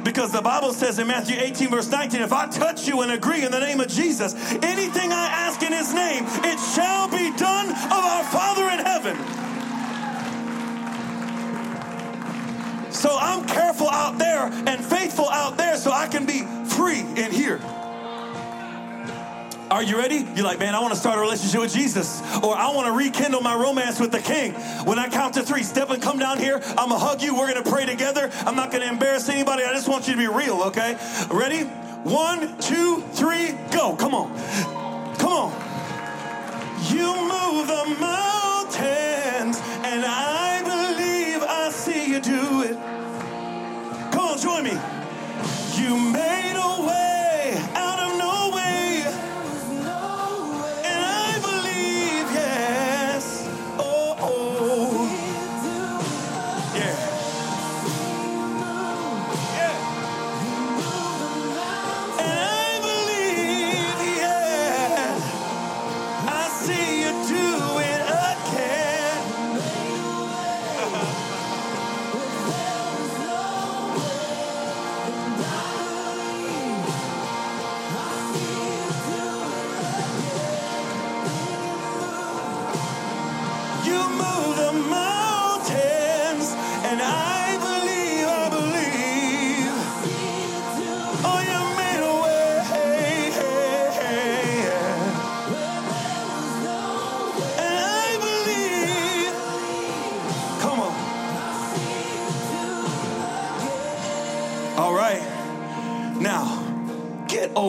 because 0.04 0.30
the 0.30 0.40
Bible 0.40 0.72
says 0.72 1.00
in 1.00 1.08
Matthew 1.08 1.36
18, 1.36 1.70
verse 1.70 1.90
19, 1.90 2.20
if 2.20 2.32
I 2.32 2.46
touch 2.46 2.86
you 2.86 3.00
and 3.00 3.10
agree 3.10 3.44
in 3.44 3.50
the 3.50 3.58
name 3.58 3.80
of 3.80 3.88
Jesus, 3.88 4.34
anything 4.62 5.10
I 5.10 5.26
ask 5.26 5.60
in 5.60 5.72
his 5.72 5.92
name, 5.92 6.26
it 6.44 6.60
shall 6.76 7.08
be 7.08 7.36
done 7.36 7.70
of 7.70 7.90
our 7.90 8.22
Father 8.22 8.68
in 8.70 8.78
heaven. 8.86 9.16
So 12.92 13.18
I'm 13.18 13.44
careful 13.48 13.90
out 13.90 14.16
there 14.18 14.44
and 14.44 14.84
faithful 14.84 15.28
out 15.28 15.56
there 15.56 15.76
so 15.76 15.90
I 15.90 16.06
can 16.06 16.24
be 16.24 16.44
in 16.86 17.32
here. 17.32 17.60
Are 19.70 19.82
you 19.82 19.98
ready? 19.98 20.26
You're 20.34 20.46
like, 20.46 20.58
man, 20.58 20.74
I 20.74 20.80
want 20.80 20.94
to 20.94 20.98
start 20.98 21.18
a 21.18 21.20
relationship 21.20 21.60
with 21.60 21.74
Jesus, 21.74 22.22
or 22.42 22.56
I 22.56 22.72
want 22.74 22.86
to 22.86 22.92
rekindle 22.92 23.42
my 23.42 23.54
romance 23.54 24.00
with 24.00 24.12
the 24.12 24.20
King. 24.20 24.52
When 24.84 24.98
I 24.98 25.08
count 25.08 25.34
to 25.34 25.42
three, 25.42 25.62
step 25.62 25.90
and 25.90 26.02
come 26.02 26.18
down 26.18 26.38
here. 26.38 26.60
I'm 26.68 26.88
gonna 26.88 26.98
hug 26.98 27.20
you. 27.20 27.36
We're 27.36 27.52
gonna 27.52 27.68
pray 27.68 27.84
together. 27.84 28.30
I'm 28.46 28.56
not 28.56 28.70
gonna 28.72 28.86
embarrass 28.86 29.28
anybody. 29.28 29.64
I 29.64 29.72
just 29.74 29.88
want 29.88 30.08
you 30.08 30.14
to 30.14 30.18
be 30.18 30.26
real, 30.26 30.62
okay? 30.68 30.96
Ready? 31.30 31.64
One, 32.04 32.56
two, 32.60 33.02
three, 33.12 33.52
go. 33.72 33.94
Come 33.96 34.14
on. 34.14 34.34
Come 35.18 35.32
on. 35.32 35.52
You 36.90 37.12
move 37.14 37.66
the 37.66 37.96
mountains, 38.00 39.60
and 39.84 40.04
I 40.06 40.62
believe 40.62 41.42
I 41.42 41.70
see 41.70 42.12
you 42.12 42.20
do 42.20 42.62
it. 42.62 42.78
Come 44.12 44.28
on, 44.28 44.38
join 44.38 44.64
me. 44.64 44.97
You 45.88 45.96
made 45.96 46.54
a 46.54 46.82
way 46.86 47.07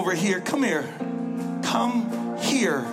over 0.10 0.18
here. 0.18 0.42
Come 0.42 0.64
here. 0.64 0.82
Come 1.62 2.40
here. 2.40 2.84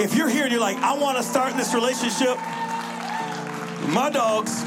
If 0.00 0.16
you're 0.16 0.28
here 0.28 0.42
and 0.42 0.50
you're 0.50 0.60
like, 0.60 0.76
I 0.78 0.98
want 0.98 1.16
to 1.16 1.22
start 1.22 1.56
this 1.56 1.72
relationship, 1.72 2.36
my 3.88 4.10
dogs. 4.12 4.64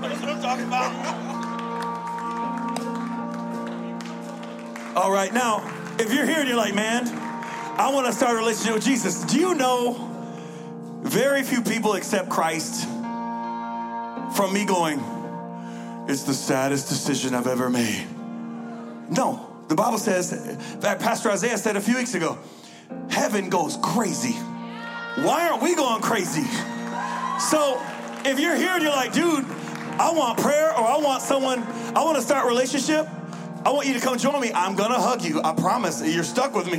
That's 0.00 0.20
what 0.22 0.30
I'm 0.30 0.40
talking 0.40 0.64
about. 0.64 0.94
All 4.96 5.12
right, 5.12 5.34
now, 5.34 5.62
if 5.98 6.10
you're 6.10 6.24
here 6.24 6.38
and 6.38 6.48
you're 6.48 6.56
like, 6.56 6.74
man, 6.74 7.06
I 7.06 7.90
want 7.92 8.06
to 8.06 8.14
start 8.14 8.32
a 8.32 8.38
relationship 8.38 8.76
with 8.76 8.84
Jesus, 8.84 9.24
do 9.24 9.38
you 9.38 9.54
know 9.54 9.92
very 11.02 11.42
few 11.42 11.60
people 11.60 11.92
accept 11.92 12.30
Christ 12.30 12.84
from 14.34 14.54
me 14.54 14.64
going, 14.64 15.17
it's 16.08 16.22
the 16.22 16.34
saddest 16.34 16.88
decision 16.88 17.34
I've 17.34 17.46
ever 17.46 17.70
made? 17.70 18.06
No. 19.10 19.44
The 19.68 19.74
Bible 19.74 19.98
says, 19.98 20.32
fact, 20.80 21.02
Pastor 21.02 21.30
Isaiah 21.30 21.58
said 21.58 21.76
a 21.76 21.80
few 21.80 21.96
weeks 21.96 22.14
ago, 22.14 22.38
heaven 23.10 23.50
goes 23.50 23.78
crazy. 23.82 24.32
Why 24.32 25.48
aren't 25.48 25.62
we 25.62 25.74
going 25.74 26.00
crazy? 26.00 26.44
So 27.38 27.78
if 28.24 28.40
you're 28.40 28.56
here 28.56 28.70
and 28.70 28.82
you're 28.82 28.92
like, 28.92 29.12
dude, 29.12 29.44
I 30.00 30.10
want 30.12 30.38
prayer 30.38 30.70
or 30.70 30.86
I 30.86 30.96
want 30.98 31.22
someone, 31.22 31.62
I 31.94 32.02
want 32.02 32.16
to 32.16 32.22
start 32.22 32.46
a 32.46 32.48
relationship, 32.48 33.06
I 33.64 33.70
want 33.70 33.86
you 33.86 33.94
to 33.94 34.00
come 34.00 34.16
join 34.16 34.40
me. 34.40 34.50
I'm 34.52 34.76
to 34.90 34.98
hug 34.98 35.22
you. 35.22 35.42
I 35.42 35.52
promise. 35.52 36.02
You're 36.02 36.24
stuck 36.24 36.54
with 36.54 36.70
me. 36.70 36.78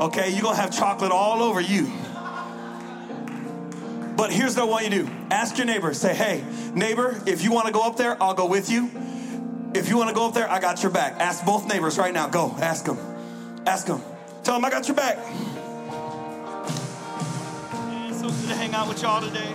Okay? 0.00 0.30
You're 0.30 0.42
to 0.54 0.60
have 0.60 0.70
chocolate 0.70 1.10
all 1.10 1.42
over 1.42 1.60
you. 1.60 1.90
But 4.20 4.30
here's 4.30 4.54
what 4.54 4.64
I 4.64 4.66
want 4.66 4.84
you 4.84 4.90
to 4.90 5.02
do 5.04 5.10
ask 5.30 5.56
your 5.56 5.66
neighbor, 5.66 5.94
say, 5.94 6.14
hey, 6.14 6.44
neighbor, 6.74 7.18
if 7.24 7.42
you 7.42 7.52
want 7.52 7.68
to 7.68 7.72
go 7.72 7.86
up 7.86 7.96
there, 7.96 8.22
I'll 8.22 8.34
go 8.34 8.44
with 8.44 8.70
you. 8.70 8.90
If 9.72 9.88
you 9.88 9.96
want 9.96 10.10
to 10.10 10.14
go 10.14 10.28
up 10.28 10.34
there, 10.34 10.46
I 10.46 10.60
got 10.60 10.82
your 10.82 10.92
back. 10.92 11.18
Ask 11.18 11.46
both 11.46 11.66
neighbors 11.66 11.96
right 11.96 12.12
now. 12.12 12.28
Go. 12.28 12.54
Ask 12.60 12.84
them. 12.84 12.98
Ask 13.64 13.86
them. 13.86 14.02
Tell 14.44 14.56
them 14.56 14.64
I 14.66 14.68
got 14.68 14.86
your 14.88 14.94
back. 14.94 15.16
Yeah, 15.16 15.24
so 18.12 18.28
good 18.28 18.48
to 18.48 18.54
hang 18.56 18.74
out 18.74 18.88
with 18.88 19.00
y'all 19.00 19.22
today. 19.22 19.54